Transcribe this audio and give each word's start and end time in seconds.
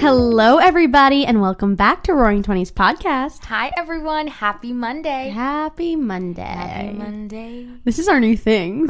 Hello, 0.00 0.58
everybody, 0.58 1.26
and 1.26 1.40
welcome 1.40 1.74
back 1.74 2.04
to 2.04 2.14
Roaring 2.14 2.44
Twenties 2.44 2.70
Podcast. 2.70 3.44
Hi, 3.46 3.72
everyone. 3.76 4.28
Happy 4.28 4.72
Monday. 4.72 5.30
Happy 5.30 5.96
Monday. 5.96 6.42
Happy 6.42 6.92
Monday. 6.96 7.66
This 7.84 7.98
is 7.98 8.06
our 8.06 8.20
new 8.20 8.36
thing. 8.36 8.86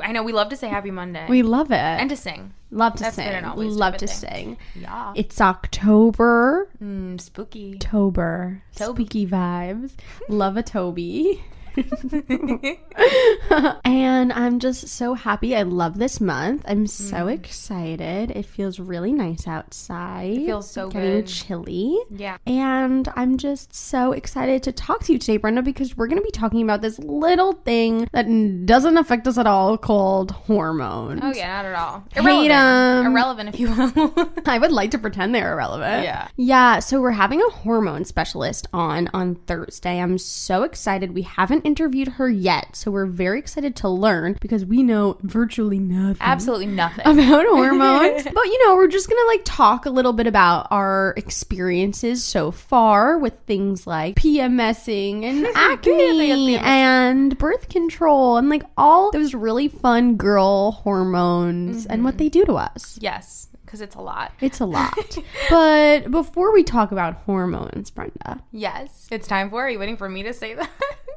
I 0.00 0.12
know 0.12 0.22
we 0.22 0.32
love 0.32 0.50
to 0.50 0.56
say 0.56 0.68
Happy 0.68 0.92
Monday. 0.92 1.26
We 1.28 1.42
love 1.42 1.72
it. 1.72 1.74
and 1.74 2.08
to 2.08 2.16
sing. 2.16 2.52
love 2.70 2.94
to 2.94 3.02
that's 3.02 3.16
sing. 3.16 3.42
love 3.42 3.96
to 3.96 4.06
thing. 4.06 4.16
sing. 4.30 4.56
Yeah. 4.80 5.12
It's 5.16 5.40
October. 5.40 6.68
Mm, 6.82 7.20
spooky. 7.20 7.74
October. 7.74 8.62
Toby. 8.76 9.04
Spooky 9.04 9.26
vibes. 9.26 9.92
love 10.28 10.56
a 10.56 10.62
Toby. 10.62 11.42
and 13.84 14.32
I'm 14.32 14.58
just 14.58 14.88
so 14.88 15.14
happy. 15.14 15.56
I 15.56 15.62
love 15.62 15.98
this 15.98 16.20
month. 16.20 16.64
I'm 16.66 16.86
so 16.86 17.28
excited. 17.28 18.30
It 18.30 18.46
feels 18.46 18.78
really 18.78 19.12
nice 19.12 19.46
outside. 19.46 20.32
It 20.32 20.38
Mm. 20.40 20.46
feels 20.46 20.70
so 20.70 20.88
getting 20.88 21.10
good. 21.20 21.26
chilly. 21.26 21.98
Yeah. 22.10 22.38
And 22.46 23.08
I'm 23.16 23.36
just 23.38 23.74
so 23.74 24.12
excited 24.12 24.62
to 24.64 24.72
talk 24.72 25.04
to 25.04 25.12
you 25.12 25.18
today, 25.18 25.36
Brenda, 25.36 25.62
because 25.62 25.96
we're 25.96 26.06
going 26.06 26.20
to 26.20 26.24
be 26.24 26.30
talking 26.30 26.62
about 26.62 26.82
this 26.82 26.98
little 26.98 27.52
thing 27.52 28.08
that 28.12 28.26
doesn't 28.66 28.96
affect 28.96 29.26
us 29.26 29.38
at 29.38 29.46
all 29.46 29.76
called 29.78 30.30
hormones. 30.32 31.20
Oh, 31.22 31.32
yeah, 31.34 31.62
not 31.62 31.64
at 31.66 31.74
all. 31.74 32.04
Hate 32.14 32.50
Irrelevant, 32.50 33.48
if 33.48 33.58
you 33.60 33.68
will. 33.74 34.28
I 34.46 34.58
would 34.58 34.72
like 34.72 34.90
to 34.92 34.98
pretend 34.98 35.34
they're 35.34 35.52
irrelevant. 35.52 36.04
Yeah. 36.04 36.28
Yeah. 36.36 36.78
So 36.80 37.00
we're 37.00 37.10
having 37.12 37.40
a 37.40 37.50
hormone 37.50 38.04
specialist 38.04 38.66
on 38.72 39.08
on 39.14 39.36
Thursday. 39.46 40.00
I'm 40.00 40.18
so 40.18 40.62
excited. 40.62 41.14
We 41.14 41.22
haven't 41.22 41.63
interviewed 41.64 42.08
her 42.08 42.28
yet, 42.28 42.76
so 42.76 42.90
we're 42.90 43.06
very 43.06 43.38
excited 43.38 43.74
to 43.76 43.88
learn 43.88 44.36
because 44.40 44.64
we 44.64 44.82
know 44.82 45.18
virtually 45.22 45.78
nothing. 45.78 46.18
Absolutely 46.20 46.66
nothing. 46.66 47.00
about 47.06 47.46
hormones. 47.46 48.22
but 48.24 48.44
you 48.44 48.66
know, 48.66 48.76
we're 48.76 48.88
just 48.88 49.08
gonna 49.08 49.26
like 49.26 49.42
talk 49.44 49.86
a 49.86 49.90
little 49.90 50.12
bit 50.12 50.26
about 50.26 50.68
our 50.70 51.14
experiences 51.16 52.22
so 52.22 52.50
far 52.50 53.18
with 53.18 53.38
things 53.46 53.86
like 53.86 54.16
PMSing 54.16 55.24
and 55.24 55.46
acne 55.54 56.56
and 56.56 57.36
birth 57.38 57.68
control 57.68 58.36
and 58.36 58.48
like 58.48 58.64
all 58.76 59.10
those 59.10 59.34
really 59.34 59.68
fun 59.68 60.16
girl 60.16 60.72
hormones 60.72 61.86
and 61.86 62.04
what 62.04 62.12
mm-hmm. 62.12 62.18
they 62.18 62.28
do 62.28 62.44
to 62.44 62.54
us. 62.54 62.98
yes, 63.00 63.48
because 63.64 63.80
it's 63.80 63.96
a 63.96 64.00
lot. 64.00 64.32
It's 64.40 64.60
a 64.60 64.66
lot. 64.66 65.18
but 65.50 66.10
before 66.10 66.52
we 66.52 66.62
talk 66.62 66.92
about 66.92 67.14
hormones, 67.26 67.90
Brenda, 67.90 68.42
Yes. 68.52 69.08
It's 69.10 69.26
time 69.26 69.50
for. 69.50 69.64
Are 69.64 69.70
you 69.70 69.78
waiting 69.78 69.96
for 69.96 70.08
me 70.08 70.22
to 70.22 70.32
say 70.32 70.54
that? 70.54 70.70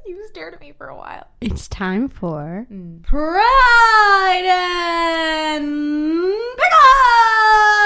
you 0.17 0.25
stared 0.29 0.53
at 0.53 0.61
me 0.61 0.71
for 0.71 0.87
a 0.87 0.95
while. 0.95 1.27
it's 1.41 1.67
time 1.67 2.07
for 2.07 2.65
mm. 2.71 3.03
Pride 3.03 4.45
and 4.45 5.65
pickle. 6.57 7.76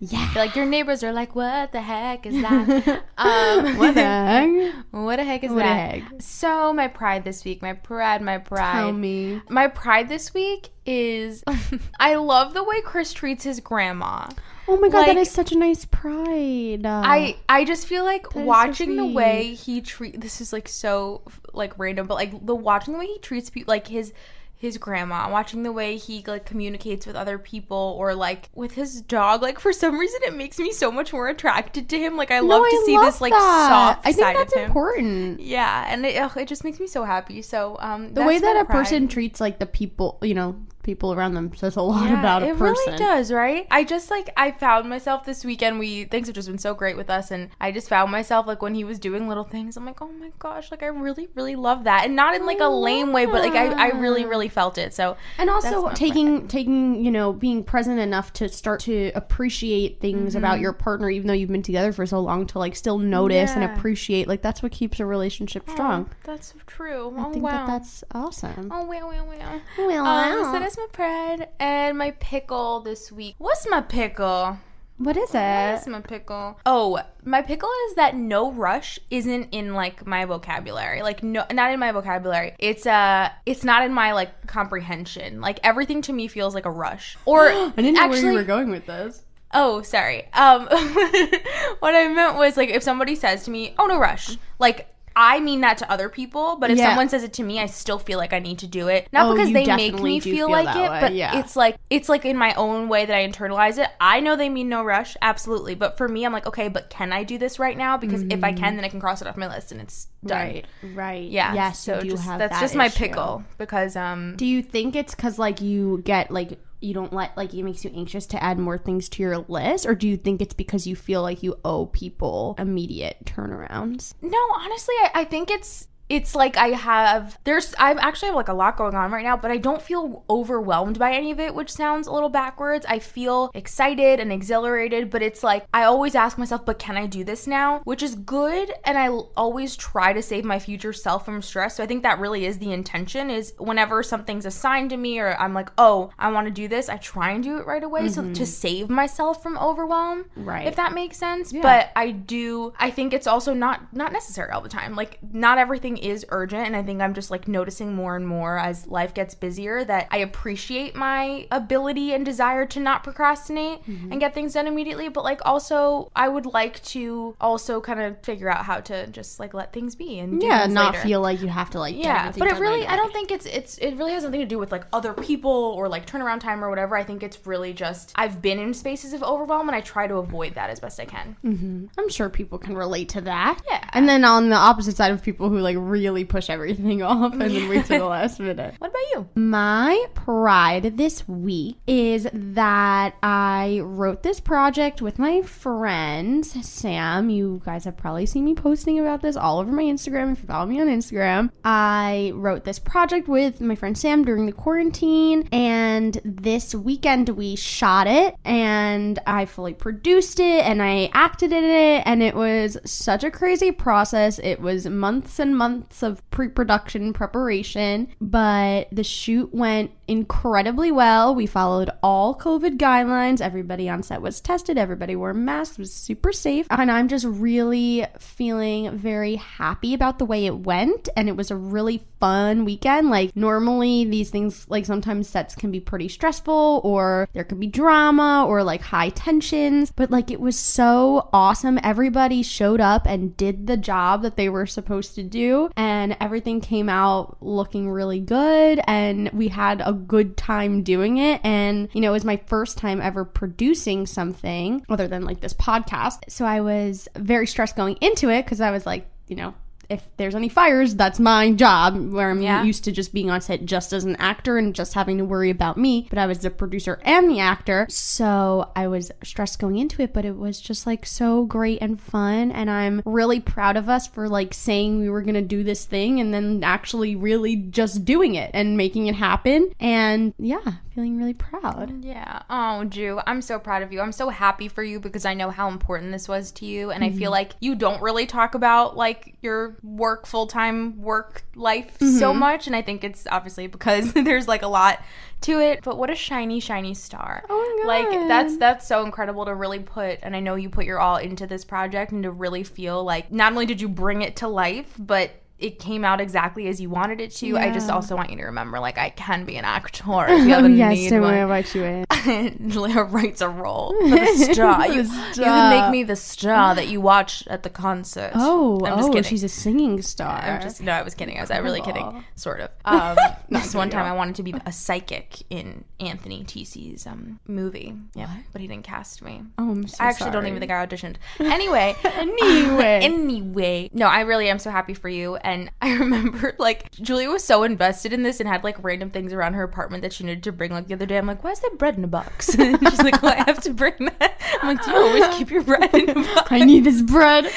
Yeah. 0.00 0.28
feel 0.32 0.42
like 0.42 0.54
your 0.54 0.64
neighbors 0.64 1.02
are 1.02 1.12
like, 1.12 1.34
what 1.34 1.72
the 1.72 1.80
heck 1.80 2.24
is 2.24 2.34
that? 2.40 3.02
um, 3.18 3.78
What 3.78 3.94
the 3.94 4.02
heck? 4.02 4.74
what 4.92 5.16
the 5.16 5.24
heck 5.24 5.42
is 5.42 5.50
What 5.50 5.58
that? 5.64 5.98
heck? 6.02 6.12
So 6.20 6.72
my 6.72 6.86
pride 6.86 7.24
this 7.24 7.44
week, 7.44 7.62
my 7.62 7.72
pride, 7.72 8.22
my 8.22 8.38
pride. 8.38 8.74
Tell 8.74 8.92
me. 8.92 9.42
My 9.48 9.66
pride 9.66 10.08
this 10.08 10.32
week 10.32 10.68
is 10.86 11.42
I 12.00 12.14
love 12.14 12.54
the 12.54 12.62
way 12.62 12.80
Chris 12.82 13.12
treats 13.12 13.42
his 13.44 13.58
grandma. 13.60 14.28
Oh 14.68 14.76
my 14.78 14.88
god, 14.88 14.98
Like- 14.98 15.06
that 15.08 15.16
is 15.16 15.30
such 15.30 15.50
a 15.50 15.58
nice 15.58 15.84
pride. 15.86 16.86
Uh, 16.86 17.02
I 17.04 17.36
I 17.48 17.64
just 17.64 17.86
feel 17.86 18.04
like 18.04 18.26
is 18.26 18.32
so 18.34 18.44
watching 18.44 18.96
the 18.96 19.06
way 19.06 19.54
he 19.54 19.80
treat 19.80 20.20
this 20.20 20.40
is 20.40 20.52
like 20.52 20.68
so 20.68 21.22
like 21.54 21.76
random, 21.78 22.06
but 22.06 22.14
like 22.14 22.46
the 22.46 22.54
watching 22.54 22.92
the 22.94 23.00
way 23.00 23.06
he 23.06 23.18
treats 23.18 23.50
people 23.50 23.72
like 23.72 23.88
his 23.88 24.12
his 24.60 24.76
grandma, 24.76 25.30
watching 25.30 25.62
the 25.62 25.70
way 25.72 25.96
he 25.96 26.22
like 26.26 26.44
communicates 26.44 27.06
with 27.06 27.14
other 27.14 27.38
people 27.38 27.94
or 27.96 28.12
like 28.14 28.50
with 28.54 28.72
his 28.72 29.00
dog, 29.02 29.40
like 29.40 29.60
for 29.60 29.72
some 29.72 29.96
reason 29.96 30.20
it 30.24 30.34
makes 30.34 30.58
me 30.58 30.72
so 30.72 30.90
much 30.90 31.12
more 31.12 31.28
attracted 31.28 31.88
to 31.88 31.98
him. 31.98 32.16
Like 32.16 32.32
I 32.32 32.40
No, 32.40 32.46
love 32.46 32.62
I 32.66 32.70
to 32.70 32.82
see 32.84 32.96
love 32.96 33.06
this 33.06 33.20
like 33.20 33.32
that. 33.32 33.68
soft 33.68 34.06
I 34.06 34.12
think 34.12 34.26
side 34.26 34.36
that's 34.36 34.52
of 34.54 34.58
him. 34.60 34.66
important. 34.66 35.40
Yeah, 35.40 35.86
and 35.88 36.04
it, 36.04 36.16
ugh, 36.20 36.36
it 36.36 36.48
just 36.48 36.64
makes 36.64 36.80
me 36.80 36.88
so 36.88 37.04
happy. 37.04 37.40
So 37.40 37.76
um, 37.80 38.12
The 38.14 38.24
way 38.24 38.38
that 38.40 38.56
a 38.56 38.64
person 38.64 39.06
treats 39.06 39.40
like 39.40 39.60
the 39.60 39.66
people, 39.66 40.18
you 40.22 40.34
know, 40.34 40.56
people 40.88 41.12
around 41.12 41.34
them 41.34 41.54
says 41.54 41.76
a 41.76 41.82
lot 41.82 42.10
about 42.10 42.42
a 42.42 42.46
it 42.48 42.56
person. 42.56 42.94
It 42.94 42.96
really 42.96 42.98
does, 42.98 43.30
right? 43.30 43.66
I 43.70 43.84
just 43.84 44.10
like 44.10 44.30
I 44.38 44.52
found 44.52 44.88
myself 44.88 45.26
this 45.26 45.44
weekend. 45.44 45.78
We 45.78 46.04
things 46.04 46.28
have 46.28 46.34
just 46.34 46.48
been 46.48 46.56
so 46.56 46.72
great 46.72 46.96
with 46.96 47.10
us, 47.10 47.30
and 47.30 47.50
I 47.60 47.72
just 47.72 47.90
found 47.90 48.10
myself 48.10 48.46
like 48.46 48.62
when 48.62 48.74
he 48.74 48.84
was 48.84 48.98
doing 48.98 49.28
little 49.28 49.44
things. 49.44 49.76
I'm 49.76 49.84
like, 49.84 50.00
oh 50.00 50.08
my 50.12 50.30
gosh, 50.38 50.70
like 50.70 50.82
I 50.82 50.86
really, 50.86 51.28
really 51.34 51.56
love 51.56 51.84
that, 51.84 52.06
and 52.06 52.16
not 52.16 52.34
in 52.34 52.46
like 52.46 52.60
a 52.60 52.68
lame 52.68 53.12
way, 53.12 53.26
but 53.26 53.42
like 53.42 53.52
I, 53.52 53.88
I 53.88 53.88
really, 53.98 54.24
really 54.24 54.48
felt 54.48 54.78
it. 54.78 54.94
So 54.94 55.18
And 55.36 55.50
also 55.50 55.90
taking 55.90 56.48
taking, 56.48 57.04
you 57.04 57.10
know, 57.10 57.34
being 57.34 57.62
present 57.64 57.98
enough 58.00 58.32
to 58.34 58.48
start 58.48 58.80
to 58.80 59.10
appreciate 59.14 60.00
things 60.00 60.18
Mm-hmm. 60.18 60.38
about 60.38 60.58
your 60.60 60.72
partner 60.72 61.10
even 61.10 61.26
though 61.26 61.34
you've 61.34 61.50
been 61.50 61.62
together 61.62 61.92
for 61.92 62.06
so 62.06 62.18
long 62.20 62.46
to 62.46 62.58
like 62.58 62.74
still 62.74 62.98
notice 62.98 63.50
and 63.52 63.62
appreciate. 63.62 64.26
Like 64.26 64.40
that's 64.40 64.62
what 64.62 64.72
keeps 64.72 65.00
a 65.00 65.04
relationship 65.06 65.68
strong. 65.68 66.08
that's 66.24 66.54
true. 66.66 67.14
I 67.18 67.26
oh 67.26 67.32
think 67.32 67.44
wow. 67.44 67.50
that 67.52 67.66
that's 67.66 68.04
awesome. 68.14 68.70
Oh 68.72 68.84
wow, 68.84 69.10
wow, 69.10 69.24
wow. 69.26 69.60
Well, 69.76 70.06
Um, 70.06 70.42
wow. 70.42 70.58
that's 70.58 70.77
my 70.78 70.86
pride 70.92 71.48
and 71.58 71.98
my 71.98 72.12
pickle 72.12 72.80
this 72.80 73.10
week. 73.10 73.34
What's 73.38 73.68
my 73.68 73.80
pickle? 73.80 74.58
what 74.98 75.16
is 75.16 75.30
it? 75.30 75.72
What's 75.72 75.86
my 75.86 76.00
pickle? 76.00 76.58
Oh, 76.66 77.00
my 77.24 77.42
pickle 77.42 77.70
is 77.88 77.94
that 77.96 78.16
no 78.16 78.52
rush 78.52 78.98
isn't 79.10 79.48
in 79.52 79.74
like 79.74 80.06
my 80.06 80.24
vocabulary. 80.24 81.02
Like 81.02 81.22
no 81.22 81.44
not 81.52 81.72
in 81.72 81.80
my 81.80 81.92
vocabulary. 81.92 82.54
It's 82.58 82.86
uh 82.86 83.30
it's 83.46 83.64
not 83.64 83.84
in 83.84 83.92
my 83.92 84.12
like 84.12 84.46
comprehension. 84.46 85.40
Like 85.40 85.60
everything 85.62 86.02
to 86.02 86.12
me 86.12 86.28
feels 86.28 86.54
like 86.54 86.66
a 86.66 86.70
rush. 86.70 87.16
Or 87.26 87.48
I 87.48 87.72
didn't 87.76 87.94
know 87.94 88.02
actually, 88.02 88.22
where 88.22 88.32
you 88.32 88.38
were 88.38 88.44
going 88.44 88.70
with 88.70 88.86
this. 88.86 89.24
Oh, 89.52 89.82
sorry. 89.82 90.28
Um 90.32 90.66
what 91.80 91.94
I 91.94 92.08
meant 92.08 92.36
was 92.36 92.56
like 92.56 92.70
if 92.70 92.82
somebody 92.82 93.14
says 93.14 93.44
to 93.44 93.50
me, 93.50 93.74
"Oh, 93.78 93.86
no 93.86 93.98
rush." 93.98 94.36
Like 94.58 94.92
I 95.20 95.40
mean 95.40 95.62
that 95.62 95.78
to 95.78 95.90
other 95.90 96.08
people, 96.08 96.54
but 96.60 96.70
if 96.70 96.78
Yeah. 96.78 96.90
someone 96.90 97.08
says 97.08 97.24
it 97.24 97.32
to 97.34 97.42
me, 97.42 97.58
I 97.58 97.66
still 97.66 97.98
feel 97.98 98.18
like 98.18 98.32
I 98.32 98.38
need 98.38 98.60
to 98.60 98.68
do 98.68 98.86
it. 98.86 99.08
Not 99.12 99.26
Oh, 99.26 99.32
because 99.34 99.52
they 99.52 99.66
make 99.66 100.00
me 100.00 100.20
feel, 100.20 100.32
feel 100.32 100.50
like 100.50 100.76
it, 100.76 100.88
way, 100.88 101.00
but 101.00 101.12
yeah. 101.12 101.40
it's 101.40 101.56
like 101.56 101.76
it's 101.90 102.08
like 102.08 102.24
in 102.24 102.36
my 102.36 102.54
own 102.54 102.88
way 102.88 103.04
that 103.04 103.16
I 103.16 103.26
internalize 103.28 103.82
it. 103.82 103.88
I 104.00 104.20
know 104.20 104.36
they 104.36 104.48
mean 104.48 104.68
no 104.68 104.84
rush, 104.84 105.16
absolutely, 105.20 105.74
but 105.74 105.98
for 105.98 106.08
me, 106.08 106.24
I'm 106.24 106.32
like, 106.32 106.46
okay, 106.46 106.68
but 106.68 106.88
can 106.88 107.12
I 107.12 107.24
do 107.24 107.36
this 107.36 107.58
right 107.58 107.76
now? 107.76 107.96
Because 107.98 108.22
if 108.30 108.44
I 108.44 108.52
can, 108.52 108.76
then 108.76 108.84
I 108.84 108.88
can 108.88 109.00
cross 109.00 109.20
it 109.20 109.26
off 109.26 109.36
my 109.36 109.48
list 109.48 109.72
and 109.72 109.80
it's 109.80 110.06
done. 110.24 110.38
Right, 110.38 110.64
right. 110.94 111.28
Yeah. 111.28 111.52
Yes, 111.52 111.80
So 111.80 112.00
you 112.00 112.12
just, 112.12 112.24
that's 112.24 112.52
that 112.52 112.60
just 112.60 112.76
my 112.76 112.88
pickle 112.88 113.42
because 113.58 113.96
um 113.96 114.34
Do 114.36 114.46
you 114.46 114.62
think 114.62 114.94
it's 114.94 115.16
because 115.16 115.36
like 115.36 115.60
you 115.60 116.00
get 116.04 116.30
like 116.30 116.60
you 116.80 116.94
don't 116.94 117.12
like 117.12 117.36
like 117.36 117.54
it 117.54 117.62
makes 117.62 117.84
you 117.84 117.90
anxious 117.94 118.26
to 118.26 118.42
add 118.42 118.58
more 118.58 118.78
things 118.78 119.08
to 119.10 119.22
your 119.22 119.38
list, 119.48 119.86
or 119.86 119.94
do 119.94 120.08
you 120.08 120.16
think 120.16 120.40
it's 120.40 120.54
because 120.54 120.86
you 120.86 120.96
feel 120.96 121.22
like 121.22 121.42
you 121.42 121.58
owe 121.64 121.86
people 121.86 122.54
immediate 122.58 123.24
turnarounds? 123.24 124.14
No, 124.22 124.38
honestly, 124.56 124.94
I, 125.02 125.10
I 125.14 125.24
think 125.24 125.50
it's 125.50 125.88
it's 126.08 126.34
like 126.34 126.56
I 126.56 126.68
have 126.68 127.38
there's 127.44 127.74
I 127.78 127.92
actually 127.92 128.28
have 128.28 128.36
like 128.36 128.48
a 128.48 128.54
lot 128.54 128.76
going 128.76 128.94
on 128.94 129.10
right 129.10 129.24
now, 129.24 129.36
but 129.36 129.50
I 129.50 129.58
don't 129.58 129.82
feel 129.82 130.24
overwhelmed 130.30 130.98
by 130.98 131.12
any 131.12 131.30
of 131.30 131.40
it, 131.40 131.54
which 131.54 131.70
sounds 131.70 132.06
a 132.06 132.12
little 132.12 132.28
backwards. 132.28 132.86
I 132.88 132.98
feel 132.98 133.50
excited 133.54 134.20
and 134.20 134.32
exhilarated, 134.32 135.10
but 135.10 135.22
it's 135.22 135.42
like 135.42 135.66
I 135.72 135.84
always 135.84 136.14
ask 136.14 136.38
myself, 136.38 136.64
but 136.64 136.78
can 136.78 136.96
I 136.96 137.06
do 137.06 137.24
this 137.24 137.46
now? 137.46 137.80
Which 137.84 138.02
is 138.02 138.14
good, 138.14 138.72
and 138.84 138.96
I 138.96 139.08
always 139.08 139.76
try 139.76 140.12
to 140.12 140.22
save 140.22 140.44
my 140.44 140.58
future 140.58 140.92
self 140.92 141.24
from 141.24 141.42
stress. 141.42 141.76
So 141.76 141.84
I 141.84 141.86
think 141.86 142.02
that 142.02 142.18
really 142.18 142.46
is 142.46 142.58
the 142.58 142.72
intention 142.72 143.30
is 143.30 143.52
whenever 143.58 144.02
something's 144.02 144.46
assigned 144.46 144.90
to 144.90 144.96
me 144.96 145.18
or 145.18 145.38
I'm 145.38 145.52
like, 145.52 145.70
"Oh, 145.76 146.10
I 146.18 146.30
want 146.30 146.46
to 146.46 146.52
do 146.52 146.68
this." 146.68 146.88
I 146.88 146.96
try 146.96 147.32
and 147.32 147.44
do 147.44 147.58
it 147.58 147.66
right 147.66 147.84
away 147.84 148.08
so 148.08 148.22
to 148.22 148.28
mm-hmm. 148.28 148.44
save 148.44 148.88
myself 148.88 149.42
from 149.42 149.58
overwhelm. 149.58 150.26
Right. 150.36 150.66
If 150.66 150.76
that 150.76 150.94
makes 150.94 151.18
sense. 151.18 151.52
But 151.52 151.90
I 151.94 152.12
do 152.12 152.72
I 152.78 152.90
think 152.90 153.12
it's 153.12 153.26
also 153.26 153.52
not 153.52 153.92
not 153.92 154.12
necessary 154.12 154.50
all 154.52 154.62
the 154.62 154.68
time. 154.68 154.94
Like 154.94 155.18
not 155.32 155.58
everything 155.58 155.97
is 155.98 156.24
urgent 156.30 156.66
and 156.66 156.76
I 156.76 156.82
think 156.82 157.00
I'm 157.00 157.14
just 157.14 157.30
like 157.30 157.48
noticing 157.48 157.94
more 157.94 158.16
and 158.16 158.26
more 158.26 158.58
as 158.58 158.86
life 158.86 159.14
gets 159.14 159.34
busier 159.34 159.84
that 159.84 160.08
I 160.10 160.18
appreciate 160.18 160.94
my 160.94 161.46
ability 161.50 162.12
and 162.14 162.24
desire 162.24 162.66
to 162.66 162.80
not 162.80 163.04
procrastinate 163.04 163.58
Mm-hmm. 163.88 164.12
and 164.12 164.20
get 164.20 164.34
things 164.34 164.54
done 164.54 164.66
immediately, 164.66 165.08
but 165.08 165.24
like 165.24 165.40
also 165.44 166.10
I 166.14 166.28
would 166.28 166.46
like 166.46 166.82
to 166.84 167.36
also 167.40 167.80
kind 167.80 168.00
of 168.00 168.20
figure 168.22 168.50
out 168.50 168.64
how 168.64 168.80
to 168.80 169.06
just 169.08 169.38
like 169.40 169.54
let 169.54 169.72
things 169.72 169.94
be 169.94 170.18
and 170.18 170.42
yeah, 170.42 170.66
not 170.66 170.94
later. 170.94 171.06
feel 171.06 171.20
like 171.20 171.40
you 171.40 171.48
have 171.48 171.70
to 171.70 171.78
like. 171.78 171.96
Yeah, 171.96 172.32
but 172.36 172.48
it 172.48 172.58
really, 172.58 172.86
I 172.86 172.96
don't 172.96 173.12
think 173.12 173.30
it's 173.30 173.46
it's 173.46 173.78
it 173.78 173.96
really 173.96 174.12
has 174.12 174.24
nothing 174.24 174.40
to 174.40 174.46
do 174.46 174.58
with 174.58 174.72
like 174.72 174.84
other 174.92 175.12
people 175.14 175.50
or 175.50 175.88
like 175.88 176.06
turnaround 176.06 176.40
time 176.40 176.62
or 176.64 176.70
whatever. 176.70 176.96
I 176.96 177.04
think 177.04 177.22
it's 177.22 177.46
really 177.46 177.72
just 177.72 178.12
I've 178.16 178.40
been 178.42 178.58
in 178.58 178.74
spaces 178.74 179.12
of 179.12 179.22
overwhelm 179.22 179.68
and 179.68 179.76
I 179.76 179.80
try 179.80 180.06
to 180.06 180.16
avoid 180.16 180.54
that 180.54 180.70
as 180.70 180.80
best 180.80 181.00
I 181.00 181.04
can. 181.04 181.36
Mm-hmm. 181.44 181.86
I'm 181.98 182.08
sure 182.08 182.28
people 182.28 182.58
can 182.58 182.76
relate 182.76 183.08
to 183.10 183.20
that. 183.22 183.60
Yeah. 183.68 183.88
And 183.92 184.08
then 184.08 184.24
on 184.24 184.48
the 184.50 184.56
opposite 184.56 184.96
side 184.96 185.12
of 185.12 185.22
people 185.22 185.48
who 185.48 185.58
like 185.58 185.76
really 185.88 186.24
push 186.24 186.50
everything 186.50 187.02
off 187.08 187.32
and 187.32 187.42
then 187.42 187.68
wait 187.68 187.86
till 187.86 187.98
the 187.98 188.04
last 188.08 188.40
minute. 188.40 188.74
What 188.78 188.90
about 188.90 189.02
you? 189.12 189.28
My 189.34 190.06
pride 190.14 190.96
this 190.96 191.26
week 191.28 191.78
is 191.86 192.26
that 192.32 193.14
I 193.22 193.80
wrote 193.82 194.22
this 194.22 194.40
project 194.40 195.02
with 195.02 195.18
my 195.18 195.42
friends. 195.42 196.56
Sam, 196.66 197.30
you 197.30 197.62
guys 197.64 197.84
have 197.84 197.96
probably 197.96 198.26
seen 198.26 198.44
me 198.44 198.54
posting 198.54 198.98
about 198.98 199.22
this 199.22 199.36
all 199.36 199.58
over 199.58 199.72
my 199.72 199.84
Instagram 199.84 200.32
if 200.32 200.40
you 200.40 200.46
follow 200.46 200.66
me 200.66 200.80
on 200.80 200.88
Instagram. 200.88 201.50
I 201.64 202.32
wrote 202.34 202.64
this 202.64 202.78
project 202.78 203.28
with 203.28 203.60
my 203.60 203.74
friend 203.74 203.96
Sam 203.96 204.24
during 204.24 204.46
the 204.46 204.52
quarantine, 204.52 205.48
and 205.52 206.20
this 206.24 206.74
weekend 206.74 207.28
we 207.30 207.56
shot 207.56 208.06
it 208.06 208.36
and 208.44 209.18
I 209.26 209.46
fully 209.46 209.74
produced 209.74 210.40
it 210.40 210.64
and 210.64 210.82
I 210.82 211.10
acted 211.12 211.52
in 211.52 211.64
it, 211.64 212.02
and 212.06 212.22
it 212.22 212.34
was 212.34 212.76
such 212.84 213.24
a 213.24 213.30
crazy 213.30 213.72
process. 213.72 214.38
It 214.38 214.60
was 214.60 214.86
months 214.86 215.38
and 215.38 215.56
months 215.56 215.77
of 216.02 216.28
pre 216.30 216.48
production 216.48 217.12
preparation, 217.12 218.08
but 218.20 218.88
the 218.92 219.04
shoot 219.04 219.52
went 219.54 219.90
incredibly 220.06 220.90
well. 220.90 221.34
We 221.34 221.46
followed 221.46 221.90
all 222.02 222.34
COVID 222.34 222.78
guidelines. 222.78 223.40
Everybody 223.40 223.88
on 223.88 224.02
set 224.02 224.22
was 224.22 224.40
tested, 224.40 224.78
everybody 224.78 225.14
wore 225.16 225.34
masks, 225.34 225.78
it 225.78 225.82
was 225.82 225.92
super 225.92 226.32
safe. 226.32 226.66
And 226.70 226.90
I'm 226.90 227.08
just 227.08 227.24
really 227.26 228.06
feeling 228.18 228.96
very 228.96 229.36
happy 229.36 229.94
about 229.94 230.18
the 230.18 230.24
way 230.24 230.46
it 230.46 230.58
went. 230.58 231.08
And 231.16 231.28
it 231.28 231.36
was 231.36 231.50
a 231.50 231.56
really 231.56 232.04
fun 232.20 232.64
weekend. 232.64 233.10
Like, 233.10 233.34
normally, 233.36 234.04
these 234.04 234.30
things, 234.30 234.66
like, 234.68 234.86
sometimes 234.86 235.28
sets 235.28 235.54
can 235.54 235.70
be 235.70 235.80
pretty 235.80 236.08
stressful, 236.08 236.80
or 236.84 237.28
there 237.32 237.44
could 237.44 237.60
be 237.60 237.66
drama, 237.66 238.44
or 238.46 238.62
like 238.62 238.80
high 238.80 239.10
tensions. 239.10 239.92
But, 239.94 240.10
like, 240.10 240.30
it 240.30 240.40
was 240.40 240.58
so 240.58 241.28
awesome. 241.32 241.78
Everybody 241.82 242.42
showed 242.42 242.80
up 242.80 243.06
and 243.06 243.36
did 243.36 243.66
the 243.66 243.76
job 243.76 244.22
that 244.22 244.36
they 244.36 244.48
were 244.48 244.66
supposed 244.66 245.14
to 245.14 245.22
do. 245.22 245.67
And 245.76 246.16
everything 246.20 246.60
came 246.60 246.88
out 246.88 247.36
looking 247.40 247.90
really 247.90 248.20
good. 248.20 248.80
And 248.86 249.30
we 249.32 249.48
had 249.48 249.82
a 249.84 249.92
good 249.92 250.36
time 250.36 250.82
doing 250.82 251.18
it. 251.18 251.40
And, 251.44 251.88
you 251.92 252.00
know, 252.00 252.10
it 252.10 252.12
was 252.12 252.24
my 252.24 252.40
first 252.46 252.78
time 252.78 253.00
ever 253.00 253.24
producing 253.24 254.06
something 254.06 254.84
other 254.88 255.08
than 255.08 255.24
like 255.24 255.40
this 255.40 255.54
podcast. 255.54 256.30
So 256.30 256.44
I 256.44 256.60
was 256.60 257.08
very 257.16 257.46
stressed 257.46 257.76
going 257.76 257.96
into 258.00 258.30
it 258.30 258.44
because 258.44 258.60
I 258.60 258.70
was 258.70 258.86
like, 258.86 259.06
you 259.26 259.36
know, 259.36 259.54
if 259.88 260.02
there's 260.16 260.34
any 260.34 260.48
fires, 260.48 260.94
that's 260.94 261.18
my 261.18 261.52
job. 261.52 262.12
Where 262.12 262.30
I'm 262.30 262.42
Yeah. 262.42 262.62
used 262.62 262.84
to 262.84 262.92
just 262.92 263.14
being 263.14 263.30
on 263.30 263.40
set 263.40 263.64
just 263.64 263.92
as 263.92 264.04
an 264.04 264.16
actor 264.16 264.58
and 264.58 264.74
just 264.74 264.94
having 264.94 265.18
to 265.18 265.24
worry 265.24 265.50
about 265.50 265.78
me. 265.78 266.06
But 266.10 266.18
I 266.18 266.26
was 266.26 266.40
the 266.40 266.50
producer 266.50 267.00
and 267.04 267.30
the 267.30 267.40
actor. 267.40 267.86
So 267.88 268.70
I 268.76 268.86
was 268.88 269.10
stressed 269.24 269.58
going 269.58 269.78
into 269.78 270.02
it, 270.02 270.12
but 270.12 270.24
it 270.24 270.36
was 270.36 270.60
just 270.60 270.86
like 270.86 271.06
so 271.06 271.44
great 271.44 271.80
and 271.80 272.00
fun. 272.00 272.52
And 272.52 272.70
I'm 272.70 273.02
really 273.04 273.40
proud 273.40 273.76
of 273.76 273.88
us 273.88 274.06
for 274.06 274.28
like 274.28 274.52
saying 274.52 274.98
we 274.98 275.08
were 275.08 275.22
going 275.22 275.34
to 275.34 275.42
do 275.42 275.62
this 275.64 275.84
thing 275.84 276.20
and 276.20 276.34
then 276.34 276.62
actually 276.62 277.16
really 277.16 277.56
just 277.56 278.04
doing 278.04 278.34
it 278.34 278.50
and 278.52 278.76
making 278.76 279.06
it 279.06 279.14
happen. 279.14 279.70
And 279.80 280.34
yeah, 280.38 280.72
feeling 280.94 281.16
really 281.16 281.34
proud. 281.34 282.04
Yeah. 282.04 282.42
Oh, 282.50 282.84
Drew, 282.84 283.20
I'm 283.26 283.40
so 283.40 283.58
proud 283.58 283.82
of 283.82 283.92
you. 283.92 284.00
I'm 284.00 284.12
so 284.12 284.28
happy 284.28 284.68
for 284.68 284.82
you 284.82 285.00
because 285.00 285.24
I 285.24 285.34
know 285.34 285.50
how 285.50 285.68
important 285.68 286.12
this 286.12 286.28
was 286.28 286.50
to 286.52 286.66
you. 286.66 286.90
And 286.90 287.04
I 287.04 287.10
feel 287.10 287.30
mm-hmm. 287.30 287.32
like 287.32 287.52
you 287.60 287.74
don't 287.74 288.02
really 288.02 288.26
talk 288.26 288.54
about 288.54 288.96
like 288.96 289.36
your 289.40 289.76
work, 289.82 290.26
full 290.26 290.46
time 290.46 291.00
work 291.00 291.44
life 291.54 291.98
so 291.98 292.30
mm-hmm. 292.30 292.38
much. 292.38 292.66
And 292.66 292.74
I 292.74 292.82
think 292.82 293.04
it's 293.04 293.26
obviously 293.30 293.66
because 293.66 294.12
there's 294.14 294.48
like 294.48 294.62
a 294.62 294.68
lot 294.68 295.02
to 295.42 295.60
it. 295.60 295.80
But 295.82 295.98
what 295.98 296.10
a 296.10 296.14
shiny, 296.14 296.60
shiny 296.60 296.94
star. 296.94 297.44
Oh 297.48 297.82
my 297.84 298.00
Like 298.00 298.28
that's 298.28 298.56
that's 298.56 298.86
so 298.86 299.04
incredible 299.04 299.44
to 299.44 299.54
really 299.54 299.80
put 299.80 300.18
and 300.22 300.34
I 300.34 300.40
know 300.40 300.54
you 300.54 300.70
put 300.70 300.84
your 300.84 301.00
all 301.00 301.16
into 301.16 301.46
this 301.46 301.64
project 301.64 302.12
and 302.12 302.22
to 302.22 302.30
really 302.30 302.64
feel 302.64 303.04
like 303.04 303.30
not 303.32 303.52
only 303.52 303.66
did 303.66 303.80
you 303.80 303.88
bring 303.88 304.22
it 304.22 304.36
to 304.36 304.48
life, 304.48 304.94
but 304.98 305.30
it 305.58 305.78
came 305.78 306.04
out 306.04 306.20
exactly 306.20 306.68
as 306.68 306.80
you 306.80 306.88
wanted 306.90 307.20
it 307.20 307.32
to. 307.32 307.56
I 307.58 307.72
just 307.72 307.90
also 307.90 308.14
want 308.16 308.30
you 308.30 308.36
to 308.36 308.44
remember, 308.44 308.78
like, 308.78 308.96
I 308.98 309.10
can 309.10 309.44
be 309.44 309.56
an 309.56 309.64
actor 309.64 310.26
if 310.28 310.46
you 310.46 310.54
ever 310.54 310.68
need 310.68 311.10
one. 311.12 311.34
invite 311.34 311.74
you 311.74 311.84
in. 311.84 312.04
Leah 312.74 313.02
writes 313.04 313.40
a 313.40 313.48
role 313.48 313.92
the 314.08 314.26
straw. 314.52 314.84
you, 314.84 315.02
The 315.02 315.08
you 315.14 315.32
straw. 315.32 315.44
can 315.44 315.70
make 315.82 315.90
me 315.90 316.02
the 316.04 316.16
straw 316.16 316.74
that 316.74 316.88
you 316.88 317.00
watch 317.00 317.46
at 317.48 317.62
the 317.62 317.70
concert. 317.70 318.32
Oh, 318.34 318.80
I'm 318.84 318.96
just 318.98 319.08
oh, 319.08 319.12
kidding. 319.12 319.28
she's 319.28 319.42
a 319.44 319.48
singing 319.48 320.00
star. 320.02 320.38
I'm 320.40 320.62
just 320.62 320.80
no, 320.82 320.92
I 320.92 321.02
was 321.02 321.14
kidding. 321.14 321.36
I 321.38 321.40
was 321.40 321.50
really 321.50 321.80
kidding, 321.80 322.24
sort 322.34 322.60
of. 322.60 322.70
Um, 322.84 323.16
this 323.48 323.74
one 323.74 323.90
time, 323.90 324.04
I 324.06 324.12
wanted 324.12 324.36
to 324.36 324.42
be 324.42 324.54
a 324.66 324.72
psychic 324.72 325.42
in 325.50 325.84
Anthony 326.00 326.44
TC's 326.44 327.06
um, 327.06 327.40
movie. 327.46 327.94
Yeah, 328.14 328.30
but 328.52 328.60
he 328.60 328.68
didn't 328.68 328.84
cast 328.84 329.22
me. 329.22 329.42
Oh, 329.58 329.70
I'm 329.70 329.86
so 329.88 329.96
I 330.02 330.08
actually 330.08 330.30
don't 330.30 330.46
even 330.46 330.60
think 330.60 330.70
I 330.72 330.86
auditioned. 330.86 331.16
Anyway, 331.40 331.96
Anyway. 332.04 333.00
anyway, 333.02 333.90
no, 333.92 334.06
I 334.06 334.20
really 334.20 334.48
am 334.48 334.58
so 334.58 334.70
happy 334.70 334.94
for 334.94 335.08
you. 335.08 335.36
And 335.48 335.70
I 335.82 335.94
remember 335.94 336.54
like 336.58 336.90
Julia 336.92 337.30
was 337.30 337.44
so 337.44 337.62
invested 337.62 338.12
in 338.12 338.22
this 338.22 338.40
and 338.40 338.48
had 338.48 338.64
like 338.64 338.82
random 338.82 339.10
things 339.10 339.32
around 339.32 339.54
her 339.54 339.62
apartment 339.62 340.02
that 340.02 340.12
she 340.12 340.24
needed 340.24 340.42
to 340.44 340.52
bring. 340.52 340.70
Like 340.70 340.88
the 340.88 340.94
other 340.94 341.06
day, 341.06 341.18
I'm 341.18 341.26
like, 341.26 341.42
"Why 341.42 341.52
is 341.52 341.60
there 341.60 341.70
bread 341.76 341.96
in 341.96 342.04
a 342.04 342.08
box?" 342.08 342.54
And 342.58 342.78
she's 342.88 343.02
like, 343.02 343.22
well, 343.22 343.32
"I 343.32 343.44
have 343.44 343.62
to 343.62 343.72
bring 343.72 343.94
that." 344.18 344.40
I'm 344.62 344.76
like, 344.76 344.84
"Do 344.84 344.90
you 344.90 344.96
always 344.96 345.26
keep 345.38 345.50
your 345.50 345.62
bread 345.62 345.94
in 345.94 346.10
a 346.10 346.14
box?" 346.14 346.48
I 346.50 346.64
need 346.64 346.84
this 346.84 347.02
bread. 347.02 347.50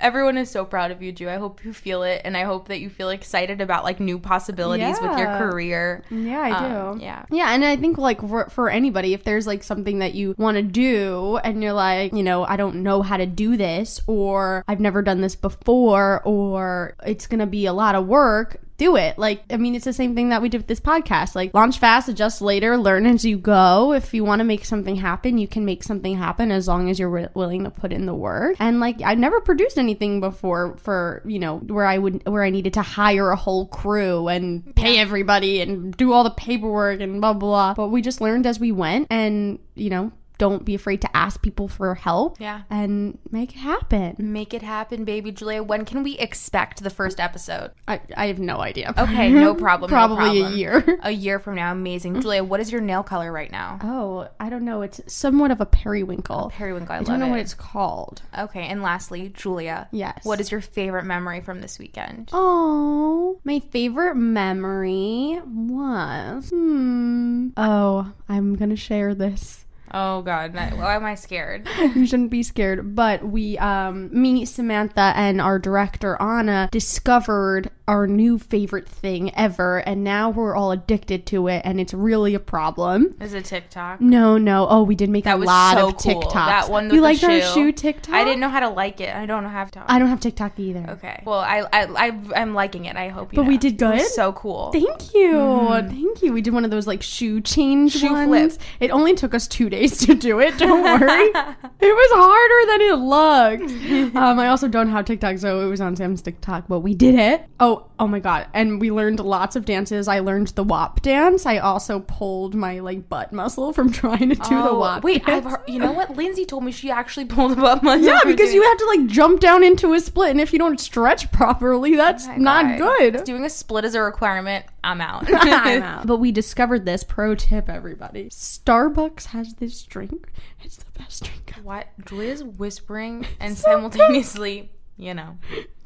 Everyone 0.00 0.36
is 0.36 0.50
so 0.50 0.64
proud 0.64 0.90
of 0.90 1.02
you, 1.02 1.12
Ju. 1.12 1.28
I 1.28 1.36
hope 1.36 1.64
you 1.64 1.72
feel 1.72 2.02
it, 2.02 2.22
and 2.24 2.36
I 2.36 2.42
hope 2.42 2.68
that 2.68 2.80
you 2.80 2.90
feel 2.90 3.10
excited 3.10 3.60
about 3.60 3.84
like 3.84 4.00
new 4.00 4.18
possibilities 4.18 4.96
with 5.00 5.18
your 5.18 5.38
career. 5.38 6.04
Yeah, 6.10 6.40
I 6.40 6.68
do. 6.68 6.74
Um, 6.74 7.00
yeah. 7.00 7.24
Yeah, 7.30 7.54
and 7.54 7.64
I 7.64 7.76
think 7.76 7.98
like 7.98 8.20
for, 8.20 8.48
for 8.50 8.68
anybody, 8.68 9.14
if 9.14 9.24
there's 9.24 9.46
like 9.46 9.62
something 9.62 10.00
that 10.00 10.14
you 10.14 10.34
want 10.36 10.56
to 10.56 10.62
do 10.62 11.38
and 11.38 11.62
you're 11.62 11.72
like, 11.72 12.12
you 12.12 12.22
know, 12.22 12.44
I 12.44 12.56
don't 12.56 12.82
know 12.82 13.02
how 13.02 13.16
to 13.16 13.26
do 13.26 13.56
this, 13.56 14.00
or 14.06 14.64
I've 14.68 14.80
never 14.80 15.02
done 15.02 15.20
this 15.20 15.36
before, 15.36 16.20
or 16.24 16.73
it's 17.06 17.26
gonna 17.26 17.46
be 17.46 17.66
a 17.66 17.72
lot 17.72 17.94
of 17.94 18.06
work. 18.06 18.58
Do 18.76 18.96
it. 18.96 19.16
Like, 19.18 19.44
I 19.50 19.56
mean, 19.56 19.76
it's 19.76 19.84
the 19.84 19.92
same 19.92 20.16
thing 20.16 20.30
that 20.30 20.42
we 20.42 20.48
did 20.48 20.58
with 20.58 20.66
this 20.66 20.80
podcast. 20.80 21.36
Like, 21.36 21.54
launch 21.54 21.78
fast, 21.78 22.08
adjust 22.08 22.42
later, 22.42 22.76
learn 22.76 23.06
as 23.06 23.24
you 23.24 23.38
go. 23.38 23.92
If 23.92 24.12
you 24.12 24.24
want 24.24 24.40
to 24.40 24.44
make 24.44 24.64
something 24.64 24.96
happen, 24.96 25.38
you 25.38 25.46
can 25.46 25.64
make 25.64 25.84
something 25.84 26.16
happen 26.16 26.50
as 26.50 26.66
long 26.66 26.90
as 26.90 26.98
you're 26.98 27.08
wi- 27.08 27.30
willing 27.34 27.62
to 27.62 27.70
put 27.70 27.92
in 27.92 28.06
the 28.06 28.14
work. 28.14 28.56
And 28.58 28.80
like, 28.80 29.00
I've 29.00 29.18
never 29.18 29.40
produced 29.40 29.78
anything 29.78 30.18
before 30.18 30.76
for, 30.78 31.22
you 31.24 31.38
know, 31.38 31.58
where 31.58 31.86
I 31.86 31.98
would, 31.98 32.26
where 32.26 32.42
I 32.42 32.50
needed 32.50 32.74
to 32.74 32.82
hire 32.82 33.30
a 33.30 33.36
whole 33.36 33.68
crew 33.68 34.26
and 34.26 34.74
pay 34.74 34.98
everybody 34.98 35.60
and 35.60 35.96
do 35.96 36.12
all 36.12 36.24
the 36.24 36.30
paperwork 36.30 37.00
and 37.00 37.20
blah, 37.20 37.32
blah, 37.32 37.74
blah. 37.74 37.74
But 37.74 37.92
we 37.92 38.02
just 38.02 38.20
learned 38.20 38.44
as 38.44 38.58
we 38.58 38.72
went 38.72 39.06
and, 39.08 39.60
you 39.76 39.90
know, 39.90 40.10
don't 40.36 40.64
be 40.64 40.74
afraid 40.74 41.00
to 41.02 41.13
ask 41.24 41.40
people 41.42 41.68
for 41.68 41.94
help. 41.94 42.38
Yeah. 42.40 42.62
And 42.70 43.18
make 43.30 43.52
it 43.54 43.58
happen. 43.58 44.16
Make 44.18 44.52
it 44.52 44.62
happen, 44.62 45.04
baby 45.04 45.32
Julia. 45.32 45.62
When 45.62 45.84
can 45.84 46.02
we 46.02 46.18
expect 46.18 46.82
the 46.82 46.90
first 46.90 47.18
episode? 47.18 47.70
I, 47.88 48.00
I 48.16 48.26
have 48.26 48.38
no 48.38 48.58
idea. 48.60 48.92
Okay, 48.96 49.30
no 49.30 49.54
problem. 49.66 49.90
no 49.90 49.94
Probably 49.94 50.42
a 50.42 50.48
year. 50.50 50.84
A 51.02 51.10
year 51.10 51.38
from 51.38 51.56
now, 51.56 51.70
amazing. 51.72 52.20
Julia, 52.20 52.42
what 52.42 52.60
is 52.60 52.72
your 52.72 52.80
nail 52.80 53.02
color 53.02 53.30
right 53.30 53.50
now? 53.50 53.78
Oh, 53.82 54.28
I 54.40 54.48
don't 54.48 54.64
know. 54.64 54.82
It's 54.82 55.00
somewhat 55.06 55.50
of 55.50 55.60
a 55.60 55.66
periwinkle. 55.66 56.50
Periwinkle. 56.54 56.94
I, 56.94 56.98
I 56.98 57.02
don't 57.02 57.20
know 57.20 57.26
it. 57.26 57.30
what 57.30 57.40
it's 57.40 57.52
called. 57.54 58.22
Okay, 58.38 58.62
and 58.66 58.82
lastly, 58.82 59.30
Julia. 59.34 59.88
Yes. 59.90 60.24
What 60.24 60.40
is 60.40 60.50
your 60.50 60.60
favorite 60.60 61.04
memory 61.04 61.40
from 61.40 61.60
this 61.60 61.78
weekend? 61.78 62.30
Oh, 62.32 63.38
my 63.44 63.60
favorite 63.70 64.14
memory 64.14 65.40
was. 65.46 66.50
Hmm. 66.50 67.48
Oh, 67.56 68.12
I'm 68.28 68.54
gonna 68.56 68.76
share 68.76 69.14
this. 69.14 69.63
Oh 69.96 70.22
God, 70.22 70.54
why 70.54 70.96
am 70.96 71.04
I 71.04 71.14
scared? 71.14 71.68
you 71.94 72.04
shouldn't 72.04 72.30
be 72.30 72.42
scared. 72.42 72.96
But 72.96 73.24
we, 73.24 73.56
um, 73.58 74.10
me, 74.12 74.44
Samantha, 74.44 75.12
and 75.14 75.40
our 75.40 75.60
director 75.60 76.20
Anna 76.20 76.68
discovered 76.72 77.70
our 77.86 78.06
new 78.06 78.38
favorite 78.38 78.88
thing 78.88 79.32
ever, 79.36 79.78
and 79.78 80.02
now 80.02 80.30
we're 80.30 80.56
all 80.56 80.72
addicted 80.72 81.26
to 81.26 81.46
it, 81.48 81.60
and 81.66 81.78
it's 81.80 81.92
really 81.94 82.34
a 82.34 82.40
problem. 82.40 83.14
Is 83.20 83.34
it 83.34 83.44
TikTok? 83.44 84.00
No, 84.00 84.36
no. 84.38 84.66
Oh, 84.68 84.82
we 84.82 84.94
did 84.96 85.10
make 85.10 85.24
That 85.24 85.36
a 85.36 85.38
was 85.38 85.46
lot 85.46 85.76
so 85.76 85.88
of 85.88 85.96
cool. 85.98 86.22
TikToks. 86.22 86.32
That 86.32 86.70
one 86.70 86.92
you 86.92 87.00
liked 87.00 87.22
our 87.22 87.40
shoe. 87.42 87.70
TikTok? 87.72 88.14
I 88.14 88.24
didn't 88.24 88.40
know 88.40 88.48
how 88.48 88.60
to 88.60 88.70
like 88.70 89.00
it. 89.00 89.14
I 89.14 89.26
don't 89.26 89.44
have 89.44 89.70
TikTok. 89.70 89.90
I 89.90 89.98
don't 89.98 90.08
have 90.08 90.20
TikTok 90.20 90.58
either. 90.58 90.86
Okay. 90.92 91.22
Well, 91.24 91.38
I 91.40 91.60
I, 91.72 92.06
I 92.08 92.20
I'm 92.34 92.54
liking 92.54 92.86
it. 92.86 92.96
I 92.96 93.10
hope 93.10 93.32
you. 93.32 93.36
But 93.36 93.46
we 93.46 93.54
know. 93.54 93.60
did 93.60 93.74
It 93.74 93.78
good? 93.78 94.00
so 94.00 94.32
cool. 94.32 94.72
Thank 94.72 95.14
you. 95.14 95.68
Thank 95.88 96.22
you. 96.22 96.32
We 96.32 96.40
did 96.40 96.52
one 96.54 96.64
of 96.64 96.70
those 96.70 96.86
like 96.88 97.02
shoe 97.02 97.40
change 97.42 97.92
Shoe 97.92 98.12
ones. 98.12 98.56
flip. 98.56 98.66
It 98.80 98.90
only 98.90 99.14
took 99.14 99.34
us 99.34 99.46
two 99.46 99.68
days 99.68 99.83
ways 99.84 99.98
to 100.06 100.14
do 100.14 100.40
it. 100.40 100.56
Don't 100.58 100.82
worry. 100.82 100.98
it 101.80 101.94
was 101.94 102.10
harder 102.14 102.66
than 102.70 102.80
it 102.80 102.96
looked. 102.96 104.16
Um, 104.16 104.38
I 104.38 104.48
also 104.48 104.68
don't 104.68 104.88
have 104.88 105.04
TikTok, 105.04 105.38
so 105.38 105.60
it 105.60 105.66
was 105.68 105.80
on 105.80 105.96
Sam's 105.96 106.22
TikTok, 106.22 106.64
but 106.68 106.80
we 106.80 106.94
did 106.94 107.14
it. 107.14 107.44
Oh, 107.60 107.86
oh 107.98 108.06
my 108.06 108.20
god! 108.20 108.46
And 108.54 108.80
we 108.80 108.90
learned 108.90 109.20
lots 109.20 109.56
of 109.56 109.64
dances. 109.64 110.08
I 110.08 110.20
learned 110.20 110.48
the 110.48 110.64
WAP 110.64 111.02
dance. 111.02 111.46
I 111.46 111.58
also 111.58 112.00
pulled 112.00 112.54
my 112.54 112.80
like 112.80 113.08
butt 113.08 113.32
muscle 113.32 113.72
from 113.72 113.92
trying 113.92 114.30
to 114.30 114.36
do 114.36 114.48
the 114.62 114.70
Oh, 114.70 114.78
WAP. 114.80 115.04
Wait, 115.04 115.22
I've 115.28 115.44
dance. 115.44 115.56
heard, 115.56 115.68
you 115.68 115.78
know 115.78 115.92
what? 115.92 116.16
Lindsay 116.16 116.44
told 116.44 116.64
me 116.64 116.72
she 116.72 116.90
actually 116.90 117.26
pulled 117.26 117.52
him 117.52 117.64
up 117.64 117.82
muscle. 117.82 118.04
Yeah, 118.04 118.20
because 118.24 118.50
doing 118.50 118.54
you 118.54 118.62
have 118.62 118.78
to 118.78 118.86
like 118.86 119.06
jump 119.06 119.40
down 119.40 119.62
into 119.62 119.92
a 119.94 120.00
split, 120.00 120.30
and 120.30 120.40
if 120.40 120.52
you 120.52 120.58
don't 120.58 120.80
stretch 120.80 121.30
properly, 121.32 121.94
that's 121.96 122.26
not 122.36 122.64
Right. 122.64 122.78
good. 122.78 123.24
Doing 123.24 123.44
a 123.44 123.50
split 123.50 123.84
is 123.84 123.94
a 123.94 124.00
requirement. 124.02 124.64
I'm 124.84 125.00
out. 125.00 125.24
I'm 125.32 125.82
out. 125.82 126.06
But 126.06 126.18
we 126.18 126.32
discovered 126.32 126.84
this 126.84 127.04
pro 127.04 127.34
tip, 127.34 127.68
everybody. 127.68 128.28
Starbucks 128.28 129.26
has 129.26 129.54
this 129.54 129.82
drink. 129.82 130.28
It's 130.62 130.76
the 130.76 130.90
best 130.98 131.24
drink. 131.24 131.52
ever. 131.56 131.62
what? 131.62 131.86
Julia's 132.06 132.44
whispering 132.44 133.26
and 133.40 133.56
So 133.56 133.70
simultaneously, 133.72 134.70
you 134.96 135.14
know. 135.14 135.38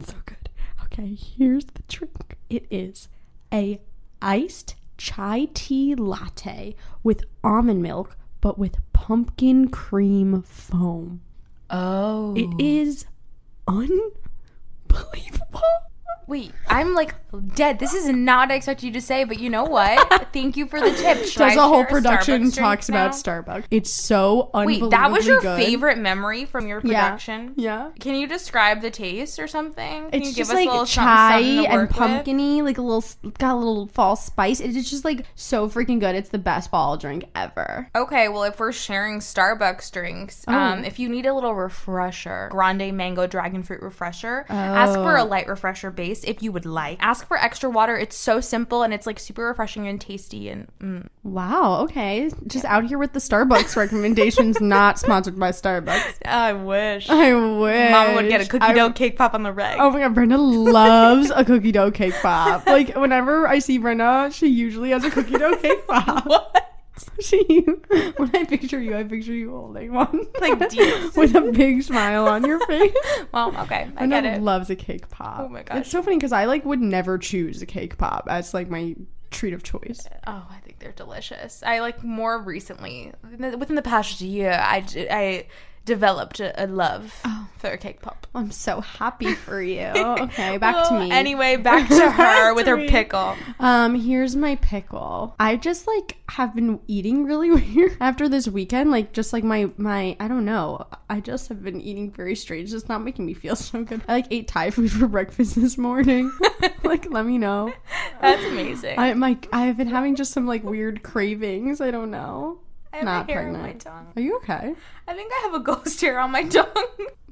So 0.05 0.15
good. 0.27 0.49
Okay, 0.85 1.15
here's 1.15 1.65
the 1.67 1.83
drink. 1.89 2.37
It 2.51 2.67
is 2.71 3.09
a 3.53 3.81
iced 4.21 4.75
chai 4.97 5.49
tea 5.55 5.95
latte 5.95 6.75
with 7.03 7.25
almond 7.45 7.83
milk, 7.83 8.17
but 8.41 8.59
with 8.59 8.77
pumpkin 8.93 9.69
cream 9.69 10.43
foam. 10.43 11.21
Oh. 11.71 12.35
It 12.37 12.51
is 12.61 13.07
unbelievable. 13.67 14.13
Wait, 16.29 16.53
I'm 16.69 16.95
like 16.95 17.15
dead. 17.55 17.79
This 17.79 17.95
is 17.95 18.07
not 18.09 18.49
what 18.49 18.53
I 18.53 18.57
expected 18.57 18.87
you 18.87 18.93
to 18.93 19.01
say, 19.01 19.25
but 19.25 19.39
you 19.41 19.49
know 19.49 19.65
what? 19.65 20.29
Thank 20.35 20.59
you 20.59 20.67
for 20.67 20.79
the 20.79 20.91
tip. 20.93 21.25
Should 21.25 21.39
Does 21.39 21.57
I 21.57 21.65
a 21.65 21.67
whole 21.67 21.81
share 21.85 21.87
production 21.87 22.43
Starbucks 22.45 22.55
talks 22.57 22.89
about 22.91 23.11
now? 23.13 23.17
Starbucks. 23.17 23.65
It's 23.71 23.91
so 23.91 24.51
unbelievably 24.53 24.89
Wait, 24.89 24.91
that 24.91 25.11
was 25.11 25.27
your 25.27 25.41
good. 25.41 25.57
favorite 25.59 25.97
memory 25.97 26.45
from 26.45 26.67
your 26.67 26.83
Yeah. 26.85 27.05
production? 27.05 27.55
Yeah. 27.57 27.91
Can 27.99 28.15
you 28.15 28.27
describe 28.27 28.83
the 28.83 28.91
taste 28.91 29.39
or 29.39 29.47
something? 29.47 30.11
Can 30.11 30.21
It's 30.21 30.29
you 30.29 30.35
just 30.35 30.37
give 30.37 30.49
us 30.51 30.55
like 30.55 30.69
a 30.69 30.71
little 30.71 30.85
chai 30.87 31.31
something, 31.33 31.47
something 31.47 31.65
to 31.65 31.71
and 31.71 31.81
work 31.81 31.89
with? 31.89 31.97
pumpkiny, 31.99 32.63
like 32.63 32.77
a 32.79 32.83
little 32.83 33.05
got 33.39 33.55
a 33.55 33.57
little 33.57 33.87
fall 33.89 34.15
spice. 34.15 34.61
It's 34.61 34.91
just 34.91 35.05
like 35.07 35.25
so 35.35 35.67
freaking 35.69 35.99
good. 35.99 36.15
It's 36.15 36.29
the 36.29 36.39
best 36.39 36.71
ball 36.71 36.99
drink 36.99 37.25
ever. 37.35 37.89
Okay, 37.97 38.29
well, 38.29 38.43
if 38.45 38.61
we're 38.61 38.73
sharing 38.73 39.21
Starbucks 39.21 39.91
drinks, 39.93 40.45
Oh. 40.47 40.53
um, 40.55 40.85
if 40.85 40.99
you 40.99 41.09
need 41.09 41.25
a 41.25 41.33
little 41.33 41.55
refresher, 41.55 42.49
grande 42.53 42.95
mango 42.95 43.27
dragon 43.27 43.63
fruit 43.63 43.81
refresher, 43.81 44.45
ask 44.51 44.93
for 44.93 45.17
Oh. 45.19 45.23
a 45.23 45.25
light 45.25 45.49
refresher 45.49 45.91
base 45.91 46.18
if 46.25 46.43
you 46.43 46.53
would 46.53 46.67
like. 46.67 46.99
Ask 47.01 47.27
for 47.27 47.37
extra 47.37 47.71
water. 47.71 47.97
It's 47.97 48.17
so 48.17 48.41
simple 48.41 48.83
and 48.83 48.93
it's 48.95 49.07
like 49.07 49.19
super 49.19 49.43
refreshing 49.47 49.87
and 49.89 50.01
tasty. 50.01 50.49
And 50.49 50.69
mm. 50.81 51.07
Wow. 51.23 51.81
Okay. 51.83 52.31
Just 52.47 52.65
out 52.65 52.85
here 52.85 52.99
with 52.99 53.13
the 53.13 53.19
Starbucks 53.21 53.77
recommendations. 53.77 54.61
not 54.61 54.99
sponsored 54.99 55.39
by 55.39 55.51
Starbucks. 55.51 56.27
I 56.27 56.53
wish 56.53 57.09
I 57.11 57.35
wish. 57.35 57.91
Mama 57.91 58.15
would 58.15 58.29
get 58.29 58.41
a 58.41 58.47
cookie 58.47 58.65
I- 58.65 58.73
dough 58.75 58.91
cake 58.93 59.17
pop 59.17 59.35
on 59.35 59.43
the 59.43 59.53
reg. 59.53 59.77
Oh 59.81 59.91
my 59.91 60.01
god, 60.01 60.15
Brenda 60.15 60.39
loves 60.39 61.31
a 61.35 61.45
cookie 61.47 61.73
dough 61.73 61.91
cake 61.91 62.15
pop. 62.23 62.67
Like 62.67 62.95
whenever 62.97 63.47
I 63.47 63.59
see 63.59 63.79
Brenda, 63.79 64.31
she 64.33 64.49
usually 64.49 64.91
has 64.91 65.05
a 65.05 65.11
cookie 65.11 65.37
dough 65.39 65.57
cake 65.57 65.87
pop. 65.89 66.27
what? 66.27 66.65
She 67.21 67.43
when 68.17 68.35
I 68.35 68.45
picture 68.45 68.81
you, 68.81 68.97
I 68.97 69.05
picture 69.05 69.33
you 69.33 69.51
holding 69.51 69.93
one. 69.93 70.27
Like 70.41 70.69
deep. 70.71 71.17
with 71.17 71.35
a 71.35 71.53
big 71.53 71.83
smile 71.83 72.27
on 72.29 72.45
your 72.45 72.59
face. 72.67 72.95
Well, 73.33 73.57
okay, 73.63 73.89
I 73.97 74.07
Brenda 74.07 74.23
get 74.23 74.37
it. 74.37 74.43
loves 74.43 74.71
a 74.71 74.77
cake 74.77 75.09
pop. 75.09 75.41
Oh 75.41 75.49
my 75.49 75.63
gosh. 75.63 75.79
It's 75.79 75.91
so 75.91 76.03
funny 76.03 76.17
because 76.17 76.33
I 76.33 76.45
like 76.47 76.65
would 76.65 76.81
never 76.81 77.19
choose 77.19 77.61
a 77.63 77.67
cake 77.67 77.99
pop 77.99 78.27
as 78.31 78.55
like 78.55 78.69
my 78.69 78.95
treat 79.31 79.53
of 79.53 79.63
choice. 79.63 80.07
Uh, 80.07 80.19
oh, 80.27 80.47
I 80.51 80.59
think 80.65 80.79
they're 80.79 80.93
delicious. 80.93 81.63
I 81.63 81.81
like 81.81 82.03
more 82.03 82.41
recently, 82.43 83.13
within 83.39 83.75
the 83.75 83.83
past 83.83 84.21
year, 84.21 84.53
I, 84.53 84.85
I 85.11 85.47
developed 85.89 86.39
a, 86.41 86.65
a 86.65 86.67
love 86.67 87.13
Oh. 87.25 87.49
for 87.59 87.71
a 87.71 87.79
cake 87.79 88.01
pop. 88.03 88.27
I'm 88.35 88.51
so 88.53 88.81
happy 88.81 89.35
for 89.35 89.61
you. 89.61 89.91
Okay, 90.29 90.59
back 90.59 90.87
to 90.89 90.99
me. 91.01 91.11
Anyway, 91.11 91.57
back 91.57 91.89
to 91.89 92.11
her 92.19 92.55
with 92.55 92.67
to 92.67 92.73
her 92.73 92.77
me. 92.77 92.89
pickle. 92.89 93.35
Um, 93.59 93.95
here's 93.95 94.37
my 94.37 94.57
pickle. 94.57 95.35
I 95.41 95.57
just 95.57 95.87
like 95.89 96.17
have 96.31 96.55
been 96.55 96.79
eating 96.87 97.25
really 97.25 97.51
weird 97.59 97.97
after 98.01 98.29
this 98.29 98.47
weekend. 98.47 98.91
Like 98.91 99.13
just 99.13 99.33
like 99.33 99.43
my 99.45 99.71
my 99.77 100.17
I 100.21 100.29
don't 100.29 100.45
know. 100.45 100.87
I 101.11 101.21
just 101.21 101.49
have 101.49 101.63
been 101.65 101.81
eating 101.81 102.11
very 102.13 102.37
strange. 102.37 102.73
It's 102.73 102.89
not 102.89 103.03
making 103.03 103.25
me 103.27 103.35
feel 103.35 103.57
so 103.57 103.83
good. 103.83 104.03
I 104.07 104.13
like 104.13 104.27
ate 104.31 104.47
Thai 104.47 104.71
food 104.71 104.93
for 104.93 105.09
breakfast 105.09 105.55
this 105.57 105.79
morning. 105.79 106.31
like 106.85 107.11
let 107.11 107.25
me 107.27 107.39
know. 107.39 107.73
That's 108.21 108.45
amazing. 108.45 108.99
I 108.99 109.15
my 109.15 109.39
I've 109.53 109.77
been 109.79 109.89
having 109.89 110.15
just 110.17 110.33
some 110.33 110.47
like 110.47 110.63
weird 110.63 111.03
cravings. 111.03 111.81
I 111.81 111.91
don't 111.91 112.11
know. 112.11 112.61
I 113.07 113.13
have 113.13 113.27
not 113.29 113.29
pregnant. 113.29 113.63
my 113.63 113.73
tongue. 113.75 114.07
Are 114.17 114.23
you 114.23 114.37
okay? 114.39 114.75
I 115.07 115.15
think 115.15 115.33
I 115.33 115.41
have 115.45 115.55
a 115.55 115.61
ghost 115.61 116.01
hair 116.01 116.19
on 116.19 116.31
my 116.33 116.43
tongue. 116.49 116.67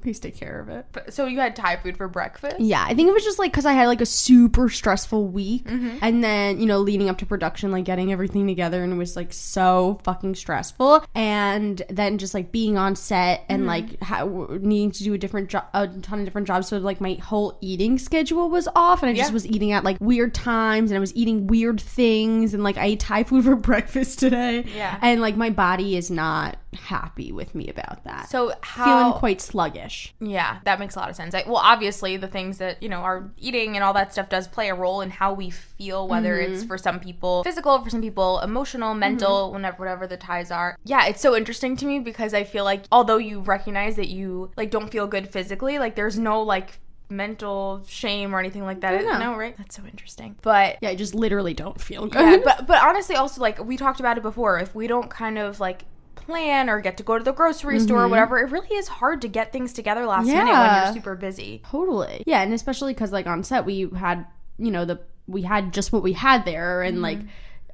Please 0.07 0.19
take 0.19 0.37
care 0.37 0.61
of 0.61 0.69
it. 0.69 0.85
But- 0.93 1.13
so 1.13 1.25
you 1.25 1.37
had 1.41 1.53
Thai 1.53 1.75
food 1.75 1.97
for 1.97 2.07
breakfast? 2.07 2.61
Yeah, 2.61 2.81
I 2.87 2.93
think 2.93 3.09
it 3.09 3.13
was 3.13 3.25
just 3.25 3.39
like 3.39 3.51
because 3.51 3.65
I 3.65 3.73
had 3.73 3.87
like 3.87 3.99
a 3.99 4.05
super 4.05 4.69
stressful 4.69 5.27
week, 5.27 5.65
Mm-hmm. 5.65 5.97
and 6.01 6.23
then 6.23 6.61
you 6.61 6.65
know 6.65 6.79
leading 6.79 7.09
up 7.09 7.17
to 7.17 7.25
production, 7.25 7.71
like 7.73 7.83
getting 7.83 8.13
everything 8.13 8.47
together, 8.47 8.81
and 8.81 8.93
it 8.93 8.95
was 8.95 9.17
like 9.17 9.33
so 9.33 9.99
fucking 10.03 10.35
stressful. 10.35 11.03
And 11.13 11.81
then 11.89 12.19
just 12.19 12.33
like 12.33 12.53
being 12.53 12.77
on 12.77 12.95
set 12.95 13.43
and 13.49 13.63
Mm-hmm. 13.63 13.67
like 13.67 14.01
how, 14.01 14.47
needing 14.61 14.91
to 14.91 15.03
do 15.03 15.13
a 15.13 15.17
different 15.17 15.49
job, 15.49 15.65
a 15.73 15.87
ton 15.87 16.19
of 16.19 16.25
different 16.25 16.47
jobs. 16.47 16.69
So 16.69 16.77
like 16.77 17.01
my 17.01 17.15
whole 17.15 17.57
eating 17.59 17.97
schedule 17.99 18.49
was 18.49 18.69
off, 18.77 19.03
and 19.03 19.09
I 19.09 19.13
just 19.13 19.31
Yeah. 19.31 19.33
was 19.33 19.45
eating 19.45 19.73
at 19.73 19.83
like 19.83 19.97
weird 19.99 20.33
times, 20.33 20.89
and 20.89 20.95
I 20.95 21.01
was 21.01 21.13
eating 21.17 21.47
weird 21.47 21.81
things, 21.81 22.53
and 22.53 22.63
like 22.63 22.77
I 22.77 22.85
ate 22.85 23.01
Thai 23.01 23.25
food 23.25 23.43
for 23.43 23.55
breakfast 23.71 24.19
today. 24.19 24.63
Yeah. 24.73 24.97
and 25.01 25.19
like 25.19 25.35
my 25.35 25.49
body 25.49 25.97
is 25.97 26.09
not 26.09 26.55
happy 26.77 27.31
with 27.31 27.53
me 27.55 27.67
about 27.69 28.03
that. 28.05 28.29
So 28.29 28.53
how 28.61 28.85
feeling 28.85 29.13
quite 29.19 29.41
sluggish. 29.41 30.13
Yeah, 30.19 30.59
that 30.65 30.79
makes 30.79 30.95
a 30.95 30.99
lot 30.99 31.09
of 31.09 31.15
sense. 31.15 31.33
I, 31.35 31.43
well, 31.45 31.57
obviously, 31.57 32.17
the 32.17 32.27
things 32.27 32.57
that, 32.59 32.81
you 32.81 32.89
know, 32.89 32.99
our 32.99 33.29
eating 33.37 33.75
and 33.75 33.83
all 33.83 33.93
that 33.93 34.11
stuff 34.13 34.29
does 34.29 34.47
play 34.47 34.69
a 34.69 34.75
role 34.75 35.01
in 35.01 35.09
how 35.09 35.33
we 35.33 35.49
feel, 35.49 36.07
whether 36.07 36.39
it's 36.39 36.59
Mm-hmm. 36.59 36.67
for 36.67 36.77
some 36.77 36.99
people 36.99 37.43
physical, 37.43 37.81
for 37.83 37.89
some 37.89 38.01
people 38.01 38.39
emotional, 38.39 38.93
mental, 38.93 39.51
whenever, 39.51 39.77
whatever 39.77 40.07
the 40.07 40.17
ties 40.17 40.51
are. 40.51 40.77
Yeah, 40.85 41.05
it's 41.07 41.21
so 41.21 41.35
interesting 41.35 41.75
to 41.77 41.85
me 41.85 41.99
because 41.99 42.33
I 42.33 42.43
feel 42.43 42.63
like 42.63 42.83
although 42.91 43.17
you 43.17 43.41
recognize 43.41 43.95
that 43.97 44.07
you, 44.07 44.51
like, 44.55 44.71
don't 44.71 44.89
feel 44.89 45.07
good 45.07 45.27
physically, 45.29 45.77
like, 45.79 45.95
there's 45.95 46.17
no, 46.17 46.41
like, 46.41 46.79
mental 47.09 47.81
shame 47.87 48.35
or 48.35 48.39
anything 48.39 48.63
like 48.63 48.81
that. 48.81 49.01
no. 49.03 49.17
No, 49.17 49.37
right? 49.37 49.55
That's 49.57 49.75
so 49.77 49.83
interesting. 49.89 50.35
But 50.41 50.77
Yeah, 50.81 50.89
I 50.89 50.95
just 50.95 51.15
literally 51.15 51.53
don't 51.53 51.79
feel 51.79 52.05
good. 52.05 52.19
yeah, 52.21 52.37
but 52.43 52.67
but 52.67 52.83
honestly, 52.83 53.15
also 53.15 53.39
like 53.39 53.63
we 53.63 53.77
talked 53.77 54.01
about 54.01 54.17
it 54.17 54.21
before. 54.23 54.59
If 54.59 54.75
we 54.75 54.87
don't 54.87 55.09
kind 55.09 55.37
of 55.37 55.59
like 55.61 55.85
plan 56.27 56.69
or 56.69 56.81
get 56.81 56.97
to 56.97 57.03
go 57.03 57.17
to 57.17 57.23
the 57.23 57.31
grocery 57.31 57.79
store 57.79 58.03
or 58.03 58.07
whatever, 58.07 58.37
it 58.37 58.51
really 58.51 58.75
is 58.75 58.87
hard 58.87 59.21
to 59.21 59.27
get 59.27 59.51
things 59.51 59.73
together 59.73 60.05
last 60.05 60.27
minute 60.27 60.51
when 60.51 60.83
you're 60.83 60.93
super 60.93 61.15
busy. 61.15 61.63
Totally. 61.69 62.23
Yeah, 62.27 62.41
and 62.41 62.53
especially 62.53 62.93
because 62.93 63.11
like 63.11 63.25
on 63.25 63.43
set 63.43 63.65
we 63.65 63.89
had 63.95 64.25
you 64.57 64.71
know 64.71 64.85
the 64.85 64.99
we 65.27 65.41
had 65.41 65.73
just 65.73 65.91
what 65.91 66.03
we 66.03 66.13
had 66.13 66.45
there 66.45 66.81
and 66.81 66.95
mm-hmm. 66.95 67.03
like 67.03 67.19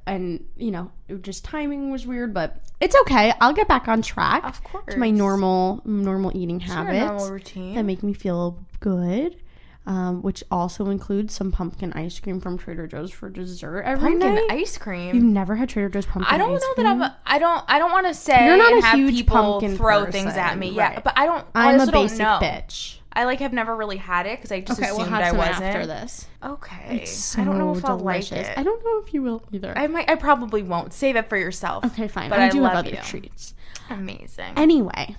and 0.06 0.44
you 0.56 0.70
know 0.70 0.90
it 1.08 1.22
just 1.22 1.44
timing 1.44 1.90
was 1.90 2.06
weird 2.06 2.34
but 2.34 2.56
it's 2.80 2.94
okay 3.02 3.32
i'll 3.40 3.54
get 3.54 3.66
back 3.66 3.88
on 3.88 4.02
track 4.02 4.44
Of 4.44 4.62
course. 4.62 4.92
to 4.92 4.98
my 4.98 5.10
normal 5.10 5.80
normal 5.84 6.30
eating 6.36 6.60
habits 6.60 7.06
normal 7.06 7.30
routine. 7.30 7.74
that 7.76 7.84
make 7.84 8.02
me 8.02 8.12
feel 8.12 8.62
good 8.80 9.36
um, 9.86 10.22
which 10.22 10.42
also 10.50 10.86
includes 10.88 11.34
some 11.34 11.52
pumpkin 11.52 11.92
ice 11.92 12.18
cream 12.18 12.40
from 12.40 12.56
trader 12.56 12.86
joe's 12.86 13.10
for 13.10 13.28
dessert 13.28 13.82
every 13.82 14.12
pumpkin 14.12 14.34
night. 14.36 14.46
ice 14.50 14.78
cream. 14.78 15.14
you've 15.14 15.24
never 15.24 15.56
had 15.56 15.68
trader 15.68 15.88
joe's 15.90 16.06
pumpkin 16.06 16.24
ice 16.24 16.30
cream? 16.30 16.40
I 16.40 16.44
don't 16.44 16.54
ice 16.56 16.60
know 16.62 16.74
cream? 16.74 16.84
that 16.86 16.90
I'm. 16.90 17.02
A, 17.02 17.16
I 17.26 17.38
don't. 17.38 17.64
I 17.68 17.78
don't 17.78 17.92
want 17.92 18.06
to 18.06 18.14
say 18.14 18.46
You're 18.46 18.56
not 18.56 18.72
and 18.72 18.82
a 18.82 18.86
have 18.86 18.98
huge 18.98 19.26
pumpkin 19.26 19.76
throw 19.76 20.04
person, 20.06 20.12
things 20.12 20.34
at 20.36 20.56
me. 20.58 20.70
Yeah, 20.70 21.00
but 21.00 21.12
I 21.16 21.26
don't. 21.26 21.46
I 21.54 21.68
i'm 21.72 21.76
a 21.76 21.80
also 21.80 21.92
basic 21.92 22.18
don't 22.18 22.40
know. 22.40 22.46
bitch 22.48 22.98
I 23.16 23.24
like 23.24 23.38
have 23.40 23.52
never 23.52 23.76
really 23.76 23.98
had 23.98 24.26
it 24.26 24.38
because 24.38 24.50
I 24.50 24.60
just 24.60 24.80
okay 24.80 24.90
we'll 24.90 25.02
assumed 25.02 25.14
have 25.16 25.34
I 25.34 25.36
wasn't. 25.38 25.62
after 25.62 25.86
this 25.86 26.26
Okay. 26.42 27.00
it's 27.02 27.38
I 27.38 27.44
don't 27.44 27.58
know 27.58 27.72
so 27.74 27.78
if 27.78 27.84
I'll 27.84 27.98
delicious. 27.98 28.32
like 28.32 28.40
it. 28.48 28.58
i 28.58 28.62
don't 28.64 28.82
know 28.84 28.98
if 29.06 29.14
you 29.14 29.22
will 29.22 29.42
either 29.52 29.72
I 29.76 29.86
might. 29.86 30.10
I 30.10 30.16
probably 30.16 30.62
won't. 30.62 30.92
Save 30.92 31.14
it 31.16 31.28
for 31.28 31.36
yourself. 31.36 31.84
okay 31.84 32.08
fine 32.08 32.28
But 32.30 32.40
i 32.40 32.46
I 32.46 32.50
do 32.50 32.62
have 32.64 32.74
other 32.74 32.90
you. 32.90 32.96
treats 32.96 33.54
Amazing. 33.90 34.54
Anyway, 34.56 35.14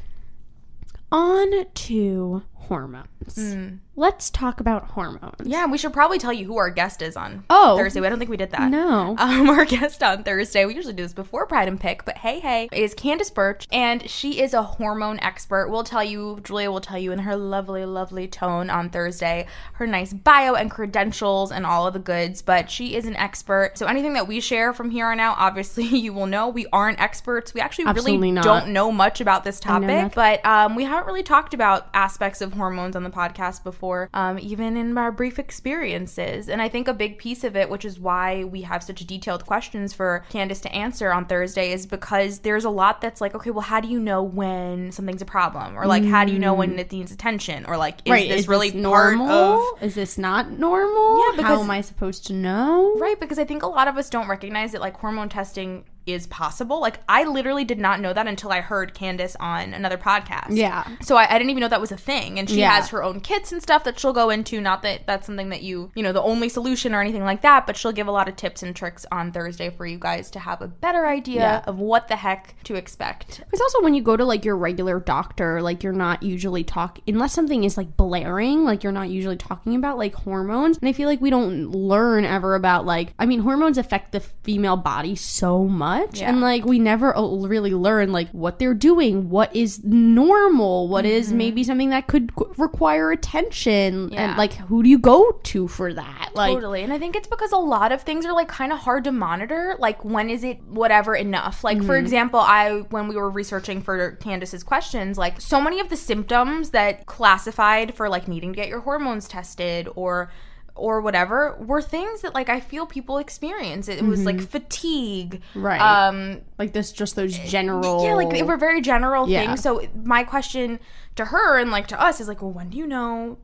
on 1.12 1.66
to 1.74 2.44
hormones. 2.68 3.80
Let's 3.98 4.30
talk 4.30 4.60
about 4.60 4.88
hormones. 4.92 5.36
Yeah, 5.46 5.66
we 5.68 5.78
should 5.78 5.94
probably 5.94 6.18
tell 6.20 6.34
you 6.34 6.46
who 6.46 6.58
our 6.58 6.70
guest 6.70 7.02
is 7.02 7.16
on 7.16 7.46
Oh. 7.50 7.78
Thursday. 7.78 8.02
I 8.06 8.10
don't 8.10 8.20
think 8.20 8.30
we 8.30 8.36
did 8.38 8.52
that. 8.52 8.70
No. 8.70 9.16
Um, 9.18 9.50
our 9.50 9.64
guest 9.64 10.04
on 10.04 10.24
Thursday, 10.24 10.66
we 10.66 10.76
usually 10.76 10.94
do 10.94 11.04
this 11.04 11.14
before 11.14 11.46
Pride 11.46 11.70
and 11.70 11.80
Pick, 11.80 12.04
but 12.04 12.18
hey, 12.18 12.40
hey, 12.42 12.68
is 12.74 12.94
Candace 12.94 13.30
Birch, 13.30 13.68
and 13.72 14.10
she 14.10 14.42
is 14.42 14.54
a 14.54 14.62
hormone 14.62 15.18
expert. 15.22 15.70
We'll 15.70 15.86
tell 15.86 16.04
you, 16.04 16.42
Julia 16.44 16.70
will 16.72 16.82
tell 16.82 16.98
you 16.98 17.14
in 17.14 17.20
her 17.20 17.38
lovely, 17.38 17.86
lovely 17.86 18.28
tone 18.28 18.70
on 18.70 18.90
Thursday, 18.90 19.48
her 19.74 19.88
nice 19.88 20.12
bio 20.12 20.56
and 20.56 20.70
credentials 20.70 21.52
and 21.54 21.66
all 21.66 21.88
of 21.88 21.94
the 21.94 22.00
goods, 22.00 22.42
but 22.42 22.70
she 22.70 22.96
is 22.96 23.06
an 23.06 23.16
expert. 23.16 23.78
So 23.78 23.86
anything 23.86 24.14
that 24.14 24.28
we 24.28 24.42
share 24.42 24.74
from 24.74 24.90
here 24.92 25.08
on 25.08 25.22
out, 25.22 25.38
obviously, 25.40 25.86
you 25.86 26.12
will 26.12 26.28
know 26.28 26.50
we 26.50 26.66
aren't 26.74 27.00
experts. 27.00 27.54
We 27.54 27.62
actually 27.62 27.86
Absolutely 27.86 28.18
really 28.18 28.32
not. 28.34 28.44
don't 28.44 28.74
know 28.74 28.92
much 28.92 29.22
about 29.22 29.46
this 29.46 29.62
topic, 29.62 30.14
but 30.14 30.46
um, 30.46 30.76
we 30.76 30.84
haven't 30.84 31.08
really 31.08 31.24
talked 31.24 31.54
about 31.54 31.88
aspects 31.94 32.42
of 32.42 32.55
hormones 32.56 32.96
on 32.96 33.04
the 33.04 33.10
podcast 33.10 33.64
before, 33.64 34.10
um, 34.14 34.40
even 34.40 34.76
in 34.78 34.98
our 34.98 35.12
brief 35.12 35.38
experiences. 35.40 36.50
And 36.50 36.62
I 36.62 36.70
think 36.70 36.88
a 36.88 36.94
big 36.94 37.18
piece 37.18 37.44
of 37.44 37.56
it, 37.56 37.70
which 37.70 37.86
is 37.86 38.00
why 38.00 38.44
we 38.46 38.62
have 38.64 38.84
such 38.84 39.06
detailed 39.06 39.46
questions 39.46 39.94
for 39.94 40.26
Candace 40.30 40.62
to 40.62 40.74
answer 40.74 41.12
on 41.12 41.26
Thursday, 41.26 41.72
is 41.72 41.86
because 41.86 42.40
there's 42.40 42.66
a 42.66 42.70
lot 42.70 43.02
that's 43.02 43.22
like, 43.22 43.36
okay, 43.36 43.52
well, 43.52 43.62
how 43.62 43.80
do 43.80 43.88
you 43.88 44.00
know 44.00 44.24
when 44.24 44.92
something's 44.92 45.22
a 45.22 45.26
problem, 45.26 45.78
or 45.78 45.86
like, 45.86 46.04
how 46.04 46.26
do 46.26 46.32
you 46.34 46.40
know 46.40 46.54
when 46.54 46.80
it 46.80 46.92
needs 46.92 47.12
attention, 47.12 47.66
or 47.66 47.78
like, 47.78 48.00
is 48.06 48.12
right, 48.12 48.30
this 48.30 48.40
is 48.42 48.48
really 48.48 48.70
this 48.72 48.84
part 48.84 49.16
normal? 49.18 49.74
of 49.76 49.84
is 49.84 49.96
this 49.96 50.18
not 50.18 50.52
normal? 50.52 51.18
Yeah, 51.20 51.32
How 51.32 51.36
because- 51.38 51.60
am 51.62 51.72
I 51.72 51.82
supposed 51.82 52.26
to 52.28 52.34
know? 52.34 52.96
Right, 52.98 53.20
because 53.20 53.38
I 53.40 53.46
think 53.46 53.64
a 53.64 53.68
lot 53.68 53.88
of 53.88 53.98
us 53.98 54.10
don't 54.10 54.28
recognize 54.28 54.72
that 54.72 54.82
like 54.82 54.98
hormone 54.98 55.30
testing 55.30 55.84
is 56.06 56.28
possible. 56.28 56.80
Like 56.80 57.00
I 57.10 57.24
literally 57.24 57.64
did 57.66 57.80
not 57.80 58.00
know 58.00 58.14
that 58.14 58.28
until 58.28 58.52
I 58.52 58.62
heard 58.62 58.94
Candace 58.94 59.36
on 59.40 59.74
another 59.74 59.98
podcast. 59.98 60.48
Yeah. 60.56 60.88
So 61.02 61.16
I, 61.16 61.26
I 61.30 61.38
didn't 61.38 61.50
even 61.50 61.62
know 61.62 61.68
that 61.68 61.82
was 61.82 61.92
a 61.92 61.98
thing. 61.98 62.38
And 62.40 62.50
she 62.50 62.60
Yeah. 62.60 62.72
has 62.76 62.90
her 62.90 63.04
own 63.04 63.20
kits 63.22 63.52
and 63.52 63.62
stuff 63.62 63.84
that 63.86 64.00
she'll 64.00 64.14
go 64.14 64.30
into. 64.30 64.62
Not 64.62 64.82
that 64.84 65.08
that's 65.08 65.26
something 65.26 65.50
that 65.50 65.64
you, 65.64 65.92
you 65.96 66.04
know, 66.04 66.12
the 66.14 66.22
only 66.22 66.50
solution 66.50 66.94
or 66.94 67.02
anything 67.02 67.24
like 67.24 67.42
that, 67.42 67.66
but 67.66 67.76
she'll 67.76 67.92
give 67.92 68.08
a 68.08 68.12
lot 68.12 68.28
of 68.30 68.36
tips 68.36 68.62
and 68.64 68.76
tricks 68.76 69.06
on 69.12 69.32
Thursday 69.32 69.70
for 69.70 69.86
you 69.86 69.98
guys 69.98 70.30
to 70.32 70.40
have 70.40 70.62
a 70.62 70.68
better 70.68 71.08
idea 71.08 71.36
Yeah. 71.42 71.64
of 71.66 71.80
what 71.80 72.08
the 72.08 72.16
heck 72.18 72.56
to 72.66 72.76
expect. 72.76 73.42
It's 73.52 73.62
also 73.62 73.82
when 73.82 73.94
you 73.96 74.02
go 74.04 74.16
to 74.16 74.26
like 74.26 74.46
your 74.46 74.58
regular 74.58 75.00
doctor, 75.00 75.62
like 75.62 75.82
you're 75.84 75.94
not 75.94 76.22
usually 76.24 76.64
talk 76.64 77.00
unless 77.08 77.34
something 77.34 77.64
is 77.64 77.78
like 77.78 77.98
blaring, 77.98 78.64
like 78.64 78.84
you're 78.84 78.92
not 78.92 79.10
usually 79.10 79.38
talking 79.38 79.76
about 79.76 79.98
like 79.98 80.14
hormones. 80.14 80.78
And 80.78 80.88
I 80.88 80.94
feel 80.94 81.08
like 81.10 81.22
we 81.22 81.30
don't 81.30 81.72
learn 81.72 82.26
ever 82.26 82.56
about 82.56 82.86
like 82.86 83.14
I 83.18 83.26
mean 83.26 83.40
hormones 83.40 83.78
affect 83.78 84.12
the 84.12 84.20
female 84.20 84.78
body 84.78 85.16
so 85.16 85.64
much 85.64 85.95
Yeah. 86.14 86.30
and 86.30 86.42
like 86.42 86.66
we 86.66 86.80
never 86.80 87.14
really 87.18 87.74
learn 87.74 88.12
like 88.12 88.30
what 88.32 88.60
they're 88.60 88.74
doing, 88.74 89.30
what 89.30 89.56
is 89.56 89.84
normal, 89.84 90.88
what 90.88 91.06
is 91.06 91.32
maybe 91.34 91.64
something 91.64 91.90
that 91.90 92.08
could 92.08 92.36
qu- 92.36 92.54
require 92.58 93.12
attention 93.12 94.10
Yeah. 94.12 94.30
and 94.30 94.38
like 94.38 94.54
who 94.54 94.84
do 94.84 94.90
you 94.90 95.00
go 95.00 95.32
to 95.44 95.68
for 95.68 95.94
that? 95.94 96.30
Like 96.34 96.54
totally. 96.54 96.84
And 96.84 96.92
I 96.94 97.00
think 97.00 97.16
it's 97.16 97.28
because 97.28 97.52
a 97.52 97.58
lot 97.58 97.92
of 97.92 98.02
things 98.04 98.26
are 98.26 98.34
like 98.34 98.48
kind 98.48 98.72
of 98.74 98.80
hard 98.80 99.04
to 99.06 99.12
monitor. 99.12 99.76
Like 99.80 100.04
when 100.06 100.30
is 100.30 100.44
it 100.44 100.62
whatever 100.64 101.16
enough? 101.16 101.64
Like 101.64 101.78
Mm-hmm. 101.78 101.88
for 101.88 101.98
example, 101.98 102.40
I 102.40 102.82
when 102.90 103.08
we 103.08 103.16
were 103.16 103.30
researching 103.30 103.82
for 103.82 104.12
Candace's 104.22 104.64
questions, 104.64 105.18
like 105.18 105.42
so 105.42 105.60
many 105.60 105.80
of 105.80 105.90
the 105.90 105.98
symptoms 105.98 106.70
that 106.72 107.06
classified 107.06 107.94
for 107.96 108.10
like 108.10 108.28
needing 108.28 108.54
to 108.54 108.56
get 108.56 108.68
your 108.70 108.82
hormones 108.82 109.28
tested 109.28 109.88
or 109.96 110.30
or 110.76 111.00
whatever 111.02 111.56
were 111.60 111.82
things 111.82 112.22
that 112.22 112.34
like 112.36 112.50
I 112.50 112.60
feel 112.60 112.86
people 112.86 113.18
experience. 113.18 113.88
It 113.88 114.04
was 114.04 114.26
like 114.26 114.42
fatigue. 114.42 115.42
Mm-hmm. 115.54 115.62
Right. 115.66 115.80
Um 115.82 116.42
like 116.60 116.74
this 116.74 116.92
just 116.92 117.16
those 117.16 117.38
general 117.38 118.04
yeah, 118.04 118.14
like 118.16 118.30
they 118.30 118.44
were 118.44 118.58
very 118.58 118.82
general 118.82 119.28
Yeah. 119.30 119.46
things. 119.46 119.62
So 119.62 119.82
my 120.04 120.24
question 120.24 120.80
to 121.16 121.26
her 121.26 121.58
and 121.58 121.72
like 121.72 121.88
to 121.88 122.02
us 122.02 122.20
is 122.20 122.28
like, 122.28 122.42
well, 122.42 122.52
when 122.52 122.70
do 122.70 122.78
you 122.78 122.86
know 122.88 123.38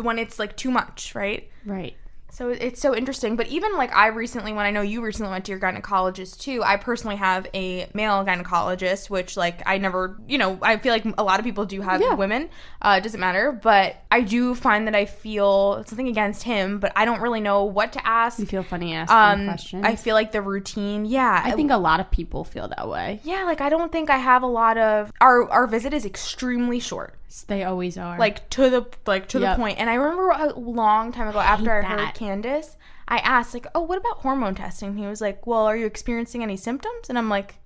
when 0.00 0.18
it's 0.18 0.38
like 0.38 0.56
too 0.56 0.70
much, 0.70 1.14
right? 1.14 1.50
right. 1.66 1.94
So 2.32 2.48
it's 2.50 2.80
so 2.80 2.94
interesting. 2.94 3.36
But 3.36 3.48
even 3.48 3.76
like 3.76 3.94
I 3.94 4.06
recently, 4.08 4.52
when 4.52 4.64
I 4.64 4.70
know 4.70 4.82
you 4.82 5.02
recently 5.02 5.30
went 5.30 5.44
to 5.46 5.52
your 5.52 5.60
gynecologist 5.60 6.38
too, 6.38 6.62
I 6.62 6.76
personally 6.76 7.16
have 7.16 7.46
a 7.54 7.88
male 7.92 8.24
gynecologist, 8.24 9.10
which 9.10 9.36
like 9.36 9.62
I 9.66 9.78
never, 9.78 10.16
you 10.28 10.38
know, 10.38 10.58
I 10.62 10.76
feel 10.76 10.92
like 10.92 11.04
a 11.18 11.22
lot 11.24 11.38
of 11.40 11.44
people 11.44 11.66
do 11.66 11.80
have 11.80 12.00
Yeah. 12.00 12.14
women. 12.14 12.48
Uh, 12.80 12.96
it 12.98 13.02
doesn't 13.02 13.20
matter. 13.20 13.52
But 13.52 13.96
I 14.10 14.20
do 14.22 14.54
find 14.54 14.86
that 14.86 14.94
I 14.94 15.04
feel 15.06 15.84
something 15.86 16.08
against 16.08 16.44
him, 16.44 16.78
but 16.78 16.92
I 16.96 17.04
don't 17.04 17.20
really 17.20 17.40
know 17.40 17.64
what 17.64 17.92
to 17.94 18.06
ask. 18.06 18.38
You 18.38 18.46
feel 18.46 18.62
funny 18.62 18.94
asking 18.94 19.16
Um, 19.42 19.46
questions. 19.46 19.84
I 19.84 19.96
feel 19.96 20.14
like 20.14 20.32
the 20.32 20.40
routine, 20.42 21.04
yeah. 21.04 21.42
I 21.44 21.52
think 21.52 21.70
a 21.70 21.76
lot 21.76 22.00
of 22.00 22.10
people 22.10 22.44
feel 22.44 22.68
that 22.68 22.88
way. 22.88 23.20
yeah, 23.24 23.44
like 23.44 23.60
I 23.60 23.68
don't 23.68 23.92
think 23.92 24.08
I 24.08 24.16
have 24.18 24.42
a 24.42 24.46
lot 24.46 24.78
of 24.78 25.12
our 25.20 25.48
our 25.50 25.66
visit 25.66 25.92
is 25.92 26.06
extremely 26.06 26.80
short. 26.80 27.14
They 27.46 27.64
always 27.64 27.96
are. 27.96 28.18
like 28.18 28.48
to 28.50 28.68
the 28.70 28.86
like 29.06 29.28
to 29.28 29.38
Yep. 29.40 29.56
the 29.56 29.60
point. 29.62 29.78
And 29.78 29.88
I 29.88 29.94
remember 29.94 30.30
a 30.30 30.52
long 30.58 31.12
time 31.12 31.28
ago 31.28 31.38
after 31.38 31.70
I 31.82 31.82
heard. 31.82 32.14
Candace, 32.14 32.76
I 33.08 33.18
asked 33.18 33.54
like, 33.54 33.66
"Oh, 33.74 33.80
what 33.82 33.98
about 33.98 34.18
hormone 34.18 34.54
testing?" 34.54 34.96
He 34.96 35.06
was 35.06 35.20
like, 35.20 35.46
"Well, 35.46 35.64
are 35.66 35.76
you 35.76 35.86
experiencing 35.86 36.42
any 36.42 36.56
symptoms?" 36.56 37.08
And 37.08 37.16
I'm 37.18 37.28
like, 37.28 37.56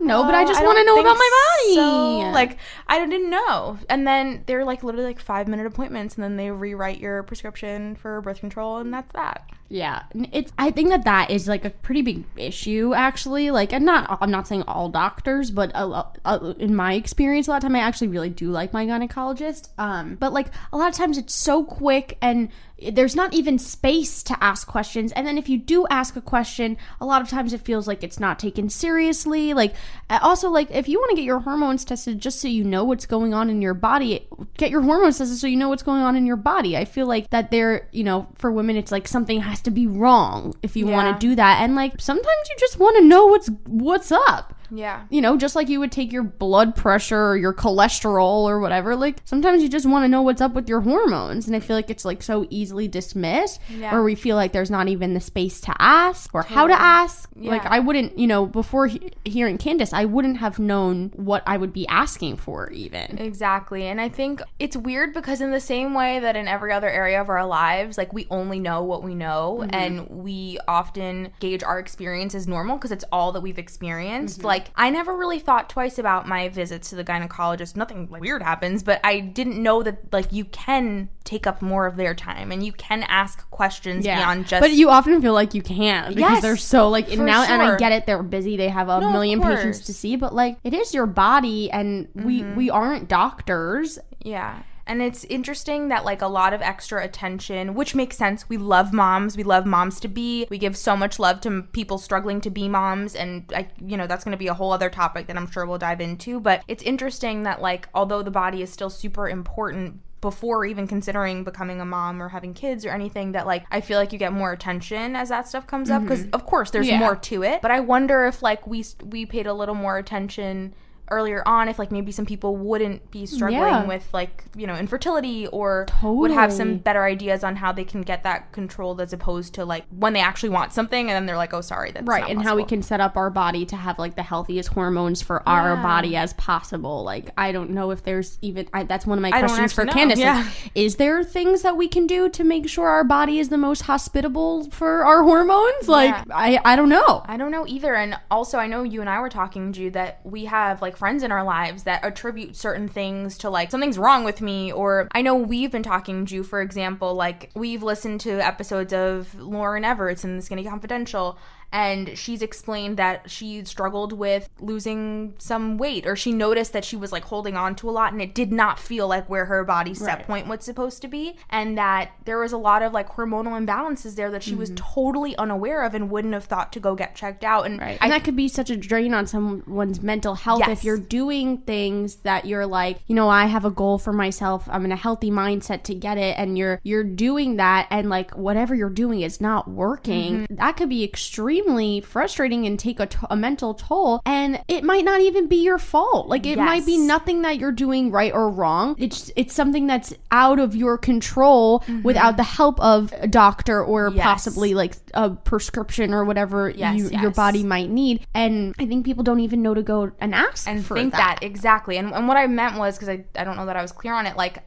no, 0.00 0.24
but 0.24 0.34
I 0.34 0.42
"Uh, 0.42 0.46
just 0.48 0.62
want 0.62 0.76
to 0.76 0.84
know 0.84 0.98
about 1.00 1.16
my 1.16 1.30
body. 1.62 1.74
so." 1.74 2.30
Like 2.32 2.58
I 2.88 2.98
didn't 3.06 3.30
know. 3.30 3.78
And 3.88 4.06
then 4.06 4.42
they're 4.46 4.64
like 4.64 4.82
literally 4.84 5.06
like 5.06 5.20
five 5.20 5.48
minute 5.48 5.66
appointments, 5.66 6.16
and 6.16 6.24
then 6.24 6.36
they 6.36 6.50
rewrite 6.50 6.98
your 7.00 7.22
prescription 7.22 7.94
for 7.96 8.20
birth 8.20 8.40
control, 8.40 8.78
and 8.78 8.92
that's 8.92 9.10
that. 9.12 9.48
Yeah, 9.74 10.04
it's. 10.30 10.52
I 10.56 10.70
think 10.70 10.90
that 10.90 11.04
that 11.04 11.32
is 11.32 11.48
like 11.48 11.64
a 11.64 11.70
pretty 11.70 12.02
big 12.02 12.22
issue, 12.36 12.94
actually. 12.94 13.50
Like, 13.50 13.72
and 13.72 13.84
not. 13.84 14.18
I'm 14.20 14.30
not 14.30 14.46
saying 14.46 14.62
all 14.68 14.88
doctors, 14.88 15.50
but 15.50 15.72
a, 15.74 16.06
a, 16.24 16.54
in 16.60 16.76
my 16.76 16.94
experience, 16.94 17.48
a 17.48 17.50
lot 17.50 17.56
of 17.56 17.62
time 17.62 17.74
I 17.74 17.80
actually 17.80 18.06
really 18.06 18.30
do 18.30 18.52
like 18.52 18.72
my 18.72 18.86
gynecologist. 18.86 19.70
Um, 19.76 20.14
but 20.14 20.32
like 20.32 20.46
a 20.72 20.76
lot 20.76 20.90
of 20.90 20.94
times 20.94 21.18
it's 21.18 21.34
so 21.34 21.64
quick 21.64 22.16
and 22.22 22.50
there's 22.92 23.14
not 23.14 23.32
even 23.32 23.58
space 23.58 24.22
to 24.24 24.36
ask 24.42 24.66
questions. 24.66 25.12
And 25.12 25.26
then 25.26 25.38
if 25.38 25.48
you 25.48 25.58
do 25.58 25.86
ask 25.88 26.16
a 26.16 26.20
question, 26.20 26.76
a 27.00 27.06
lot 27.06 27.22
of 27.22 27.28
times 27.28 27.52
it 27.52 27.60
feels 27.60 27.86
like 27.86 28.02
it's 28.02 28.18
not 28.18 28.38
taken 28.38 28.68
seriously. 28.68 29.54
Like, 29.54 29.74
also, 30.10 30.50
like 30.50 30.70
if 30.70 30.88
you 30.88 30.98
want 30.98 31.10
to 31.10 31.16
get 31.16 31.24
your 31.24 31.40
hormones 31.40 31.84
tested 31.84 32.20
just 32.20 32.40
so 32.40 32.48
you 32.48 32.64
know 32.64 32.84
what's 32.84 33.06
going 33.06 33.32
on 33.32 33.48
in 33.48 33.62
your 33.62 33.74
body, 33.74 34.26
get 34.56 34.70
your 34.70 34.82
hormones 34.82 35.18
tested 35.18 35.38
so 35.38 35.46
you 35.46 35.56
know 35.56 35.68
what's 35.68 35.84
going 35.84 36.02
on 36.02 36.16
in 36.16 36.26
your 36.26 36.36
body. 36.36 36.76
I 36.76 36.84
feel 36.84 37.06
like 37.06 37.30
that 37.30 37.50
there, 37.50 37.88
you 37.92 38.04
know, 38.04 38.28
for 38.36 38.50
women, 38.50 38.76
it's 38.76 38.92
like 38.92 39.06
something 39.06 39.40
has 39.40 39.60
to 39.64 39.70
be 39.70 39.86
wrong 39.86 40.54
if 40.62 40.76
you 40.76 40.86
Yeah. 40.88 40.92
want 40.94 41.20
to 41.20 41.26
do 41.26 41.34
that. 41.34 41.60
And 41.62 41.74
like 41.74 42.00
sometimes 42.00 42.48
you 42.50 42.56
just 42.58 42.78
want 42.78 42.96
to 42.98 43.04
know 43.04 43.26
what's 43.26 43.50
what's 43.66 44.12
up 44.12 44.54
Yeah. 44.76 45.04
you 45.10 45.20
know, 45.20 45.36
just 45.36 45.56
like 45.56 45.68
you 45.68 45.80
would 45.80 45.92
take 45.92 46.12
your 46.12 46.22
blood 46.22 46.74
pressure 46.74 47.28
or 47.28 47.36
your 47.36 47.52
cholesterol 47.52 48.44
or 48.44 48.60
whatever, 48.60 48.96
like 48.96 49.18
sometimes 49.24 49.62
you 49.62 49.68
just 49.68 49.86
want 49.86 50.04
to 50.04 50.08
know 50.08 50.22
what's 50.22 50.40
up 50.40 50.54
with 50.54 50.68
your 50.68 50.80
hormones. 50.80 51.46
And 51.46 51.54
I 51.56 51.60
feel 51.60 51.76
like 51.76 51.90
it's 51.90 52.04
like 52.04 52.22
so 52.22 52.46
easily 52.50 52.88
dismissed, 52.88 53.60
Yeah. 53.68 53.94
or 53.94 54.02
we 54.02 54.14
feel 54.14 54.36
like 54.36 54.52
there's 54.52 54.70
not 54.70 54.88
even 54.88 55.14
the 55.14 55.20
space 55.20 55.60
to 55.62 55.74
ask 55.78 56.34
or 56.34 56.42
how 56.42 56.66
to 56.66 56.80
ask. 56.80 57.28
Like, 57.36 57.66
I 57.66 57.80
wouldn't, 57.80 58.18
you 58.18 58.26
know, 58.26 58.46
before 58.46 58.86
he- 58.86 59.12
hearing 59.24 59.58
Candace, 59.58 59.92
I 59.92 60.04
wouldn't 60.04 60.38
have 60.38 60.58
known 60.58 61.12
what 61.16 61.42
I 61.46 61.56
would 61.56 61.72
be 61.72 61.86
asking 61.88 62.36
for, 62.36 62.70
even. 62.70 63.18
Exactly. 63.18 63.86
And 63.86 64.00
I 64.00 64.08
think 64.08 64.40
it's 64.58 64.76
weird 64.76 65.12
because, 65.12 65.40
in 65.40 65.50
the 65.50 65.60
same 65.60 65.94
way 65.94 66.20
that 66.20 66.36
in 66.36 66.48
every 66.48 66.72
other 66.72 66.88
area 66.88 67.20
of 67.20 67.28
our 67.28 67.44
lives, 67.44 67.98
like 67.98 68.12
we 68.12 68.26
only 68.30 68.60
know 68.60 68.82
what 68.82 69.02
we 69.02 69.14
know 69.14 69.58
mm-hmm. 69.60 69.74
and 69.74 70.08
we 70.08 70.58
often 70.68 71.30
gauge 71.40 71.62
our 71.62 71.78
experience 71.78 72.34
as 72.34 72.46
normal 72.46 72.76
because 72.76 72.92
it's 72.92 73.04
all 73.12 73.32
that 73.32 73.40
we've 73.40 73.58
experienced. 73.58 74.38
Mm-hmm. 74.38 74.46
Like, 74.46 74.63
I 74.76 74.90
never 74.90 75.16
really 75.16 75.38
thought 75.38 75.68
twice 75.70 75.98
about 75.98 76.26
my 76.28 76.48
visits 76.48 76.90
to 76.90 76.96
the 76.96 77.04
gynecologist. 77.04 77.76
Nothing 77.76 78.08
like, 78.10 78.20
weird 78.22 78.42
happens, 78.42 78.82
but 78.82 79.00
I 79.04 79.20
didn't 79.20 79.62
know 79.62 79.82
that, 79.82 80.12
like, 80.12 80.32
you 80.32 80.44
can 80.46 81.08
take 81.24 81.46
up 81.46 81.62
more 81.62 81.86
of 81.86 81.96
their 81.96 82.14
time 82.14 82.52
and 82.52 82.64
you 82.64 82.72
can 82.72 83.02
ask 83.04 83.48
questions 83.50 84.04
beyond 84.04 84.46
just. 84.46 84.60
but 84.60 84.72
you 84.72 84.90
often 84.90 85.22
feel 85.22 85.32
like 85.32 85.54
you 85.54 85.62
can't 85.62 86.08
because 86.14 86.20
Yes, 86.32 86.42
they're 86.42 86.56
so 86.58 86.90
like 86.90 87.08
and 87.08 87.16
for 87.16 87.24
now 87.24 87.44
and 87.44 87.62
I 87.62 87.76
get 87.78 87.92
it 87.92 88.04
they're 88.04 88.22
busy 88.22 88.58
they 88.58 88.68
have 88.68 88.90
a 88.90 89.00
No, 89.00 89.10
million 89.10 89.40
patients. 89.40 89.78
Mm-hmm. 89.78 89.86
to 89.86 89.94
see 89.94 90.16
but 90.16 90.34
like 90.34 90.58
it 90.64 90.74
is 90.74 90.92
your 90.92 91.06
body 91.06 91.70
and 91.70 92.08
we 92.14 92.42
we 92.44 92.68
aren't 92.68 93.08
doctors 93.08 93.98
Yeah. 94.20 94.62
And 94.86 95.02
it's 95.02 95.24
interesting 95.24 95.88
that 95.88 96.04
like 96.04 96.22
a 96.22 96.26
lot 96.26 96.52
of 96.52 96.60
extra 96.60 97.02
attention, 97.02 97.74
which 97.74 97.94
makes 97.94 98.16
sense. 98.16 98.48
We 98.48 98.56
love 98.56 98.92
moms. 98.92 99.36
We 99.36 99.42
love 99.42 99.66
moms 99.66 99.98
to 100.00 100.08
be. 100.08 100.46
We 100.50 100.58
give 100.58 100.76
so 100.76 100.96
much 100.96 101.18
love 101.18 101.40
to 101.42 101.62
people 101.72 101.98
struggling 101.98 102.40
to 102.42 102.50
be 102.50 102.68
moms 102.68 103.14
and 103.14 103.50
I 103.54 103.68
you 103.84 103.96
know, 103.96 104.06
that's 104.06 104.24
going 104.24 104.32
to 104.32 104.38
be 104.38 104.48
a 104.48 104.54
whole 104.54 104.72
other 104.72 104.90
topic 104.90 105.26
that 105.26 105.36
I'm 105.36 105.50
sure 105.50 105.66
we'll 105.66 105.78
dive 105.78 106.00
into, 106.00 106.40
but 106.40 106.62
it's 106.68 106.82
interesting 106.82 107.44
that 107.44 107.60
like 107.60 107.88
although 107.94 108.22
the 108.22 108.30
body 108.30 108.62
is 108.62 108.70
still 108.70 108.90
super 108.90 109.28
important 109.28 110.00
before 110.24 110.64
even 110.64 110.86
considering 110.86 111.44
becoming 111.44 111.82
a 111.82 111.84
mom 111.84 112.22
or 112.22 112.30
having 112.30 112.54
kids 112.54 112.86
or 112.86 112.88
anything 112.88 113.32
that 113.32 113.46
like 113.46 113.66
I 113.70 113.82
feel 113.82 113.98
like 113.98 114.10
you 114.10 114.18
get 114.18 114.32
more 114.32 114.52
attention 114.52 115.14
as 115.14 115.28
that 115.28 115.46
stuff 115.46 115.66
comes 115.66 115.90
up 115.90 116.00
because 116.00 116.22
mm-hmm. 116.22 116.34
of 116.34 116.46
course 116.46 116.70
there's 116.70 116.88
Yeah. 116.88 116.98
more 116.98 117.14
to 117.14 117.42
it 117.42 117.60
but 117.60 117.70
I 117.70 117.80
wonder 117.80 118.24
if 118.24 118.42
like 118.42 118.66
we 118.66 118.86
we 119.04 119.26
paid 119.26 119.46
a 119.46 119.52
little 119.52 119.74
more 119.74 119.98
attention 119.98 120.74
earlier 121.10 121.42
on 121.46 121.68
if 121.68 121.78
like 121.78 121.92
maybe 121.92 122.10
some 122.12 122.24
people 122.26 122.56
wouldn't 122.56 123.10
be 123.10 123.26
struggling 123.26 123.60
Yeah. 123.60 123.84
with 123.84 124.08
like 124.12 124.44
you 124.56 124.66
know 124.66 124.74
infertility 124.76 125.46
or 125.48 125.86
would 126.02 126.30
have 126.30 126.52
some 126.52 126.78
better 126.78 127.04
ideas 127.04 127.44
on 127.44 127.56
how 127.56 127.72
they 127.72 127.84
can 127.84 128.02
get 128.02 128.22
that 128.22 128.52
controlled 128.52 129.00
as 129.00 129.12
opposed 129.12 129.54
to 129.54 129.64
like 129.64 129.84
when 129.90 130.12
they 130.14 130.20
actually 130.20 130.48
want 130.48 130.72
something 130.72 131.10
and 131.10 131.14
then 131.16 131.26
they're 131.26 131.36
like 131.36 131.52
oh 131.52 131.60
sorry 131.60 131.90
that's 131.92 132.06
right 132.06 132.28
and 132.30 132.42
how 132.42 132.56
we 132.56 132.64
can 132.64 132.82
set 132.82 133.00
up 133.00 133.16
our 133.16 133.30
body 133.30 133.66
to 133.66 133.76
have 133.76 133.98
like 133.98 134.16
the 134.16 134.22
healthiest 134.22 134.70
hormones 134.70 135.20
for 135.22 135.46
our 135.48 135.76
body 135.76 136.16
as 136.16 136.32
possible 136.34 137.04
like 137.04 137.30
i 137.36 137.52
don't 137.52 137.70
know 137.70 137.90
if 137.90 138.02
there's 138.02 138.38
even 138.42 138.66
I, 138.72 138.84
that's 138.84 139.06
one 139.06 139.18
of 139.18 139.22
my 139.22 139.30
I 139.30 139.40
questions 139.40 139.72
for 139.72 139.84
know, 139.84 139.92
candace 139.92 140.18
like, 140.18 140.24
yeah. 140.24 140.48
is 140.74 140.96
there 140.96 141.22
things 141.22 141.62
that 141.62 141.76
we 141.76 141.88
can 141.88 142.06
do 142.06 142.28
to 142.30 142.44
make 142.44 142.68
sure 142.68 142.88
our 142.88 143.04
body 143.04 143.38
is 143.38 143.48
the 143.50 143.58
most 143.58 143.82
hospitable 143.82 144.70
for 144.70 145.04
our 145.04 145.22
hormones 145.22 145.88
like 145.88 146.14
Yeah. 146.14 146.24
i 146.36 146.60
i 146.64 146.76
don't 146.76 146.88
know 146.88 147.22
I 147.26 147.36
don't 147.36 147.50
know 147.50 147.66
either. 147.66 147.94
And 147.94 148.16
also, 148.30 148.58
I 148.58 148.66
know 148.66 148.82
you 148.82 149.00
and 149.00 149.08
I 149.10 149.18
were 149.20 149.28
talking, 149.28 149.72
Jude, 149.72 149.94
that 149.94 150.20
we 150.24 150.44
have 150.44 150.80
like 150.82 150.93
friends 150.96 151.22
in 151.22 151.32
our 151.32 151.44
lives 151.44 151.84
that 151.84 152.04
attribute 152.04 152.56
certain 152.56 152.88
things 152.88 153.38
to 153.38 153.50
like 153.50 153.70
something's 153.70 153.98
wrong 153.98 154.24
with 154.24 154.40
me. 154.40 154.72
Or 154.72 155.08
I 155.12 155.22
know 155.22 155.34
we've 155.34 155.70
been 155.70 155.82
talking, 155.82 156.26
Jude, 156.26 156.46
for 156.46 156.60
example, 156.60 157.14
like 157.14 157.50
we've 157.54 157.82
listened 157.82 158.20
to 158.22 158.44
episodes 158.44 158.92
of 158.92 159.34
Lauren 159.40 159.82
Evarts 159.82 160.24
and 160.24 160.38
the 160.38 160.42
Skinny 160.42 160.64
Confidential. 160.64 161.38
And 161.74 162.16
she's 162.16 162.40
explained 162.40 162.96
that 162.96 163.28
she 163.30 163.62
struggled 163.64 164.12
with 164.12 164.48
losing 164.60 165.34
some 165.38 165.76
weight 165.76 166.06
or 166.06 166.14
she 166.14 166.32
noticed 166.32 166.72
that 166.72 166.84
she 166.84 166.96
was 166.96 167.10
like 167.12 167.24
holding 167.24 167.56
on 167.56 167.74
to 167.74 167.90
a 167.90 167.92
lot 167.92 168.12
and 168.12 168.22
it 168.22 168.32
did 168.34 168.52
not 168.52 168.78
feel 168.78 169.08
like 169.08 169.28
where 169.28 169.46
her 169.46 169.64
body 169.64 169.92
set 169.92 170.18
Right. 170.18 170.26
point 170.26 170.46
was 170.46 170.64
supposed 170.64 171.02
to 171.02 171.08
be 171.08 171.36
and 171.50 171.76
that 171.76 172.12
there 172.26 172.38
was 172.38 172.52
a 172.52 172.56
lot 172.58 172.82
of 172.82 172.92
like 172.92 173.08
hormonal 173.08 173.58
imbalances 173.60 174.14
there 174.14 174.30
that 174.30 174.44
she 174.44 174.54
was 174.54 174.70
totally 174.76 175.34
unaware 175.36 175.82
of 175.82 175.94
and 175.94 176.10
wouldn't 176.10 176.32
have 176.34 176.44
thought 176.44 176.72
to 176.74 176.80
go 176.80 176.94
get 176.94 177.16
checked 177.16 177.42
out 177.42 177.66
and 177.66 177.80
Right. 177.80 177.98
I 178.00 178.04
And 178.04 178.12
that 178.12 178.22
could 178.22 178.36
be 178.36 178.46
such 178.46 178.70
a 178.70 178.76
drain 178.76 179.12
on 179.12 179.26
someone's 179.26 180.00
mental 180.00 180.36
health 180.36 180.60
Yes. 180.60 180.68
if 180.78 180.84
you're 180.84 180.96
doing 180.98 181.58
things 181.58 182.16
that 182.22 182.44
you're 182.44 182.66
like, 182.66 183.00
you 183.08 183.16
know, 183.16 183.28
I 183.28 183.46
have 183.46 183.64
a 183.64 183.70
goal 183.70 183.98
for 183.98 184.12
myself. 184.12 184.68
I'm 184.70 184.84
in 184.84 184.92
a 184.92 184.96
healthy 184.96 185.30
mindset 185.32 185.82
to 185.84 185.94
get 185.94 186.18
it 186.18 186.38
and 186.38 186.56
you're 186.56 186.80
you're 186.84 187.02
doing 187.02 187.56
that 187.56 187.88
and 187.90 188.08
like 188.08 188.30
whatever 188.36 188.76
you're 188.76 188.90
doing 188.90 189.22
is 189.22 189.40
not 189.40 189.66
working. 189.68 190.42
Mm-hmm. 190.42 190.54
That 190.54 190.76
could 190.76 190.88
be 190.88 191.02
extremely 191.02 191.63
frustrating 192.00 192.66
and 192.66 192.78
take 192.78 193.00
a, 193.00 193.06
t- 193.06 193.16
a 193.30 193.36
mental 193.36 193.74
toll 193.74 194.20
and 194.26 194.62
it 194.68 194.84
might 194.84 195.04
not 195.04 195.20
even 195.20 195.46
be 195.48 195.56
your 195.56 195.78
fault. 195.78 196.28
Like 196.28 196.46
it 196.46 196.56
might 196.58 196.84
be 196.86 196.96
nothing 196.98 197.42
that 197.42 197.58
you're 197.58 197.72
doing 197.72 198.10
right 198.10 198.32
or 198.32 198.48
wrong. 198.50 198.94
It's 198.98 199.30
it's 199.36 199.54
something 199.54 199.86
that's 199.86 200.14
out 200.30 200.58
of 200.58 200.76
your 200.76 200.98
control 200.98 201.82
without 202.02 202.36
the 202.36 202.42
help 202.42 202.78
of 202.80 203.12
a 203.18 203.26
doctor 203.28 203.82
or 203.82 204.08
Mm-hmm. 204.10 204.16
Yes. 204.18 204.24
possibly 204.24 204.74
like 204.74 204.96
a 205.14 205.30
prescription 205.30 206.12
or 206.12 206.24
whatever 206.24 206.68
Yes, 206.70 206.96
you, 206.98 207.08
your 207.20 207.30
body 207.30 207.62
might 207.64 207.90
need. 207.90 208.26
And 208.34 208.74
I 208.78 208.86
think 208.86 209.04
people 209.04 209.24
don't 209.24 209.40
even 209.40 209.62
know 209.62 209.74
to 209.74 209.82
go 209.82 210.10
and 210.20 210.34
ask 210.34 210.68
and 210.68 210.84
for 210.84 210.94
think 210.94 211.12
that. 211.12 211.38
that. 211.40 211.46
exactly 211.46 211.96
and, 211.96 212.12
and 212.12 212.28
what 212.28 212.36
i 212.36 212.46
meant 212.46 212.76
was 212.78 212.96
because 212.96 213.08
I, 213.08 213.24
I 213.36 213.44
don't 213.44 213.56
know 213.56 213.66
that 213.66 213.76
i 213.76 213.82
was 213.82 213.92
clear 213.92 214.12
on 214.14 214.26
it 214.26 214.36
like 214.36 214.58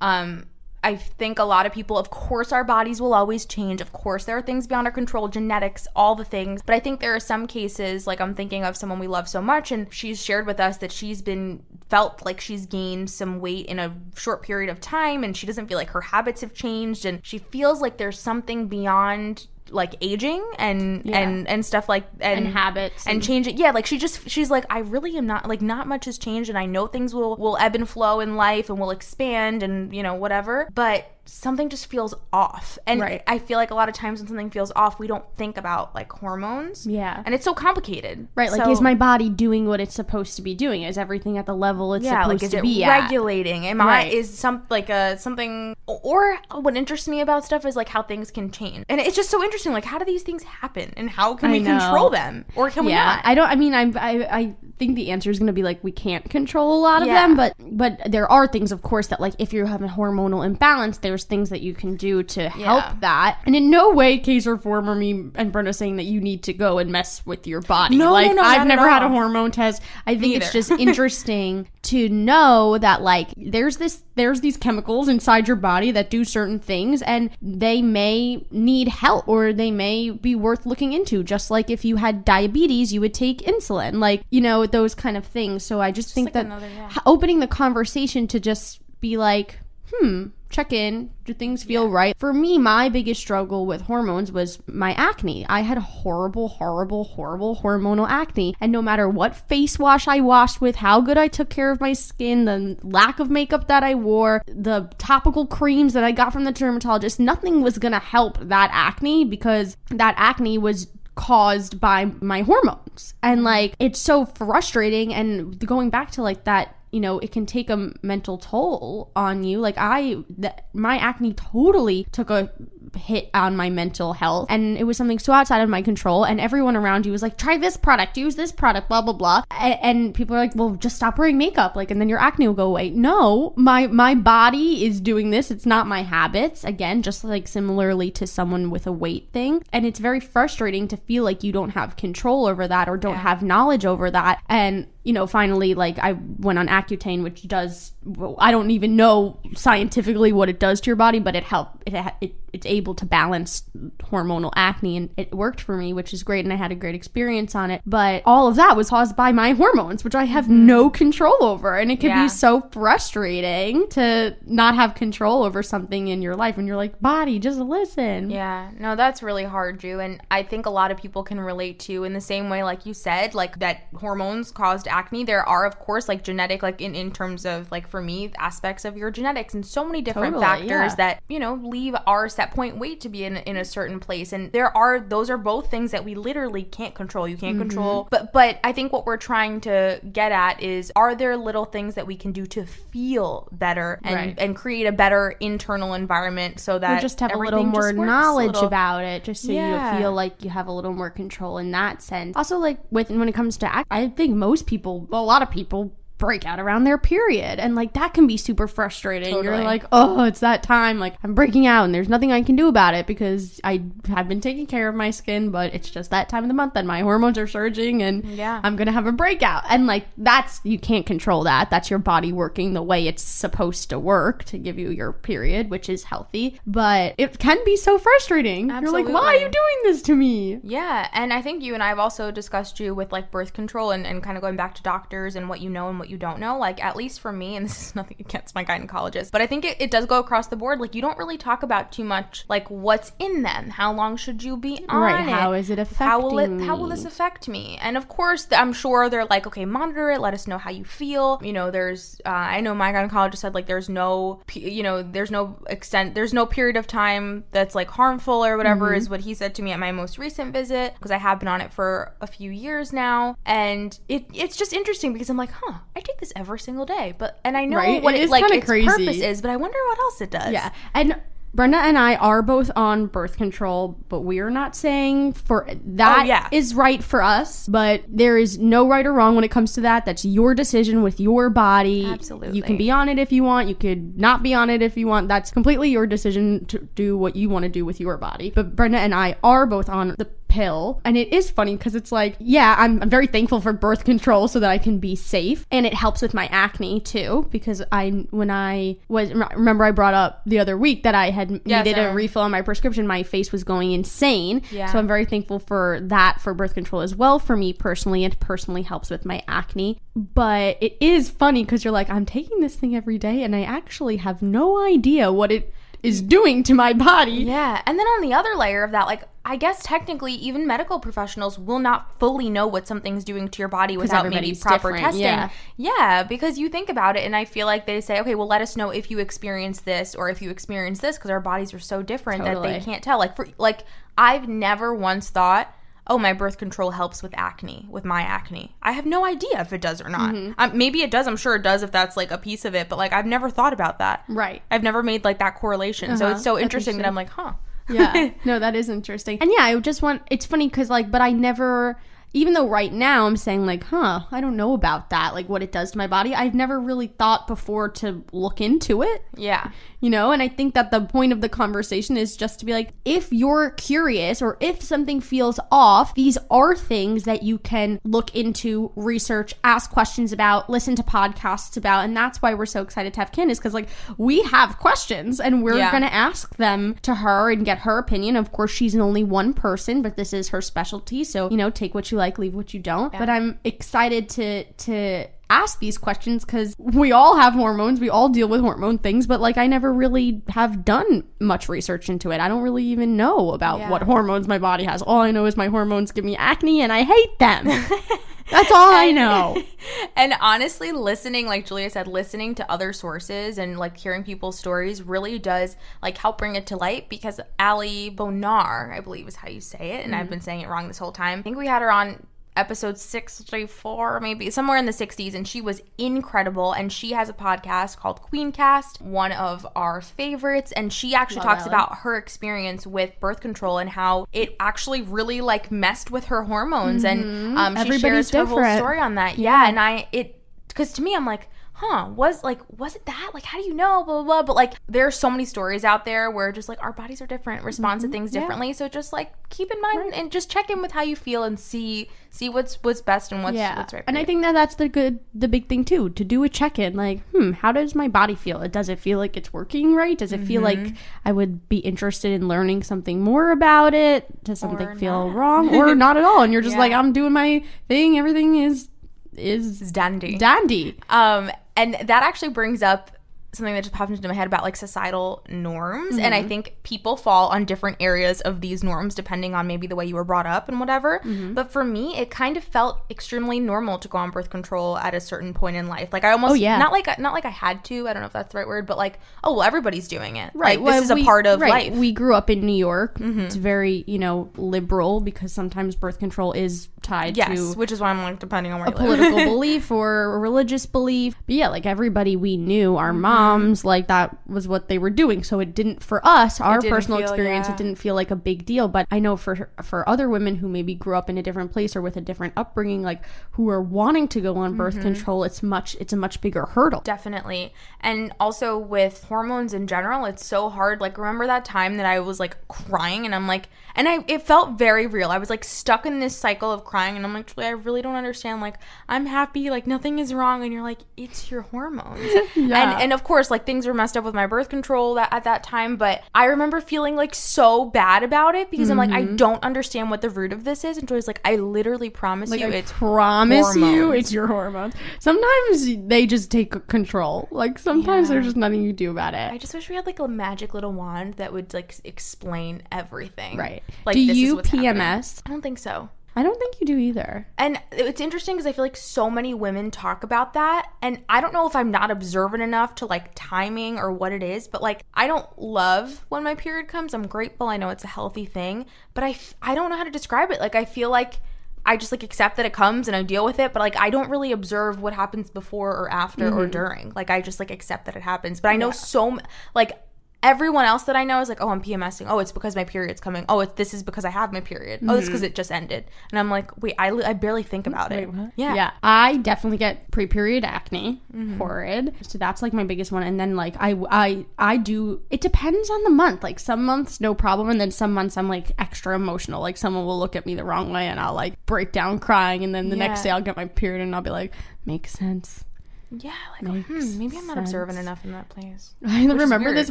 um 0.00 0.46
I 0.84 0.96
think 0.96 1.38
a 1.38 1.44
lot 1.44 1.64
of 1.64 1.72
people, 1.72 1.96
of 1.96 2.10
course, 2.10 2.50
our 2.50 2.64
bodies 2.64 3.00
will 3.00 3.14
always 3.14 3.46
change. 3.46 3.80
Of 3.80 3.92
course, 3.92 4.24
there 4.24 4.36
are 4.36 4.42
things 4.42 4.66
beyond 4.66 4.86
our 4.86 4.92
control, 4.92 5.28
genetics, 5.28 5.86
all 5.94 6.14
the 6.16 6.24
things. 6.24 6.60
But 6.64 6.74
I 6.74 6.80
think 6.80 7.00
there 7.00 7.14
are 7.14 7.20
some 7.20 7.46
cases, 7.46 8.06
like 8.06 8.20
I'm 8.20 8.34
thinking 8.34 8.64
of 8.64 8.76
someone 8.76 8.98
we 8.98 9.06
love 9.06 9.28
so 9.28 9.40
much, 9.40 9.70
and 9.70 9.92
she's 9.92 10.22
shared 10.22 10.46
with 10.46 10.58
us 10.58 10.78
that 10.78 10.90
she's 10.90 11.22
been 11.22 11.62
felt 11.88 12.24
like 12.24 12.40
she's 12.40 12.66
gained 12.66 13.10
some 13.10 13.38
weight 13.38 13.66
in 13.66 13.78
a 13.78 13.94
short 14.16 14.42
period 14.42 14.70
of 14.70 14.80
time, 14.80 15.22
and 15.22 15.36
she 15.36 15.46
doesn't 15.46 15.68
feel 15.68 15.78
like 15.78 15.90
her 15.90 16.00
habits 16.00 16.40
have 16.40 16.54
changed, 16.54 17.04
and 17.04 17.20
she 17.22 17.38
feels 17.38 17.80
like 17.80 17.96
there's 17.96 18.18
something 18.18 18.66
beyond 18.66 19.46
like 19.72 19.94
aging 20.00 20.44
and 20.58 21.08
and 21.08 21.48
and 21.48 21.64
stuff 21.64 21.88
like 21.88 22.04
and, 22.20 22.46
And 22.46 22.54
habits 22.54 23.06
and 23.06 23.14
and- 23.16 23.22
change 23.22 23.46
it. 23.46 23.54
Yeah, 23.56 23.70
like 23.72 23.86
she 23.86 23.98
just 23.98 24.28
she's 24.28 24.50
like 24.50 24.64
I 24.70 24.80
really 24.80 25.16
am 25.16 25.26
not 25.26 25.48
like 25.48 25.62
not 25.62 25.86
much 25.86 26.04
has 26.04 26.18
changed 26.18 26.48
and 26.48 26.58
I 26.58 26.66
know 26.66 26.86
things 26.86 27.14
will 27.14 27.36
will 27.36 27.56
ebb 27.58 27.74
and 27.74 27.88
flow 27.88 28.20
in 28.20 28.36
life 28.36 28.68
and 28.70 28.78
will 28.78 28.90
expand 28.90 29.62
and 29.62 29.94
you 29.94 30.02
know 30.02 30.14
whatever, 30.14 30.68
but 30.74 31.08
something 31.24 31.68
just 31.68 31.86
feels 31.86 32.14
off. 32.32 32.78
And 32.86 33.00
Right. 33.00 33.22
I 33.26 33.38
feel 33.38 33.56
like 33.58 33.70
a 33.70 33.74
lot 33.74 33.88
of 33.88 33.94
times 33.94 34.18
when 34.20 34.26
something 34.28 34.50
feels 34.50 34.72
off, 34.74 34.98
we 34.98 35.06
don't 35.06 35.24
think 35.36 35.56
about 35.56 35.94
like 35.94 36.10
hormones. 36.10 36.86
Yeah. 36.86 37.22
And 37.24 37.34
it's 37.34 37.44
so 37.44 37.54
complicated. 37.54 38.26
Right, 38.34 38.50
like 38.50 38.64
So- 38.64 38.70
is 38.70 38.80
my 38.80 38.94
body 38.94 39.28
doing 39.28 39.66
what 39.68 39.80
it's 39.80 39.94
supposed 39.94 40.34
to 40.36 40.42
be 40.42 40.54
doing? 40.54 40.82
Is 40.82 40.98
everything 40.98 41.38
at 41.38 41.46
the 41.46 41.54
level 41.54 41.94
it's 41.94 42.04
yeah, 42.04 42.22
supposed 42.24 42.28
like 42.28 42.42
is 42.42 42.50
to 42.50 42.56
it 42.58 42.62
be 42.62 42.82
at? 42.84 43.02
regulating? 43.02 43.66
Am 43.66 43.78
Right. 43.78 44.06
I 44.06 44.10
is 44.10 44.36
some 44.36 44.62
like 44.68 44.90
a 44.90 45.16
something 45.18 45.74
or 45.86 46.38
what 46.52 46.76
interests 46.76 47.06
me 47.08 47.20
about 47.20 47.44
stuff 47.44 47.64
is 47.64 47.76
like 47.76 47.88
how 47.88 48.02
things 48.02 48.30
can 48.30 48.50
change. 48.50 48.84
And 48.88 49.00
it's 49.00 49.14
just 49.16 49.30
so 49.30 49.42
interesting 49.42 49.72
like 49.72 49.84
how 49.84 49.98
do 49.98 50.04
these 50.04 50.22
things 50.22 50.42
happen 50.42 50.92
and 50.96 51.08
how 51.08 51.34
can 51.34 51.50
I 51.50 51.52
we 51.54 51.58
know. 51.60 51.78
control 51.78 52.10
them 52.10 52.44
or 52.56 52.70
can 52.70 52.84
we 52.84 52.92
not? 52.94 53.20
I 53.24 53.34
don't. 53.34 53.48
I 53.48 53.54
mean, 53.54 53.74
I, 53.74 53.82
I 53.96 54.38
I 54.38 54.56
think 54.78 54.96
the 54.96 55.10
answer 55.10 55.30
is 55.30 55.38
going 55.38 55.46
to 55.46 55.52
be 55.52 55.62
like 55.62 55.82
we 55.84 55.92
can't 55.92 56.28
control 56.28 56.76
a 56.76 56.80
lot 56.80 57.02
of 57.02 57.08
Yeah. 57.08 57.26
them, 57.26 57.36
but 57.36 57.54
but 57.60 58.00
there 58.10 58.30
are 58.30 58.46
things, 58.48 58.72
of 58.72 58.82
course, 58.82 59.06
that 59.08 59.20
like 59.20 59.34
if 59.38 59.52
you 59.52 59.66
have 59.66 59.82
a 59.82 59.86
hormonal 59.88 60.44
imbalance, 60.44 60.98
there's 61.12 61.24
things 61.24 61.50
that 61.50 61.60
you 61.60 61.74
can 61.74 61.94
do 61.96 62.22
to 62.22 62.48
help 62.48 63.00
that. 63.00 63.38
And 63.44 63.54
in 63.54 63.68
no 63.68 63.90
way, 63.90 64.18
case 64.18 64.46
or 64.46 64.56
form, 64.56 64.88
are 64.88 64.94
me 64.94 65.30
and 65.34 65.52
Brenda 65.52 65.74
saying 65.74 65.96
that 65.96 66.04
you 66.04 66.22
need 66.22 66.44
to 66.44 66.54
go 66.54 66.78
and 66.78 66.90
mess 66.90 67.26
with 67.26 67.46
your 67.46 67.60
body. 67.60 67.98
No, 67.98 68.06
no, 68.06 68.12
like 68.12 68.28
no, 68.28 68.36
not 68.36 68.46
I've 68.46 68.66
never 68.66 68.88
had 68.88 69.02
a 69.02 69.10
hormone 69.10 69.50
test. 69.50 69.82
I 70.06 70.16
think 70.16 70.36
it's 70.36 70.52
just 70.52 70.70
interesting 70.78 71.68
to 71.82 72.08
know 72.08 72.78
that 72.78 73.02
like 73.02 73.28
there's 73.36 73.76
this 73.76 74.02
there's 74.14 74.40
these 74.40 74.56
chemicals 74.56 75.06
inside 75.06 75.46
your 75.46 75.56
body 75.58 75.90
that 75.90 76.08
do 76.08 76.24
certain 76.24 76.58
things 76.58 77.02
and 77.02 77.28
they 77.42 77.82
may 77.82 78.42
need 78.50 78.88
help 78.88 79.28
or 79.28 79.52
they 79.52 79.70
may 79.70 80.08
be 80.08 80.34
worth 80.34 80.64
looking 80.64 80.94
into 80.94 81.22
just 81.22 81.50
like 81.50 81.68
if 81.68 81.84
you 81.84 81.96
had 81.96 82.24
diabetes 82.24 82.92
you 82.92 83.00
would 83.00 83.12
take 83.12 83.38
insulin 83.42 83.98
like 83.98 84.22
you 84.30 84.40
know 84.40 84.64
those 84.64 84.94
kind 84.94 85.16
of 85.16 85.26
things 85.26 85.64
so 85.64 85.80
i 85.80 85.90
just 85.90 86.14
think 86.14 86.26
like 86.26 86.34
that 86.34 86.46
another- 86.46 86.68
yeah. 86.68 86.90
opening 87.04 87.40
the 87.40 87.46
conversation 87.48 88.28
to 88.28 88.38
just 88.38 88.80
be 89.00 89.16
like 89.16 89.58
hmm 89.92 90.26
check 90.52 90.72
in 90.72 91.10
do 91.24 91.32
things 91.32 91.64
feel 91.64 91.88
right? 91.88 92.16
For 92.18 92.32
me 92.32 92.58
my 92.58 92.88
biggest 92.88 93.20
struggle 93.20 93.66
with 93.66 93.82
hormones 93.82 94.30
was 94.30 94.58
my 94.66 94.92
acne. 94.94 95.46
I 95.48 95.60
had 95.60 95.78
horrible 95.78 96.48
horrible 96.48 97.04
horrible 97.04 97.56
hormonal 97.56 98.08
acne. 98.08 98.54
And 98.60 98.70
no 98.72 98.82
matter 98.82 99.08
what 99.08 99.36
face 99.36 99.78
wash 99.78 100.06
i 100.06 100.20
washed 100.20 100.60
with 100.60 100.76
how 100.76 101.00
good 101.00 101.18
i 101.18 101.28
took 101.28 101.48
care 101.48 101.70
of 101.70 101.80
my 101.80 101.92
skin 101.92 102.44
the 102.44 102.76
lack 102.82 103.18
of 103.18 103.30
makeup 103.30 103.68
that 103.68 103.82
i 103.82 103.94
wore 103.94 104.42
the 104.46 104.90
topical 104.98 105.46
creams 105.46 105.92
that 105.92 106.04
i 106.04 106.12
got 106.12 106.32
from 106.32 106.44
the 106.44 106.52
dermatologist 106.52 107.18
nothing 107.18 107.62
was 107.62 107.78
gonna 107.78 107.98
help 107.98 108.38
that 108.40 108.70
acne 108.72 109.24
because 109.24 109.76
that 109.90 110.14
acne 110.18 110.58
was 110.58 110.88
caused 111.14 111.80
by 111.80 112.06
my 112.20 112.42
hormones. 112.42 113.14
And 113.22 113.44
like 113.44 113.74
it's 113.78 114.00
so 114.00 114.24
frustrating. 114.24 115.12
And 115.12 115.58
going 115.66 115.90
back 115.90 116.10
to 116.12 116.22
like 116.22 116.44
that 116.44 116.76
you 116.92 117.00
know 117.00 117.18
it 117.18 117.32
can 117.32 117.46
take 117.46 117.70
a 117.70 117.92
mental 118.02 118.38
toll 118.38 119.10
on 119.16 119.42
you. 119.42 119.58
Like 119.58 119.76
i 119.78 120.16
th- 120.40 120.54
my 120.72 120.98
acne 120.98 121.32
totally 121.32 122.06
took 122.12 122.30
a 122.30 122.50
hit 122.96 123.30
on 123.34 123.56
my 123.56 123.70
mental 123.70 124.12
health. 124.12 124.46
And 124.48 124.76
it 124.76 124.84
was 124.84 124.96
something 124.96 125.18
so 125.18 125.32
outside 125.32 125.60
of 125.60 125.68
my 125.68 125.82
control. 125.82 126.24
And 126.24 126.40
everyone 126.40 126.76
around 126.76 127.06
you 127.06 127.12
was 127.12 127.22
like 127.22 127.38
try 127.38 127.56
this 127.56 127.76
product. 127.76 128.16
Use 128.16 128.36
this 128.36 128.52
product 128.52 128.88
blah 128.88 129.02
blah 129.02 129.12
blah. 129.12 129.44
And, 129.50 129.78
and 129.82 130.14
people 130.14 130.36
are 130.36 130.40
like 130.40 130.54
well 130.54 130.72
just 130.76 130.96
stop 130.96 131.18
wearing 131.18 131.38
makeup. 131.38 131.76
Like 131.76 131.90
and 131.90 132.00
then 132.00 132.08
your 132.08 132.18
acne 132.18 132.46
will 132.46 132.54
go 132.54 132.66
away. 132.66 132.90
No 132.90 133.52
my 133.56 133.86
my 133.86 134.14
body 134.14 134.84
is 134.84 135.00
doing 135.00 135.30
this. 135.30 135.50
It's 135.50 135.66
not 135.66 135.86
my 135.86 136.02
habits. 136.02 136.64
Again 136.64 137.02
just 137.02 137.24
like 137.24 137.48
similarly 137.48 138.10
to 138.12 138.26
someone 138.26 138.70
with 138.70 138.86
a 138.86 138.92
weight 138.92 139.28
thing. 139.32 139.62
And 139.72 139.86
it's 139.86 139.98
very 139.98 140.20
frustrating 140.20 140.88
to 140.88 140.96
feel 140.96 141.24
like 141.24 141.42
you 141.42 141.52
don't 141.52 141.70
have 141.70 141.96
control 141.96 142.46
over 142.46 142.68
that 142.68 142.88
or 142.88 142.96
don't 142.96 143.16
have 143.16 143.42
knowledge 143.42 143.84
over 143.84 144.10
that. 144.10 144.42
And 144.48 144.86
you 145.04 145.12
know 145.12 145.26
finally 145.26 145.74
like 145.74 145.98
i 145.98 146.12
went 146.38 146.58
on 146.58 146.68
accutane 146.68 147.22
which 147.22 147.46
does 147.48 147.92
I 148.38 148.50
don't 148.50 148.70
even 148.70 148.96
know 148.96 149.38
scientifically 149.54 150.32
what 150.32 150.48
it 150.48 150.58
does 150.58 150.80
to 150.82 150.86
your 150.88 150.96
body 150.96 151.18
but 151.18 151.34
it 151.34 151.44
helped 151.44 151.82
it, 151.86 152.14
it 152.20 152.34
it's 152.52 152.66
able 152.66 152.94
to 152.94 153.06
balance 153.06 153.62
hormonal 154.00 154.50
acne 154.56 154.96
and 154.96 155.10
it 155.16 155.34
worked 155.34 155.60
for 155.60 155.76
me 155.76 155.92
which 155.92 156.12
is 156.12 156.22
great 156.22 156.44
and 156.44 156.52
i 156.52 156.56
had 156.56 156.72
a 156.72 156.74
great 156.74 156.94
experience 156.94 157.54
on 157.54 157.70
it 157.70 157.80
but 157.86 158.22
all 158.26 158.46
of 158.48 158.56
that 158.56 158.76
was 158.76 158.90
caused 158.90 159.16
by 159.16 159.32
my 159.32 159.52
hormones 159.52 160.04
which 160.04 160.14
i 160.14 160.24
have 160.24 160.44
mm-hmm. 160.44 160.66
no 160.66 160.90
control 160.90 161.36
over 161.40 161.76
and 161.76 161.90
it 161.90 162.00
can 162.00 162.10
Yeah. 162.10 162.22
be 162.24 162.28
so 162.28 162.60
frustrating 162.70 163.88
to 163.90 164.36
not 164.46 164.74
have 164.74 164.94
control 164.94 165.42
over 165.42 165.62
something 165.62 166.08
in 166.08 166.22
your 166.22 166.36
life 166.36 166.58
and 166.58 166.66
you're 166.66 166.76
like 166.76 167.00
body 167.00 167.38
just 167.38 167.58
listen 167.58 168.30
Yeah, 168.30 168.70
no, 168.78 168.96
that's 168.96 169.22
really 169.22 169.44
hard, 169.44 169.78
Drew. 169.78 170.00
And 170.00 170.20
I 170.30 170.42
think 170.42 170.66
a 170.66 170.70
lot 170.70 170.90
of 170.90 170.96
people 170.96 171.22
can 171.22 171.40
relate 171.40 171.78
to 171.80 172.04
in 172.04 172.12
the 172.12 172.20
same 172.20 172.48
way, 172.48 172.62
like 172.62 172.86
you 172.86 172.94
said, 172.94 173.34
like 173.34 173.58
that 173.58 173.82
hormones 173.94 174.50
caused 174.50 174.88
acne. 174.88 175.24
There 175.24 175.46
are, 175.46 175.64
of 175.64 175.78
course, 175.78 176.08
like 176.08 176.22
genetic, 176.24 176.62
like 176.62 176.80
in, 176.80 176.94
in 176.94 177.10
terms 177.12 177.44
of, 177.44 177.70
like 177.70 177.86
for 177.88 178.00
me, 178.00 178.32
aspects 178.38 178.84
of 178.84 178.96
your 178.96 179.10
genetics 179.10 179.54
and 179.54 179.64
so 179.64 179.84
many 179.84 180.02
different 180.02 180.34
Totally, 180.34 180.68
factors 180.68 180.92
yeah. 180.92 180.94
that, 180.96 181.22
you 181.28 181.38
know, 181.38 181.54
leave 181.62 181.94
our 182.06 182.28
set 182.42 182.54
point 182.54 182.76
weight 182.78 183.00
to 183.02 183.08
be 183.08 183.24
in, 183.24 183.36
in 183.38 183.56
a 183.56 183.64
certain 183.64 184.00
place. 184.00 184.32
And 184.32 184.50
there 184.52 184.74
are, 184.76 184.98
those 185.00 185.30
are 185.30 185.38
both 185.38 185.70
things 185.70 185.90
that 185.92 186.04
we 186.04 186.14
literally 186.14 186.62
can't 186.64 186.94
control. 186.94 187.26
You 187.28 187.36
Mm-hmm. 187.36 187.46
can't 187.46 187.58
control. 187.58 188.08
But, 188.10 188.32
but 188.32 188.58
I 188.64 188.72
think 188.72 188.92
what 188.92 189.06
we're 189.06 189.16
trying 189.16 189.60
to 189.62 190.00
get 190.12 190.32
at 190.32 190.62
is 190.62 190.92
are 190.96 191.14
there 191.14 191.36
little 191.36 191.64
things 191.64 191.94
that 191.94 192.06
we 192.06 192.16
can 192.16 192.32
do 192.32 192.46
to 192.46 192.66
feel 192.66 193.48
better 193.52 194.00
and, 194.04 194.14
Right. 194.14 194.34
and 194.38 194.54
create 194.56 194.86
a 194.86 194.92
better 194.92 195.34
internal 195.40 195.94
environment 195.94 196.60
so 196.60 196.78
that 196.78 196.98
or 196.98 197.00
just 197.00 197.20
have 197.20 197.32
a 197.32 197.38
little 197.38 197.62
more 197.64 197.82
just 197.88 197.96
works 197.96 198.08
a 198.08 198.12
knowledge 198.12 198.46
little- 198.54 198.66
about 198.66 199.04
it 199.04 199.24
just 199.24 199.42
so 199.42 199.52
Yeah. 199.52 199.94
you 199.94 200.00
feel 200.00 200.12
like 200.12 200.42
you 200.44 200.50
have 200.50 200.66
a 200.66 200.72
little 200.72 200.92
more 200.92 201.10
control 201.10 201.58
in 201.58 201.70
that 201.72 202.02
sense 202.02 202.36
also 202.36 202.58
like 202.58 202.78
with 202.90 203.10
when 203.10 203.28
it 203.28 203.32
comes 203.34 203.56
to 203.58 203.74
act 203.74 203.86
i 203.90 204.08
think 204.08 204.34
most 204.34 204.66
people 204.66 205.08
a 205.12 205.22
lot 205.22 205.42
of 205.42 205.50
people 205.50 205.92
break 206.22 206.46
out 206.46 206.60
around 206.60 206.84
their 206.84 206.96
period. 206.98 207.58
And 207.58 207.74
like 207.74 207.94
that 207.94 208.14
can 208.14 208.28
be 208.28 208.36
super 208.36 208.68
frustrating. 208.68 209.34
You're 209.42 209.58
like 209.64 209.84
oh 209.90 210.22
it's 210.24 210.38
that 210.40 210.62
time. 210.62 211.00
Like 211.00 211.14
i'm 211.24 211.34
breaking 211.34 211.66
out 211.66 211.82
and 211.84 211.92
there's 211.94 212.08
nothing 212.08 212.30
i 212.30 212.42
can 212.42 212.54
do 212.54 212.68
about 212.68 212.94
it 212.94 213.06
because 213.08 213.60
i 213.64 213.82
have 214.06 214.28
been 214.28 214.40
taking 214.40 214.66
care 214.66 214.88
of 214.88 214.94
my 214.94 215.10
skin 215.10 215.50
but 215.50 215.74
it's 215.74 215.90
just 215.90 216.10
that 216.10 216.28
time 216.28 216.44
of 216.44 216.48
the 216.48 216.54
month 216.54 216.76
and 216.76 216.86
my 216.86 217.00
hormones 217.00 217.36
are 217.38 217.48
surging 217.48 218.02
and 218.02 218.24
Yeah. 218.24 218.60
i'm 218.62 218.76
gonna 218.76 218.92
have 218.92 219.06
a 219.06 219.12
breakout. 219.12 219.64
And 219.68 219.86
like 219.88 220.06
that's 220.16 220.60
you 220.62 220.78
can't 220.78 221.04
control 221.06 221.42
that. 221.44 221.70
That's 221.70 221.90
your 221.90 221.98
body 221.98 222.32
working 222.32 222.72
the 222.74 222.82
way 222.82 223.08
it's 223.08 223.22
supposed 223.22 223.90
to 223.90 223.98
work 223.98 224.44
to 224.44 224.58
give 224.58 224.78
you 224.78 224.90
your 224.90 225.12
period 225.12 225.70
which 225.70 225.88
is 225.88 226.04
healthy. 226.04 226.60
But 226.66 227.14
it 227.18 227.38
can 227.40 227.58
be 227.64 227.76
so 227.76 227.98
frustrating. 227.98 228.68
You're 228.68 228.92
like 228.92 229.08
why 229.08 229.34
are 229.34 229.36
you 229.36 229.48
doing 229.48 229.78
this 229.82 230.02
to 230.02 230.14
me? 230.14 230.60
Yeah, 230.62 231.08
and 231.12 231.32
I 231.32 231.42
think 231.42 231.64
you 231.64 231.74
and 231.74 231.82
I 231.82 231.88
have 231.88 231.98
also 231.98 232.30
discussed 232.30 232.78
you 232.78 232.94
with 232.94 233.10
like 233.10 233.30
birth 233.32 233.52
control 233.52 233.90
and, 233.90 234.06
and 234.06 234.22
kind 234.22 234.36
of 234.36 234.42
going 234.42 234.56
back 234.56 234.74
to 234.76 234.82
doctors 234.82 235.34
and 235.36 235.48
what 235.48 235.60
you 235.60 235.68
know 235.68 235.88
and 235.88 235.98
what 235.98 236.08
you 236.10 236.11
you 236.12 236.18
don't 236.18 236.38
know. 236.38 236.58
Like, 236.58 236.82
at 236.84 236.94
least 236.96 237.20
for 237.20 237.32
me, 237.32 237.56
and 237.56 237.64
this 237.66 237.80
is 237.88 237.94
nothing 238.00 238.16
against 238.20 238.54
my 238.54 238.64
gynecologist, 238.64 239.30
but 239.32 239.40
I 239.40 239.46
think 239.46 239.64
it, 239.64 239.80
it 239.80 239.90
does 239.90 240.06
go 240.06 240.18
across 240.18 240.46
the 240.48 240.56
board. 240.56 240.78
Like, 240.80 240.94
you 240.94 241.02
don't 241.02 241.18
really 241.18 241.38
talk 241.38 241.62
about 241.62 241.90
too 241.92 242.04
much, 242.04 242.44
like, 242.48 242.70
what's 242.70 243.12
in 243.18 243.42
them. 243.42 243.70
How 243.70 243.92
long 243.92 244.16
should 244.16 244.42
you 244.42 244.56
be 244.56 244.84
on 244.88 245.00
Right, 245.00 245.26
it? 245.26 245.30
how 245.32 245.52
is 245.54 245.70
it 245.70 245.78
How 245.96 246.20
will 246.20 246.38
it, 246.38 246.44
affecting 246.44 246.66
how 246.66 246.76
will 246.76 246.88
this 246.88 247.04
affect 247.04 247.48
me? 247.48 247.78
And 247.80 247.96
of 247.96 248.08
course, 248.08 248.46
I'm 248.52 248.72
sure 248.72 249.08
they're 249.08 249.24
like, 249.24 249.46
okay, 249.46 249.64
monitor 249.64 250.10
it. 250.10 250.20
Let 250.20 250.34
us 250.34 250.46
know 250.46 250.58
how 250.58 250.70
you 250.70 250.84
feel. 250.84 251.40
You 251.42 251.52
know, 251.52 251.70
there's, 251.70 252.20
uh, 252.26 252.28
I 252.28 252.60
know 252.60 252.74
my 252.74 252.92
gynecologist 252.92 253.38
said, 253.38 253.54
like, 253.54 253.66
there's 253.66 253.88
no, 253.88 254.40
you 254.52 254.82
know, 254.82 255.02
there's 255.02 255.30
no 255.30 255.56
extent, 255.68 256.14
there's 256.14 256.34
no 256.34 256.44
period 256.46 256.76
of 256.76 256.86
time 256.86 257.44
that's 257.50 257.74
like 257.74 257.88
harmful 257.90 258.44
or 258.44 258.56
whatever, 258.56 258.88
Mm-hmm. 258.88 258.96
is 258.98 259.08
what 259.10 259.20
he 259.20 259.32
said 259.34 259.54
to 259.54 259.62
me 259.62 259.70
at 259.72 259.78
my 259.78 259.92
most 259.92 260.18
recent 260.18 260.52
visit, 260.52 260.94
because 260.94 261.10
I 261.10 261.16
have 261.18 261.38
been 261.38 261.48
on 261.48 261.60
it 261.60 261.72
for 261.72 262.12
a 262.20 262.26
few 262.26 262.50
years 262.50 262.92
now. 262.92 263.36
And 263.46 263.98
it 264.08 264.26
it's 264.34 264.56
just 264.56 264.72
interesting 264.72 265.12
because 265.12 265.30
I'm 265.30 265.36
like, 265.36 265.50
huh, 265.52 265.78
I 265.96 266.00
take 266.02 266.18
this 266.18 266.32
every 266.36 266.58
single 266.58 266.86
day. 266.86 267.14
But, 267.16 267.40
and 267.44 267.56
I 267.56 267.64
know 267.64 267.76
Right? 267.76 268.02
what 268.02 268.14
It 268.14 268.20
it, 268.20 268.24
is 268.24 268.30
like, 268.30 268.50
its 268.50 268.66
crazy. 268.66 268.86
purpose 268.86 269.18
is, 269.20 269.40
but 269.42 269.50
I 269.50 269.56
wonder 269.56 269.78
what 269.88 269.98
else 269.98 270.20
it 270.20 270.30
does. 270.30 270.52
Yeah. 270.52 270.70
And 270.94 271.20
Brenda 271.54 271.76
and 271.76 271.98
I 271.98 272.14
are 272.14 272.40
both 272.40 272.70
on 272.76 273.08
birth 273.08 273.36
control, 273.36 273.98
but 274.08 274.20
we 274.20 274.38
are 274.38 274.48
not 274.48 274.74
saying 274.74 275.34
for 275.34 275.68
that 275.84 276.48
is 276.50 276.72
Oh, 276.72 276.76
yeah. 276.76 276.80
right 276.82 277.04
for 277.04 277.20
us. 277.22 277.66
But 277.68 278.04
there 278.08 278.38
is 278.38 278.56
no 278.58 278.88
right 278.88 279.04
or 279.04 279.12
wrong 279.12 279.34
when 279.34 279.44
it 279.44 279.50
comes 279.50 279.74
to 279.74 279.82
that. 279.82 280.06
That's 280.06 280.24
your 280.24 280.54
decision 280.54 281.02
with 281.02 281.20
your 281.20 281.50
body. 281.50 282.06
Absolutely. 282.06 282.56
You 282.56 282.62
can 282.62 282.78
be 282.78 282.90
on 282.90 283.10
it 283.10 283.18
if 283.18 283.32
you 283.32 283.44
want. 283.44 283.68
You 283.68 283.74
could 283.74 284.18
not 284.18 284.42
be 284.42 284.54
on 284.54 284.70
it 284.70 284.80
if 284.80 284.96
you 284.96 285.06
want. 285.06 285.28
That's 285.28 285.50
completely 285.50 285.90
your 285.90 286.06
decision 286.06 286.64
to 286.68 286.78
do 286.94 287.18
what 287.18 287.36
you 287.36 287.50
want 287.50 287.64
to 287.64 287.68
do 287.68 287.84
with 287.84 288.00
your 288.00 288.16
body. 288.16 288.50
But 288.54 288.74
Brenda 288.74 289.00
and 289.00 289.14
I 289.14 289.36
are 289.44 289.66
both 289.66 289.90
on 289.90 290.14
the 290.16 290.24
pill. 290.52 291.00
And 291.04 291.16
it 291.16 291.32
is 291.32 291.50
funny 291.50 291.76
because 291.76 291.94
it's 291.94 292.12
like 292.12 292.36
yeah 292.38 292.74
I'm, 292.78 293.02
I'm 293.02 293.08
very 293.10 293.26
thankful 293.26 293.60
for 293.60 293.72
birth 293.72 294.04
control 294.04 294.48
so 294.48 294.60
that 294.60 294.70
i 294.70 294.78
can 294.78 294.98
be 294.98 295.16
safe. 295.16 295.66
And 295.70 295.86
it 295.86 295.94
helps 295.94 296.20
with 296.20 296.34
my 296.34 296.46
acne 296.48 297.00
too 297.00 297.48
because 297.50 297.82
i 297.90 298.10
when 298.30 298.50
i 298.50 298.96
was 299.08 299.32
remember 299.32 299.84
i 299.84 299.90
brought 299.92 300.14
up 300.14 300.42
the 300.44 300.58
other 300.58 300.76
week 300.76 301.04
that 301.04 301.14
i 301.14 301.30
had 301.30 301.60
Yes, 301.64 301.86
needed 301.86 301.98
a 302.04 302.12
refill 302.12 302.42
on 302.42 302.50
my 302.50 302.60
prescription. 302.62 303.06
My 303.06 303.22
face 303.22 303.50
was 303.52 303.64
going 303.64 303.92
insane. 303.92 304.62
Yeah. 304.70 304.92
so 304.92 304.98
i'm 304.98 305.06
very 305.06 305.24
thankful 305.24 305.58
for 305.58 306.00
that 306.02 306.40
for 306.40 306.52
birth 306.54 306.74
control 306.74 307.00
as 307.02 307.14
well 307.16 307.38
for 307.38 307.56
me 307.56 307.72
personally 307.72 308.24
It 308.24 308.38
personally 308.40 308.82
helps 308.82 309.08
with 309.10 309.24
my 309.24 309.42
acne. 309.48 309.98
But 310.14 310.76
it 310.82 310.98
is 311.00 311.30
funny 311.30 311.64
because 311.64 311.82
you're 311.84 311.92
like 312.00 312.10
i'm 312.10 312.26
taking 312.26 312.60
this 312.60 312.74
thing 312.76 312.94
every 312.94 313.16
day 313.18 313.42
and 313.42 313.56
i 313.56 313.62
actually 313.62 314.18
have 314.18 314.42
no 314.42 314.84
idea 314.84 315.32
what 315.32 315.50
it 315.50 315.72
is 316.02 316.20
doing 316.20 316.62
to 316.64 316.74
my 316.74 316.92
body 316.92 317.44
Yeah. 317.44 317.80
And 317.86 317.98
then 317.98 318.06
on 318.06 318.22
the 318.22 318.34
other 318.34 318.54
layer 318.56 318.82
of 318.82 318.90
that, 318.90 319.06
like, 319.06 319.22
I 319.44 319.56
guess 319.56 319.82
technically, 319.82 320.32
even 320.34 320.66
medical 320.66 321.00
professionals 321.00 321.58
will 321.58 321.80
not 321.80 322.18
fully 322.20 322.48
know 322.48 322.66
what 322.66 322.86
something's 322.86 323.24
doing 323.24 323.48
to 323.48 323.58
your 323.58 323.68
body 323.68 323.96
without 323.96 324.28
maybe 324.28 324.54
proper 324.54 324.92
different, 324.92 325.04
testing. 325.04 325.22
yeah. 325.22 325.50
Yeah, 325.76 326.22
because 326.22 326.58
you 326.58 326.68
think 326.68 326.88
about 326.88 327.16
it, 327.16 327.24
and 327.24 327.34
I 327.34 327.44
feel 327.44 327.66
like 327.66 327.86
they 327.86 328.00
say, 328.00 328.20
okay, 328.20 328.36
well, 328.36 328.46
let 328.46 328.60
us 328.60 328.76
know 328.76 328.90
if 328.90 329.10
you 329.10 329.18
experience 329.18 329.80
this 329.80 330.14
or 330.14 330.30
if 330.30 330.42
you 330.42 330.50
experience 330.50 331.00
this, 331.00 331.16
because 331.16 331.30
our 331.30 331.40
bodies 331.40 331.74
are 331.74 331.80
so 331.80 332.02
different 332.02 332.44
that 332.44 332.62
they 332.62 332.78
can't 332.80 333.02
tell. 333.02 333.18
Like, 333.18 333.34
for 333.34 333.48
like, 333.58 333.80
I've 334.16 334.48
never 334.48 334.94
once 334.94 335.28
thought. 335.30 335.74
Oh, 336.06 336.18
my 336.18 336.32
birth 336.32 336.58
control 336.58 336.90
helps 336.90 337.22
with 337.22 337.32
acne, 337.36 337.86
with 337.88 338.04
my 338.04 338.22
acne. 338.22 338.74
I 338.82 338.92
have 338.92 339.06
no 339.06 339.24
idea 339.24 339.60
if 339.60 339.72
it 339.72 339.80
does 339.80 340.00
or 340.00 340.08
not. 340.08 340.34
Mm-hmm. 340.34 340.52
Um, 340.58 340.76
maybe 340.76 341.02
it 341.02 341.10
does. 341.12 341.28
I'm 341.28 341.36
sure 341.36 341.54
it 341.54 341.62
does 341.62 341.82
if 341.84 341.92
that's 341.92 342.16
like 342.16 342.30
a 342.32 342.38
piece 342.38 342.64
of 342.64 342.74
it. 342.74 342.88
But 342.88 342.98
like, 342.98 343.12
I've 343.12 343.26
never 343.26 343.48
thought 343.50 343.72
about 343.72 343.98
that. 344.00 344.24
Right. 344.28 344.62
I've 344.70 344.82
never 344.82 345.02
made 345.02 345.24
like 345.24 345.38
that 345.38 345.54
correlation. 345.54 346.16
So 346.16 346.26
Uh-huh. 346.26 346.34
it's 346.34 346.44
so 346.44 346.54
That's 346.54 346.64
interesting 346.64 346.96
that. 346.98 347.06
I'm 347.06 347.14
like, 347.14 347.30
huh. 347.30 347.52
yeah 347.88 348.30
no 348.44 348.58
that 348.60 348.76
is 348.76 348.88
interesting 348.88 349.38
and 349.40 349.50
yeah 349.50 349.64
i 349.64 349.78
just 349.80 350.02
want 350.02 350.22
it's 350.30 350.46
funny 350.46 350.68
because 350.68 350.88
like 350.88 351.10
but 351.10 351.20
i 351.20 351.32
never 351.32 351.98
even 352.32 352.52
though 352.54 352.68
right 352.68 352.92
now 352.92 353.26
i'm 353.26 353.36
saying 353.36 353.66
like 353.66 353.82
huh 353.82 354.20
i 354.30 354.40
don't 354.40 354.56
know 354.56 354.72
about 354.72 355.10
that 355.10 355.34
like 355.34 355.48
what 355.48 355.64
it 355.64 355.72
does 355.72 355.90
to 355.90 355.98
my 355.98 356.06
body 356.06 356.32
i've 356.32 356.54
never 356.54 356.80
really 356.80 357.08
thought 357.08 357.48
before 357.48 357.88
to 357.88 358.22
look 358.32 358.60
into 358.60 359.02
it 359.02 359.24
Yeah. 359.36 359.72
You 360.02 360.10
know? 360.10 360.32
And 360.32 360.42
i 360.42 360.48
think 360.48 360.74
that 360.74 360.90
the 360.90 361.00
point 361.00 361.32
of 361.32 361.40
the 361.40 361.48
conversation 361.48 362.16
is 362.18 362.36
just 362.36 362.58
to 362.60 362.66
be 362.66 362.72
like 362.72 362.90
if 363.06 363.32
you're 363.32 363.70
curious 363.70 364.42
or 364.42 364.58
if 364.60 364.82
something 364.82 365.20
feels 365.20 365.58
off 365.70 366.14
these 366.14 366.36
are 366.50 366.74
things 366.76 367.22
that 367.24 367.42
you 367.42 367.56
can 367.58 367.98
look 368.04 368.34
into 368.34 368.92
research 368.96 369.54
ask 369.64 369.90
questions 369.90 370.32
about 370.32 370.68
listen 370.68 370.96
to 370.96 371.02
podcasts 371.02 371.76
about. 371.76 372.04
And 372.04 372.16
that's 372.16 372.42
why 372.42 372.52
we're 372.54 372.66
so 372.66 372.82
excited 372.82 373.14
to 373.14 373.20
have 373.20 373.32
candace 373.32 373.58
because 373.58 373.74
like 373.74 373.88
we 374.18 374.42
have 374.42 374.78
questions 374.78 375.40
and 375.40 375.62
we're 375.62 375.76
Yeah. 375.78 375.92
gonna 375.92 376.06
ask 376.06 376.56
them 376.56 376.96
to 377.02 377.14
her 377.14 377.50
and 377.50 377.64
get 377.64 377.78
her 377.78 377.98
opinion. 377.98 378.36
Of 378.36 378.52
course 378.52 378.70
she's 378.72 378.96
only 378.96 379.24
one 379.24 379.54
person 379.54 380.02
but 380.02 380.16
this 380.16 380.32
is 380.32 380.48
her 380.48 380.60
specialty. 380.60 381.22
So 381.24 381.48
you 381.50 381.56
know 381.56 381.70
take 381.70 381.94
what 381.94 382.10
you 382.10 382.18
like 382.18 382.38
leave 382.38 382.54
what 382.54 382.74
you 382.74 382.80
don't. 382.80 383.12
But 383.12 383.28
i'm 383.30 383.58
excited 383.64 384.28
to 384.30 384.64
to 384.64 385.26
ask 385.52 385.78
these 385.78 385.98
questions 385.98 386.44
because 386.44 386.74
we 386.78 387.12
all 387.12 387.36
have 387.36 387.52
hormones 387.52 388.00
we 388.00 388.08
all 388.08 388.28
deal 388.28 388.48
with 388.48 388.60
hormone 388.60 388.98
things 388.98 389.26
but 389.26 389.40
like 389.40 389.58
i 389.58 389.66
never 389.66 389.92
really 389.92 390.42
have 390.48 390.84
done 390.84 391.24
much 391.40 391.68
research 391.68 392.08
into 392.08 392.30
it. 392.30 392.40
I 392.40 392.48
don't 392.48 392.62
really 392.62 392.84
even 392.84 393.16
know 393.16 393.50
about 393.52 393.80
Yeah. 393.80 393.90
what 393.90 394.02
hormones 394.02 394.48
my 394.48 394.58
body 394.58 394.84
has. 394.84 395.02
All 395.02 395.20
i 395.20 395.30
know 395.30 395.46
is 395.46 395.56
my 395.56 395.68
hormones 395.68 396.12
give 396.12 396.24
me 396.24 396.36
acne 396.36 396.80
and 396.80 396.92
i 396.92 397.02
hate 397.02 397.38
them. 397.38 397.66
That's 398.50 398.70
all 398.70 398.92
i 398.94 399.10
know. 399.10 399.62
And 400.14 400.34
honestly, 400.40 400.92
listening, 400.92 401.46
like 401.46 401.66
Julia 401.66 401.90
said, 401.90 402.06
listening 402.06 402.54
to 402.56 402.70
other 402.70 402.92
sources 402.92 403.58
and 403.58 403.78
like 403.78 403.96
hearing 403.96 404.22
people's 404.22 404.58
stories 404.58 405.02
really 405.02 405.38
does 405.38 405.76
like 406.02 406.16
help 406.18 406.38
bring 406.38 406.54
it 406.54 406.66
to 406.68 406.76
light 406.76 407.08
because 407.08 407.40
Ali 407.58 408.08
Bonar, 408.10 408.92
I 408.92 409.00
believe 409.00 409.26
is 409.26 409.36
how 409.36 409.48
you 409.48 409.60
say 409.60 409.92
it, 409.92 410.04
and 410.04 410.14
I've 410.14 410.26
mm. 410.26 410.30
been 410.30 410.40
saying 410.40 410.60
it 410.60 410.68
wrong 410.68 410.86
this 410.86 410.98
whole 410.98 411.12
time. 411.12 411.40
I 411.40 411.42
think 411.42 411.56
we 411.56 411.66
had 411.66 411.82
her 411.82 411.90
on 411.90 412.24
episode 412.56 412.98
64 412.98 414.20
maybe 414.20 414.50
somewhere 414.50 414.76
in 414.76 414.84
the 414.84 414.92
60s 414.92 415.34
and 415.34 415.46
she 415.48 415.60
was 415.60 415.80
incredible. 415.98 416.72
And 416.72 416.92
she 416.92 417.12
has 417.12 417.28
a 417.28 417.32
podcast 417.32 417.96
called 417.96 418.20
queencast 418.22 419.00
one 419.00 419.32
of 419.32 419.66
our 419.74 420.00
favorites. 420.00 420.72
And 420.72 420.92
she 420.92 421.14
actually 421.14 421.42
talks 421.42 421.66
about 421.66 421.98
her 421.98 422.16
experience 422.16 422.86
with 422.86 423.18
birth 423.20 423.40
control 423.40 423.78
and 423.78 423.90
how 423.90 424.26
it 424.32 424.56
actually 424.60 425.02
really 425.02 425.40
like 425.40 425.70
messed 425.70 426.10
with 426.10 426.26
her 426.26 426.42
hormones. 426.42 427.04
And 427.04 427.56
um, 427.56 427.74
she 427.74 427.80
Everybody's 427.80 428.00
shares 428.00 428.30
her 428.30 428.44
whole 428.44 428.76
story 428.76 428.98
on 428.98 429.14
that. 429.16 429.38
Yeah. 429.38 429.68
And 429.68 429.78
i 429.78 430.08
it 430.12 430.38
because 430.68 430.92
to 430.92 431.02
me 431.02 431.14
i'm 431.14 431.26
like 431.26 431.48
huh 431.82 432.08
was 432.10 432.44
like 432.44 432.60
was 432.78 432.94
it 432.96 433.04
that? 433.06 433.30
Like 433.34 433.44
how 433.44 433.60
do 433.60 433.66
you 433.68 433.74
know? 433.74 434.04
Blah 434.04 434.22
blah 434.22 434.24
blah. 434.24 434.42
But 434.44 434.56
like 434.56 434.74
there 434.88 435.06
are 435.06 435.10
so 435.10 435.28
many 435.28 435.44
stories 435.44 435.84
out 435.84 436.04
there 436.04 436.30
where 436.30 436.52
just 436.52 436.68
like 436.68 436.82
our 436.82 436.92
bodies 436.92 437.20
are 437.20 437.26
different 437.26 437.64
respond 437.64 438.00
Mm-hmm. 438.00 438.10
to 438.10 438.12
things 438.12 438.30
differently. 438.30 438.72
So 438.72 438.88
just 438.88 439.12
like 439.12 439.32
keep 439.50 439.70
in 439.72 439.80
mind 439.80 440.14
and 440.14 440.30
just 440.32 440.50
check 440.50 440.70
in 440.70 440.80
with 440.80 440.92
how 440.92 441.02
you 441.02 441.16
feel 441.16 441.42
and 441.44 441.58
see 441.58 442.08
see 442.30 442.48
what's 442.48 442.76
what's 442.82 443.02
best 443.02 443.32
and 443.32 443.42
what's 443.42 443.56
yeah. 443.56 443.76
what's 443.76 443.92
right 443.92 444.02
for 444.04 444.08
and 444.08 444.16
i 444.16 444.24
think 444.24 444.40
that 444.40 444.52
that's 444.52 444.76
the 444.76 444.88
good 444.88 445.18
the 445.34 445.46
big 445.46 445.68
thing 445.68 445.84
too 445.84 446.08
to 446.10 446.24
do 446.24 446.42
a 446.44 446.48
check-in. 446.48 446.94
Like 446.94 447.20
hmm 447.32 447.52
how 447.52 447.72
does 447.72 447.94
my 447.94 448.08
body 448.08 448.34
feel? 448.34 448.62
It 448.62 448.72
does 448.72 448.88
it 448.88 448.98
feel 448.98 449.18
like 449.18 449.36
it's 449.36 449.52
working 449.52 449.94
right? 449.94 450.16
Does 450.16 450.32
it 450.32 450.40
feel 450.44 450.62
Mm-hmm. 450.62 450.84
like 450.84 450.94
i 451.24 451.32
would 451.32 451.68
be 451.68 451.78
interested 451.78 452.30
in 452.32 452.48
learning 452.48 452.84
something 452.84 453.20
more 453.22 453.50
about 453.50 453.92
it? 453.92 454.42
Does 454.44 454.60
something 454.60 454.86
Or 454.88 454.94
feel 454.96 455.26
not. 455.28 455.34
wrong 455.36 455.74
or 455.74 455.94
not 456.04 456.16
at 456.16 456.24
all? 456.24 456.42
And 456.42 456.52
you're 456.52 456.62
just 456.62 456.74
Yeah. 456.76 456.80
like 456.84 456.92
i'm 456.92 457.12
doing 457.12 457.32
my 457.32 457.62
thing. 457.88 458.18
Everything 458.18 458.56
is 458.56 458.88
is 459.36 459.90
dandy. 459.92 460.36
dandy. 460.36 460.96
Um, 461.08 461.50
and 461.76 461.94
that 461.94 462.22
actually 462.22 462.50
brings 462.50 462.82
up 462.82 463.10
something 463.54 463.74
that 463.74 463.82
just 463.82 463.94
popped 463.94 464.10
into 464.10 464.26
my 464.28 464.34
head 464.34 464.46
about 464.46 464.62
like 464.62 464.76
societal 464.76 465.44
norms. 465.48 466.16
And 466.18 466.34
I 466.34 466.42
think 466.42 466.76
people 466.84 467.16
fall 467.18 467.48
on 467.48 467.64
different 467.66 467.98
areas 468.00 468.40
of 468.40 468.60
these 468.62 468.82
norms 468.82 469.14
depending 469.14 469.54
on 469.54 469.66
maybe 469.66 469.86
the 469.86 469.94
way 469.94 470.06
you 470.06 470.14
were 470.14 470.24
brought 470.24 470.46
up 470.46 470.68
and 470.70 470.80
whatever. 470.80 471.20
But 471.52 471.70
for 471.70 471.84
me, 471.84 472.16
it 472.16 472.30
kind 472.30 472.56
of 472.56 472.64
felt 472.64 473.00
extremely 473.10 473.60
normal 473.60 473.98
to 473.98 474.08
go 474.08 474.18
on 474.18 474.30
birth 474.30 474.48
control 474.50 474.96
at 474.98 475.14
a 475.14 475.20
certain 475.20 475.52
point 475.52 475.76
in 475.76 475.86
life. 475.86 476.12
Like 476.12 476.24
I 476.24 476.32
almost, 476.32 476.52
Oh, 476.52 476.54
yeah. 476.54 476.78
not 476.78 476.92
like 476.92 477.18
not 477.18 477.32
like 477.34 477.44
I 477.44 477.50
had 477.50 477.84
to. 477.86 478.08
I 478.08 478.12
don't 478.12 478.22
know 478.22 478.26
if 478.26 478.32
that's 478.32 478.52
the 478.52 478.58
right 478.58 478.66
word, 478.66 478.86
but 478.86 478.96
like, 478.96 479.18
oh 479.44 479.52
well, 479.52 479.62
everybody's 479.62 480.08
doing 480.08 480.36
it. 480.36 480.50
Right. 480.54 480.78
Like, 480.78 480.86
well, 480.86 480.94
this 481.00 481.10
is 481.10 481.10
a 481.10 481.24
part 481.24 481.46
of 481.46 481.60
right. 481.60 481.70
life. 481.70 481.90
Mm-hmm. 481.92 482.00
We 482.00 482.12
grew 482.12 482.34
up 482.34 482.48
in 482.48 482.64
New 482.64 482.76
York. 482.76 483.18
It's 483.20 483.54
very, 483.56 484.04
you 484.06 484.18
know, 484.18 484.50
liberal 484.56 485.20
because 485.20 485.52
sometimes 485.52 485.94
birth 485.94 486.18
control 486.18 486.52
is 486.52 486.88
tied 487.02 487.36
yes, 487.36 487.58
to 487.58 487.72
which 487.78 487.90
is 487.92 488.00
why 488.00 488.08
I'm 488.10 488.22
like 488.22 488.38
depending 488.38 488.72
on 488.72 488.80
where 488.80 488.88
a 488.88 488.92
political 488.92 489.36
belief 489.44 489.90
or 489.90 490.38
religious 490.40 490.86
belief. 490.86 491.34
But 491.46 491.54
yeah, 491.56 491.68
like 491.68 491.84
everybody 491.84 492.34
we 492.36 492.56
knew, 492.56 492.96
our 492.96 493.12
Mm-hmm. 493.12 493.20
Moms, 493.42 493.84
like 493.84 494.06
that 494.08 494.36
was 494.46 494.66
what 494.68 494.88
they 494.88 494.98
were 494.98 495.10
doing. 495.10 495.42
So 495.44 495.60
it 495.60 495.74
didn't 495.74 496.02
for 496.02 496.24
us, 496.26 496.60
our 496.60 496.80
personal 496.80 497.18
feel- 497.18 497.28
experience, 497.28 497.66
yeah. 497.68 497.74
it 497.74 497.78
didn't 497.78 497.96
feel 497.96 498.14
like 498.14 498.30
a 498.30 498.36
big 498.36 498.64
deal. 498.64 498.88
But 498.88 499.06
I 499.10 499.18
know 499.18 499.36
for 499.36 499.70
for 499.82 500.08
other 500.08 500.28
women 500.28 500.56
who 500.56 500.68
maybe 500.68 500.94
grew 500.94 501.16
up 501.16 501.28
in 501.30 501.38
a 501.38 501.42
different 501.42 501.72
place 501.72 501.96
or 501.96 502.02
with 502.02 502.16
a 502.16 502.20
different 502.20 502.52
upbringing, 502.56 503.02
like 503.02 503.22
who 503.52 503.68
are 503.68 503.82
wanting 503.82 504.28
to 504.28 504.40
go 504.40 504.56
on 504.56 504.76
birth 504.76 504.92
Mm-hmm. 504.94 505.02
control, 505.02 505.44
it's 505.44 505.62
much 505.62 505.96
it's 506.00 506.12
a 506.12 506.16
much 506.16 506.40
bigger 506.40 506.66
hurdle. 506.66 507.00
Definitely. 507.02 507.72
And 508.00 508.32
also 508.38 508.76
with 508.78 509.24
hormones 509.24 509.72
in 509.74 509.86
general, 509.86 510.24
it's 510.26 510.44
so 510.44 510.68
hard. 510.68 511.00
Like 511.00 511.16
remember 511.18 511.46
that 511.46 511.64
time 511.64 511.96
that 511.96 512.06
I 512.06 512.20
was 512.20 512.38
like 512.40 512.56
crying 512.68 513.24
and 513.24 513.34
I'm 513.34 513.46
like 513.46 513.68
and 513.94 514.08
I 514.08 514.24
it 514.28 514.42
felt 514.42 514.78
very 514.78 515.06
real. 515.06 515.30
I 515.30 515.38
was 515.38 515.50
like 515.50 515.64
stuck 515.64 516.04
in 516.06 516.20
this 516.20 516.36
cycle 516.36 516.70
of 516.70 516.84
crying 516.84 517.16
and 517.16 517.24
I'm 517.24 517.32
like, 517.34 517.50
I 517.58 517.70
really 517.70 518.02
don't 518.02 518.16
understand. 518.16 518.60
Like 518.60 518.76
I'm 519.08 519.26
happy, 519.26 519.70
like 519.70 519.86
nothing 519.86 520.18
is 520.18 520.32
wrong 520.34 520.62
and 520.62 520.72
you're 520.72 520.82
like, 520.82 521.00
it's 521.16 521.50
your 521.50 521.62
hormones. 521.62 522.20
Yeah. 522.54 522.92
And 522.92 523.02
and 523.02 523.12
of 523.12 523.24
course, 523.24 523.31
like 523.50 523.66
things 523.66 523.86
were 523.86 523.94
messed 523.94 524.16
up 524.16 524.24
with 524.24 524.34
my 524.34 524.46
birth 524.46 524.68
control 524.68 525.14
that, 525.14 525.32
at 525.32 525.44
that 525.44 525.62
time, 525.62 525.96
but 525.96 526.22
I 526.34 526.46
remember 526.46 526.80
feeling 526.80 527.14
like 527.16 527.34
so 527.34 527.84
bad 527.84 528.22
about 528.22 528.54
it 528.54 528.70
because 528.70 528.90
I'm 528.90 528.96
like, 528.96 529.12
Mm-hmm. 529.12 529.32
I 529.34 529.36
don't 529.36 529.62
understand 529.62 530.10
what 530.10 530.20
the 530.22 530.30
root 530.30 530.52
of 530.52 530.64
this 530.64 530.84
is. 530.84 530.96
And 530.96 531.06
Joy's 531.06 531.26
like, 531.26 531.40
I 531.44 531.56
literally 531.56 532.08
promise 532.08 532.50
Like 532.50 532.60
you, 532.60 532.66
I 532.68 532.70
it's 532.70 532.92
promise 532.92 533.74
you, 533.76 534.12
it's 534.12 534.32
your 534.32 534.46
hormones. 534.46 534.94
Sometimes 535.18 535.96
they 536.06 536.26
just 536.26 536.50
take 536.50 536.86
control. 536.86 537.48
Like 537.50 537.78
sometimes 537.78 538.28
there's 538.28 538.44
just 538.44 538.56
nothing 538.56 538.82
you 538.82 538.92
do 538.92 539.10
about 539.10 539.34
it. 539.34 539.52
I 539.52 539.58
just 539.58 539.74
wish 539.74 539.88
we 539.88 539.96
had 539.96 540.06
like 540.06 540.18
a 540.18 540.28
magic 540.28 540.72
little 540.74 540.92
wand 540.92 541.34
that 541.34 541.52
would 541.52 541.74
like 541.74 541.94
explain 542.04 542.82
everything. 542.90 543.56
Right. 543.58 543.82
Like, 544.06 544.14
do 544.14 544.26
this 544.26 544.36
is 544.36 544.42
you 544.42 544.56
what's 544.56 544.68
happening. 544.68 544.94
PMS? 544.94 545.42
I 545.44 545.50
don't 545.50 545.62
think 545.62 545.78
so. 545.78 546.08
I 546.34 546.42
don't 546.42 546.58
think 546.58 546.80
you 546.80 546.86
do 546.86 546.96
either. 546.96 547.46
And 547.58 547.80
it's 547.90 548.20
interesting 548.20 548.56
because 548.56 548.66
I 548.66 548.72
feel 548.72 548.84
like 548.84 548.96
so 548.96 549.28
many 549.28 549.54
women 549.54 549.90
talk 549.90 550.24
about 550.24 550.54
that. 550.54 550.90
And 551.02 551.22
I 551.28 551.40
don't 551.40 551.52
know 551.52 551.66
if 551.66 551.76
I'm 551.76 551.90
not 551.90 552.10
observant 552.10 552.62
enough 552.62 552.94
to 552.96 553.06
like 553.06 553.32
timing 553.34 553.98
or 553.98 554.12
what 554.12 554.32
it 554.32 554.42
is, 554.42 554.66
but 554.66 554.82
like 554.82 555.02
I 555.12 555.26
don't 555.26 555.46
love 555.58 556.24
when 556.28 556.42
my 556.42 556.54
period 556.54 556.88
comes. 556.88 557.12
I'm 557.12 557.26
grateful. 557.26 557.68
I 557.68 557.76
know 557.76 557.90
it's 557.90 558.04
a 558.04 558.08
healthy 558.08 558.46
thing, 558.46 558.86
but 559.14 559.24
I, 559.24 559.30
f- 559.30 559.54
I 559.60 559.74
don't 559.74 559.90
know 559.90 559.96
how 559.96 560.04
to 560.04 560.10
describe 560.10 560.50
it. 560.50 560.60
Like 560.60 560.74
I 560.74 560.84
feel 560.84 561.10
like 561.10 561.40
I 561.84 561.96
just 561.96 562.12
like 562.12 562.22
accept 562.22 562.56
that 562.56 562.66
it 562.66 562.72
comes 562.72 563.08
and 563.08 563.16
I 563.16 563.22
deal 563.22 563.44
with 563.44 563.58
it, 563.58 563.72
but 563.72 563.80
like 563.80 563.96
I 563.96 564.08
don't 564.10 564.30
really 564.30 564.52
observe 564.52 565.02
what 565.02 565.12
happens 565.12 565.50
before 565.50 565.90
or 565.90 566.10
after 566.10 566.46
or 566.46 566.62
mm-hmm. 566.62 566.70
during. 566.70 567.12
Like 567.14 567.28
I 567.28 567.40
just 567.40 567.58
like 567.58 567.70
accept 567.70 568.06
that 568.06 568.16
it 568.16 568.22
happens. 568.22 568.60
But 568.60 568.68
I 568.70 568.76
know 568.76 568.90
so 568.90 569.32
m- 569.32 569.40
like 569.74 570.00
everyone 570.42 570.84
else 570.84 571.04
that 571.04 571.16
I 571.16 571.24
know 571.24 571.40
is 571.40 571.48
like, 571.48 571.60
oh, 571.60 571.68
I'm 571.68 571.82
PMSing. 571.82 572.26
Oh, 572.28 572.38
it's 572.38 572.52
because 572.52 572.74
my 572.74 572.84
period's 572.84 573.20
coming. 573.20 573.44
Oh, 573.48 573.60
it's 573.60 573.74
this 573.74 573.94
is 573.94 574.02
because 574.02 574.24
I 574.24 574.30
have 574.30 574.52
my 574.52 574.60
period. 574.60 575.00
Oh, 575.06 575.16
it's 575.16 575.26
because 575.26 575.42
it 575.42 575.54
just 575.54 575.70
ended. 575.70 576.04
And 576.30 576.38
I'm 576.38 576.50
like, 576.50 576.70
wait, 576.82 576.94
I, 576.98 577.10
I 577.10 577.32
barely 577.32 577.62
think 577.62 577.86
about 577.86 578.12
it. 578.12 578.28
Yeah. 578.56 578.74
Yeah, 578.74 578.90
I 579.02 579.36
definitely 579.38 579.78
get 579.78 580.10
pre-period 580.10 580.64
acne, 580.64 581.20
Mm-hmm. 581.34 581.58
horrid. 581.58 582.14
So 582.22 582.38
that's 582.38 582.60
like 582.62 582.72
my 582.72 582.84
biggest 582.84 583.12
one. 583.12 583.22
And 583.22 583.38
then 583.40 583.56
like 583.56 583.74
I 583.78 583.96
I 584.10 584.44
I 584.58 584.76
do. 584.76 585.22
It 585.30 585.40
depends 585.40 585.88
on 585.90 586.04
the 586.04 586.10
month. 586.10 586.42
Like 586.42 586.58
some 586.58 586.84
months 586.84 587.20
no 587.20 587.34
problem, 587.34 587.70
and 587.70 587.80
then 587.80 587.90
some 587.90 588.12
months 588.12 588.36
I'm 588.36 588.48
like 588.48 588.72
extra 588.78 589.14
emotional. 589.14 589.62
Like 589.62 589.76
someone 589.76 590.04
will 590.04 590.18
look 590.18 590.36
at 590.36 590.44
me 590.46 590.54
the 590.54 590.64
wrong 590.64 590.92
way, 590.92 591.06
and 591.06 591.18
I'll 591.20 591.34
like 591.34 591.54
break 591.66 591.92
down 591.92 592.18
crying. 592.18 592.64
And 592.64 592.74
then 592.74 592.88
the 592.88 592.96
next 592.96 593.22
day 593.22 593.30
I'll 593.30 593.40
get 593.40 593.56
my 593.56 593.66
period, 593.66 594.02
and 594.02 594.14
I'll 594.14 594.22
be 594.22 594.30
like, 594.30 594.52
makes 594.84 595.12
sense. 595.12 595.64
Yeah. 596.14 596.32
Like, 596.60 596.84
hmm, 596.84 597.18
maybe 597.18 597.38
I'm 597.38 597.46
not 597.46 597.58
observant 597.58 597.98
enough 597.98 598.24
in 598.24 598.32
that 598.32 598.48
place. 598.50 598.94
I 599.06 599.24
remember 599.26 599.72
this 599.74 599.90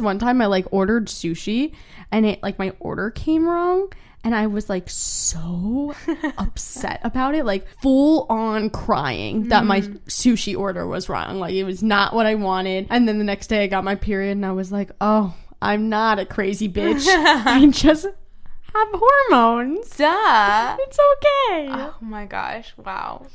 one 0.00 0.18
time 0.18 0.40
I 0.40 0.46
like 0.46 0.66
ordered 0.70 1.06
sushi, 1.08 1.72
and 2.10 2.24
it 2.24 2.42
like 2.42 2.58
my 2.58 2.72
order 2.80 3.10
came 3.10 3.46
wrong. 3.48 3.92
And 4.24 4.36
I 4.36 4.46
was 4.46 4.68
like 4.68 4.88
so 4.88 5.94
upset 6.38 7.00
about 7.02 7.34
it, 7.34 7.44
like 7.44 7.66
full 7.82 8.26
on 8.30 8.70
crying 8.70 9.48
that 9.48 9.64
my 9.64 9.80
Mm. 9.80 9.98
sushi 10.06 10.56
order 10.56 10.86
was 10.86 11.08
wrong. 11.08 11.40
Like 11.40 11.54
it 11.54 11.64
was 11.64 11.82
not 11.82 12.14
what 12.14 12.24
I 12.24 12.36
wanted. 12.36 12.86
And 12.88 13.08
then 13.08 13.18
the 13.18 13.24
next 13.24 13.48
day 13.48 13.64
I 13.64 13.66
got 13.66 13.82
my 13.82 13.96
period 13.96 14.32
and 14.32 14.46
I 14.46 14.52
was 14.52 14.70
like, 14.70 14.92
oh, 15.00 15.34
I'm 15.60 15.88
not 15.88 16.20
a 16.20 16.24
crazy 16.24 16.68
bitch. 16.68 17.04
I 17.08 17.66
just 17.72 18.04
have 18.04 18.88
hormones. 18.92 19.90
Duh. 19.96 20.76
It's 20.78 20.98
okay. 21.00 21.68
Oh 21.72 21.96
my 22.00 22.24
gosh. 22.24 22.74
Wow. 22.76 23.26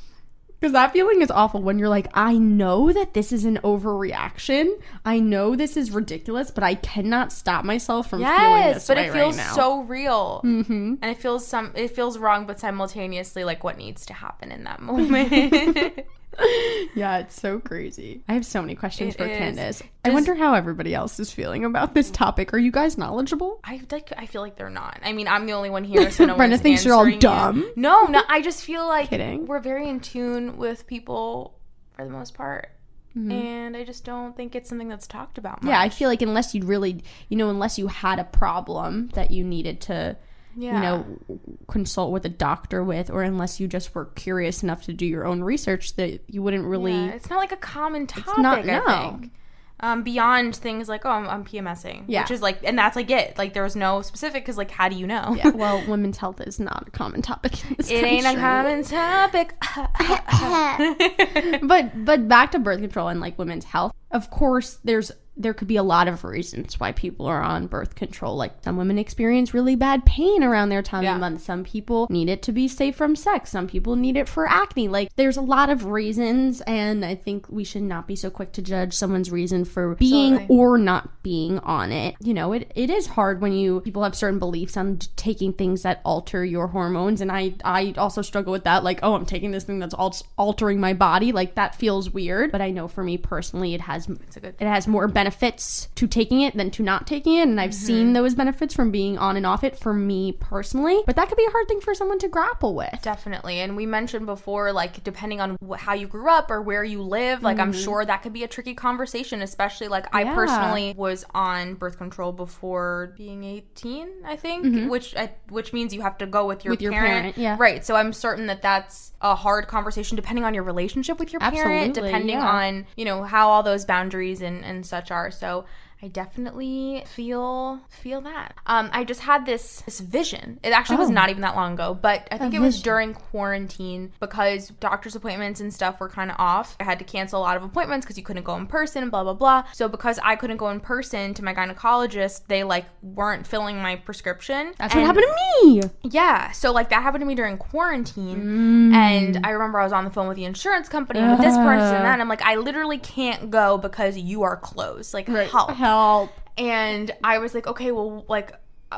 Because 0.60 0.74
that 0.74 0.92
feeling 0.92 1.22
is 1.22 1.30
awful 1.30 1.62
when 1.62 1.78
you're 1.78 1.90
like, 1.90 2.08
I 2.16 2.38
know 2.38 2.92
that 2.92 3.14
this 3.14 3.32
is 3.32 3.46
an 3.46 3.60
overreaction. 3.64 4.82
I 5.06 5.20
know 5.20 5.56
this 5.56 5.78
is 5.78 5.92
ridiculous, 5.92 6.50
but 6.50 6.64
I 6.64 6.76
cannot 6.76 7.32
stop 7.32 7.64
myself 7.64 8.10
from 8.10 8.22
feeling 8.22 8.34
Yes, 8.34 8.76
this 8.76 8.88
but 8.88 8.98
way 8.98 9.08
it 9.08 9.14
feels 9.14 9.38
right 9.38 9.56
so 9.56 9.84
real, 9.84 10.42
mm-hmm. 10.44 10.96
and 11.02 11.12
it 11.12 11.18
feels 11.18 11.46
some. 11.46 11.72
It 11.76 11.90
feels 11.90 12.18
wrong, 12.18 12.48
but 12.48 12.60
simultaneously 12.60 13.44
like 13.44 13.64
what 13.64 13.78
needs 13.78 14.06
to 14.08 14.14
happen 14.14 14.52
in 14.52 14.64
that 14.64 14.82
moment. 14.82 16.00
yeah, 16.96 17.20
it's 17.20 17.40
so 17.40 17.60
crazy. 17.60 18.22
I 18.28 18.34
have 18.34 18.46
so 18.46 18.62
many 18.62 18.76
questions 18.76 19.16
It 19.16 19.18
for 19.18 19.26
is. 19.26 19.38
Candace. 19.38 19.84
I 20.06 20.12
wonder 20.12 20.36
how 20.36 20.54
everybody 20.54 20.94
else 20.94 21.20
is 21.20 21.32
feeling 21.32 21.66
about 21.66 21.94
this 21.94 22.12
topic. 22.12 22.54
Are 22.54 22.58
you 22.60 22.72
guys 22.72 22.98
knowledgeable? 22.98 23.60
I 23.64 23.82
like. 23.92 24.14
I 24.18 24.26
feel 24.26 24.42
like 24.42 24.56
they're 24.56 24.70
not. 24.70 25.00
I 25.04 25.14
mean, 25.14 25.28
I'm 25.28 25.46
the 25.46 25.54
only 25.54 25.70
one 25.70 25.84
here, 25.84 26.12
so 26.12 26.26
no 26.26 26.36
Brenna 26.38 26.60
thinks 26.60 26.86
you're 26.86 26.94
all 26.96 27.10
dumb. 27.18 27.70
No, 27.76 28.04
no. 28.06 28.22
I 28.28 28.42
just 28.42 28.64
feel 28.64 28.86
like 28.88 29.10
Kidding. 29.10 29.48
we're 29.48 29.60
very 29.60 29.90
in 29.90 30.00
tune 30.00 30.58
with 30.58 30.86
people 30.88 31.58
for 31.94 32.06
the 32.06 32.12
most 32.12 32.36
part, 32.36 32.70
and 33.16 33.76
I 33.76 33.84
just 33.84 34.06
don't 34.06 34.38
think 34.38 34.56
it's 34.56 34.70
something 34.70 34.90
that's 34.90 35.08
talked 35.08 35.38
about. 35.40 35.56
Much. 35.56 35.62
Mm-hmm. 35.62 35.68
Yeah, 35.70 35.82
I 35.82 35.90
feel 35.90 36.08
like 36.10 36.22
unless 36.22 36.54
you'd 36.54 36.66
really, 36.66 37.04
you 37.30 37.38
know, 37.38 37.50
unless 37.50 37.80
you 37.80 37.88
had 37.88 38.20
a 38.20 38.24
problem 38.24 39.10
that 39.16 39.32
you 39.32 39.44
needed 39.44 39.82
to, 39.82 40.16
Yeah. 40.60 40.76
you 40.76 40.82
know, 40.82 41.40
consult 41.68 42.12
with 42.12 42.26
a 42.26 42.30
doctor 42.30 42.84
with, 42.84 43.12
or 43.12 43.22
unless 43.22 43.60
you 43.60 43.68
just 43.68 43.94
were 43.94 44.06
curious 44.06 44.64
enough 44.64 44.84
to 44.86 44.94
do 44.94 45.06
your 45.06 45.24
own 45.26 45.44
research, 45.44 45.96
that 45.98 46.22
you 46.28 46.42
wouldn't 46.42 46.66
really. 46.66 46.94
Yeah, 46.94 47.10
it's 47.12 47.30
not 47.30 47.38
like 47.38 47.52
a 47.52 47.58
common 47.58 48.08
topic. 48.08 48.40
not- 48.40 48.60
I 48.60 48.62
no. 48.64 49.18
think. 49.20 49.34
Um, 49.80 50.02
beyond 50.02 50.56
things 50.56 50.90
like 50.90 51.06
oh 51.06 51.12
I'm, 51.12 51.28
I'm 51.28 51.46
PMSing, 51.46 52.06
Yeah. 52.08 52.24
which 52.24 52.32
is 52.32 52.42
like, 52.42 52.64
and 52.64 52.76
that's 52.80 52.96
like 52.96 53.12
it. 53.12 53.38
Like 53.38 53.54
there 53.54 53.62
was 53.62 53.76
no 53.76 54.02
specific 54.02 54.44
because 54.44 54.58
like 54.58 54.72
how 54.72 54.90
do 54.90 54.96
you 54.96 55.06
know? 55.06 55.36
Yeah, 55.38 55.50
well, 55.50 55.84
women's 55.88 56.18
health 56.18 56.42
is 56.42 56.60
not 56.60 56.88
a 56.88 56.92
common 56.92 57.22
topic. 57.22 57.64
In 57.70 57.76
this 57.78 57.92
It 57.92 58.04
ain't 58.04 58.26
a 58.26 58.34
common 58.34 58.82
topic. 58.84 59.54
but 61.62 62.06
but 62.06 62.28
back 62.28 62.52
to 62.54 62.60
birth 62.60 62.80
control 62.80 63.08
and 63.08 63.20
like 63.20 63.38
women's 63.38 63.66
health. 63.66 63.94
Of 64.10 64.32
course, 64.32 64.80
there's 64.84 65.12
there 65.38 65.54
could 65.54 65.68
be 65.68 65.76
a 65.78 65.84
lot 65.84 66.08
of 66.08 66.24
reasons 66.24 66.80
why 66.80 66.92
people 66.92 67.26
are 67.28 67.42
on 67.42 67.68
birth 67.68 67.96
control. 67.96 68.36
Like 68.36 68.54
some 68.64 68.78
women 68.78 68.98
experience 68.98 69.54
really 69.54 69.76
bad 69.76 70.06
pain 70.06 70.44
around 70.44 70.70
their 70.70 70.82
time 70.82 71.04
Yeah. 71.04 71.14
of 71.16 71.20
month. 71.22 71.42
Some 71.44 71.64
people 71.64 72.08
need 72.10 72.28
it 72.28 72.42
to 72.44 72.52
be 72.52 72.68
safe 72.68 72.96
from 72.96 73.16
sex. 73.16 73.52
Some 73.52 73.68
people 73.68 73.96
need 73.96 74.18
it 74.18 74.28
for 74.28 74.48
acne. 74.48 74.88
Like 74.88 75.16
there's 75.16 75.38
a 75.38 75.42
lot 75.42 75.70
of 75.70 75.86
reasons, 75.86 76.62
and 76.62 77.06
I 77.06 77.14
think 77.16 77.46
we 77.50 77.64
should 77.64 77.84
not 77.84 78.08
be 78.08 78.16
so 78.16 78.30
quick 78.30 78.52
to 78.54 78.62
judge 78.62 78.94
someone's 78.94 79.32
reason 79.32 79.64
for 79.64 79.94
being 79.96 80.34
Absolutely. 80.34 80.58
or 80.58 80.78
not 80.80 81.22
being 81.22 81.60
on 81.60 81.92
it. 81.92 82.16
You 82.20 82.34
know, 82.34 82.54
it, 82.54 82.72
it 82.76 82.90
is 82.90 83.06
hard 83.08 83.40
when 83.42 83.54
you 83.54 83.82
people 83.82 84.04
have 84.04 84.16
certain 84.16 84.40
beliefs 84.40 84.76
on 84.76 84.98
taking 85.16 85.54
things 85.54 85.84
that 85.84 86.02
alter 86.04 86.44
your 86.44 86.68
hormones, 86.68 87.22
and 87.22 87.32
I 87.32 87.54
I 87.64 87.94
also 87.98 88.24
struggle 88.24 88.52
with 88.52 88.64
that. 88.64 88.84
Like, 88.84 89.02
oh, 89.04 89.14
I'm 89.14 89.26
taking 89.26 89.52
this 89.52 89.66
thing 89.66 89.78
that's 89.80 89.94
al- 89.94 90.16
altering 90.38 90.80
my 90.80 90.94
body. 90.94 91.32
Like 91.32 91.54
that 91.56 91.76
feels 91.76 92.10
weird. 92.10 92.52
But 92.52 92.62
I 92.62 92.72
know 92.72 92.88
for 92.88 93.04
me 93.04 93.18
personally, 93.18 93.76
it 93.76 93.82
has 93.82 94.08
a 94.08 94.40
good 94.40 94.56
it 94.60 94.68
has 94.68 94.88
more 94.88 95.08
benefits 95.08 95.27
to 95.32 96.08
taking 96.08 96.42
it 96.42 96.56
than 96.56 96.72
to 96.72 96.84
not 96.84 97.08
taking 97.08 97.36
it, 97.38 97.44
and 97.44 97.60
I've 97.60 97.74
seen 97.74 98.14
those 98.14 98.36
benefits 98.36 98.74
from 98.74 98.92
being 98.92 99.18
on 99.18 99.36
and 99.38 99.46
off 99.46 99.64
it 99.64 99.78
for 99.78 99.94
me 99.94 100.32
personally. 100.32 101.02
But 101.06 101.16
that 101.16 101.28
could 101.28 101.38
be 101.38 101.46
a 101.46 101.52
hard 101.52 101.68
thing 101.68 101.82
for 101.82 101.94
someone 101.94 102.20
to 102.20 102.28
grapple 102.28 102.76
with. 102.76 103.00
Definitely. 103.02 103.60
And 103.60 103.76
we 103.76 103.86
mentioned 103.86 104.26
before, 104.26 104.72
like, 104.72 105.04
depending 105.04 105.42
on 105.42 105.58
wh- 105.68 105.78
how 105.78 105.94
you 105.94 106.08
grew 106.08 106.30
up 106.30 106.52
or 106.52 106.62
where 106.62 106.84
you 106.84 107.02
live, 107.02 107.44
like, 107.44 107.60
I'm 107.60 107.74
sure 107.74 108.06
that 108.06 108.22
could 108.24 108.34
be 108.34 108.44
a 108.44 108.48
tricky 108.48 108.74
conversation, 108.74 109.42
especially, 109.42 109.88
like, 109.88 110.06
I 110.14 110.24
Mm-hmm. 110.24 110.28
Yeah. 110.30 110.36
personally 110.36 110.94
was 110.98 111.26
on 111.34 111.76
birth 111.76 111.98
control 111.98 112.32
before 112.34 113.14
being 113.18 113.44
18, 113.44 114.08
I 114.26 114.36
think, 114.36 114.90
which 114.90 115.16
I, 115.16 115.32
which 115.50 115.74
means 115.74 115.94
you 115.94 116.02
have 116.02 116.18
to 116.20 116.28
go 116.28 116.46
with 116.46 116.66
your, 116.66 116.74
Mm-hmm. 116.74 116.78
With 116.78 116.82
your 116.82 116.92
parent. 116.92 117.12
parent, 117.22 117.38
yeah. 117.38 117.56
Right. 117.60 117.86
So 117.86 117.96
I'm 117.96 118.12
certain 118.14 118.48
that 118.48 118.62
that's 118.62 119.14
a 119.22 119.34
hard 119.36 119.68
conversation 119.68 120.16
depending 120.16 120.44
on 120.44 120.54
your 120.54 120.64
relationship 120.64 121.18
with 121.20 121.32
your 121.34 121.40
parent, 121.40 121.58
Absolutely, 121.90 122.02
depending 122.12 122.38
yeah. 122.38 122.48
on, 122.48 122.86
you 122.96 123.06
know, 123.06 123.24
how 123.24 123.50
all 123.50 123.64
those 123.64 123.86
boundaries 123.86 124.42
and, 124.42 124.64
and 124.66 124.86
such 124.86 125.10
are. 125.12 125.17
So 125.32 125.66
I 126.02 126.08
definitely 126.10 127.04
feel 127.08 127.80
feel 127.90 128.22
that. 128.22 128.54
Um, 128.68 128.90
I 128.94 129.04
just 129.04 129.22
had 129.22 129.46
this 129.48 129.82
this 129.82 130.00
vision. 130.00 130.60
It 130.64 130.70
actually 130.70 130.98
was 130.98 131.10
Oh. 131.10 131.14
not 131.14 131.30
even 131.30 131.42
that 131.42 131.56
long 131.56 131.74
ago, 131.74 131.98
but 132.00 132.28
I 132.32 132.38
think 132.38 132.54
A 132.54 132.58
it 132.58 132.60
was 132.60 132.76
vision. 132.76 132.84
during 132.84 133.14
quarantine 133.16 134.12
because 134.20 134.70
doctor's 134.80 135.16
appointments 135.16 135.60
and 135.60 135.74
stuff 135.74 136.00
were 136.00 136.10
kind 136.10 136.30
of 136.30 136.36
off. 136.40 136.76
I 136.80 136.84
had 136.84 137.00
to 137.00 137.06
cancel 137.06 137.40
a 137.40 137.44
lot 137.44 137.58
of 137.58 137.64
appointments 137.64 138.06
because 138.06 138.16
you 138.18 138.24
couldn't 138.24 138.44
go 138.44 138.56
in 138.56 138.68
person 138.68 139.10
blah 139.10 139.24
blah 139.24 139.34
blah. 139.34 139.64
So 139.74 139.88
because 139.88 140.20
I 140.24 140.36
couldn't 140.36 140.58
go 140.58 140.70
in 140.70 140.80
person 140.82 141.34
to 141.34 141.44
my 141.44 141.54
gynecologist, 141.54 142.42
they 142.48 142.64
like 142.64 142.86
weren't 143.02 143.48
filling 143.48 143.78
my 143.82 143.96
prescription. 143.96 144.74
That's 144.78 144.94
what 144.94 145.04
happened 145.04 145.26
to 145.26 145.66
me. 145.66 145.82
yeah, 146.04 146.52
so 146.52 146.72
like 146.72 146.90
that 146.90 147.02
happened 147.02 147.22
to 147.22 147.26
me 147.26 147.34
during 147.36 147.58
quarantine, 147.58 148.92
Mm. 148.92 148.94
and 148.94 149.40
I 149.46 149.50
remember 149.52 149.80
I 149.80 149.84
was 149.84 149.94
on 149.94 150.04
the 150.06 150.12
phone 150.12 150.28
with 150.28 150.38
the 150.38 150.46
insurance 150.46 150.90
company 150.90 151.20
and 151.20 151.32
with 151.32 151.40
this 151.42 151.56
person 151.58 151.96
and 151.96 152.06
that. 152.06 152.14
And 152.14 152.22
I'm 152.22 152.30
like, 152.30 152.42
I 152.44 152.56
literally 152.56 152.98
can't 153.00 153.50
go 153.50 153.78
because 153.78 154.18
you 154.18 154.44
are 154.44 154.58
closed. 154.58 155.14
Like, 155.14 155.28
help. 155.28 155.72
Help. 155.88 156.32
And 156.58 157.12
I 157.24 157.38
was 157.40 157.54
like, 157.54 157.68
okay, 157.68 157.92
well, 157.92 158.26
like, 158.28 158.52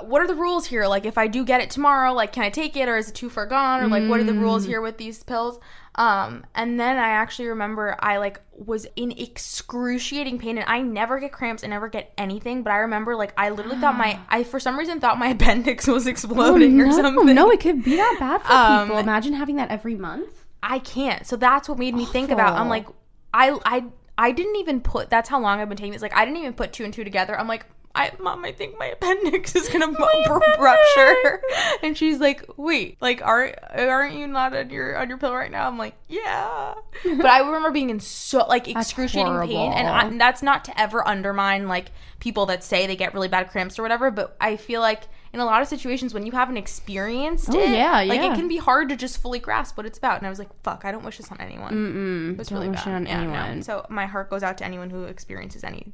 what 0.03 0.21
are 0.21 0.27
the 0.27 0.35
rules 0.35 0.65
here? 0.65 0.85
Like, 0.87 1.05
if 1.05 1.17
I 1.17 1.27
do 1.27 1.43
get 1.43 1.61
it 1.61 1.69
tomorrow, 1.69 2.13
like, 2.13 2.31
can 2.31 2.43
I 2.43 2.49
take 2.49 2.75
it 2.77 2.87
or 2.87 2.95
is 2.97 3.09
it 3.09 3.15
too 3.15 3.29
far 3.29 3.45
gone? 3.45 3.81
Or 3.83 3.87
like, 3.87 4.07
what 4.09 4.19
are 4.19 4.23
the 4.23 4.33
rules 4.33 4.63
here 4.65 4.81
with 4.81 4.97
these 4.97 5.23
pills? 5.23 5.59
Um, 5.95 6.45
and 6.55 6.79
then 6.79 6.95
I 6.97 7.09
actually 7.09 7.47
remember 7.49 7.97
I 7.99 8.17
like 8.17 8.39
was 8.55 8.87
in 8.95 9.11
excruciating 9.11 10.39
pain 10.39 10.57
and 10.57 10.69
I 10.69 10.81
never 10.81 11.19
get 11.19 11.31
cramps, 11.33 11.63
I 11.63 11.67
never 11.67 11.89
get 11.89 12.13
anything, 12.17 12.63
but 12.63 12.71
I 12.71 12.77
remember 12.77 13.15
like 13.17 13.33
I 13.37 13.49
literally 13.49 13.79
thought 13.79 13.97
my 13.97 14.17
I 14.29 14.43
for 14.43 14.59
some 14.59 14.77
reason 14.77 15.01
thought 15.01 15.17
my 15.19 15.27
appendix 15.35 15.87
was 15.87 16.07
exploding 16.07 16.79
or 16.79 16.85
no, 16.85 16.91
something. 16.95 17.35
no, 17.35 17.49
it 17.51 17.59
could 17.59 17.83
be 17.83 17.97
that 17.97 18.17
bad 18.19 18.41
for 18.43 18.53
Um, 18.53 18.87
people. 18.87 18.99
Imagine 18.99 19.33
having 19.33 19.57
that 19.57 19.71
every 19.71 19.95
month. 19.95 20.45
I 20.63 20.79
can't. 20.79 21.25
So 21.27 21.35
that's 21.35 21.67
what 21.67 21.77
made 21.77 21.95
me 21.95 22.05
think 22.05 22.31
about. 22.31 22.53
I'm 22.57 22.69
like, 22.69 22.85
I 23.33 23.57
I 23.65 23.83
I 24.19 24.33
didn't 24.33 24.57
even 24.57 24.81
put. 24.81 25.09
That's 25.09 25.29
how 25.29 25.39
long 25.39 25.61
I've 25.61 25.69
been 25.69 25.77
taking 25.77 25.93
this. 25.93 26.01
Like 26.01 26.13
I 26.15 26.25
didn't 26.25 26.41
even 26.41 26.53
put 26.53 26.73
two 26.73 26.83
and 26.83 26.93
two 26.93 27.05
together. 27.05 27.39
I'm 27.39 27.47
like, 27.47 27.65
I, 27.95 28.11
mom, 28.19 28.43
I 28.43 28.51
think 28.51 28.77
my 28.77 28.85
appendix 29.01 29.55
is 29.55 29.69
gonna 29.69 29.87
bu- 29.87 30.39
rupture. 30.59 31.41
And 31.83 31.97
she's 31.97 32.19
like, 32.19 32.43
wait, 32.57 32.97
like, 33.01 33.21
aren't 33.21 33.55
aren't 33.73 34.15
you 34.15 34.27
not 34.27 34.53
on 34.53 34.69
your 34.69 34.97
on 34.97 35.07
your 35.07 35.17
pill 35.17 35.33
right 35.33 35.49
now? 35.49 35.67
I'm 35.67 35.77
like, 35.77 35.95
yeah. 36.09 36.73
But 37.05 37.25
I 37.25 37.39
remember 37.39 37.71
being 37.71 37.89
in 37.89 38.01
so 38.01 38.45
like 38.45 38.67
excruciating 38.67 39.39
pain, 39.47 39.71
and, 39.71 39.87
I, 39.87 40.07
and 40.07 40.19
that's 40.19 40.43
not 40.43 40.65
to 40.65 40.77
ever 40.77 41.07
undermine 41.07 41.69
like 41.69 41.91
people 42.19 42.47
that 42.47 42.65
say 42.65 42.87
they 42.87 42.97
get 42.97 43.13
really 43.13 43.29
bad 43.29 43.49
cramps 43.49 43.79
or 43.79 43.83
whatever. 43.83 44.11
But 44.11 44.35
I 44.41 44.57
feel 44.57 44.81
like 44.81 45.03
in 45.33 45.39
a 45.39 45.45
lot 45.45 45.61
of 45.61 45.67
situations 45.67 46.13
when 46.13 46.25
you 46.25 46.31
haven't 46.31 46.57
experienced 46.57 47.49
Oh, 47.51 47.59
it, 47.59 47.69
yeah, 47.69 47.91
like 48.01 48.19
yeah. 48.21 48.31
it 48.33 48.35
can 48.35 48.47
be 48.47 48.57
hard 48.57 48.89
to 48.89 48.95
just 48.95 49.21
fully 49.21 49.39
grasp 49.39 49.77
what 49.77 49.85
it's 49.85 49.97
about. 49.97 50.17
And 50.17 50.25
I 50.27 50.29
was 50.29 50.39
like, 50.39 50.49
fuck, 50.63 50.85
I 50.85 50.91
don't 50.91 51.03
wish 51.05 51.17
this 51.17 51.31
on 51.31 51.39
anyone. 51.39 51.73
Mm-mm, 51.73 52.39
it 52.39 52.47
don't 52.47 52.51
really 52.57 52.69
wish 52.69 52.81
it 52.81 52.85
bad. 52.85 52.95
on 52.95 53.05
Yeah, 53.05 53.23
no. 53.23 53.33
anyone. 53.33 53.61
So 53.63 53.85
my 53.89 54.05
heart 54.07 54.29
goes 54.29 54.43
out 54.43 54.57
to 54.59 54.65
anyone 54.65 54.89
who 54.89 55.03
experiences 55.03 55.63
any 55.63 55.93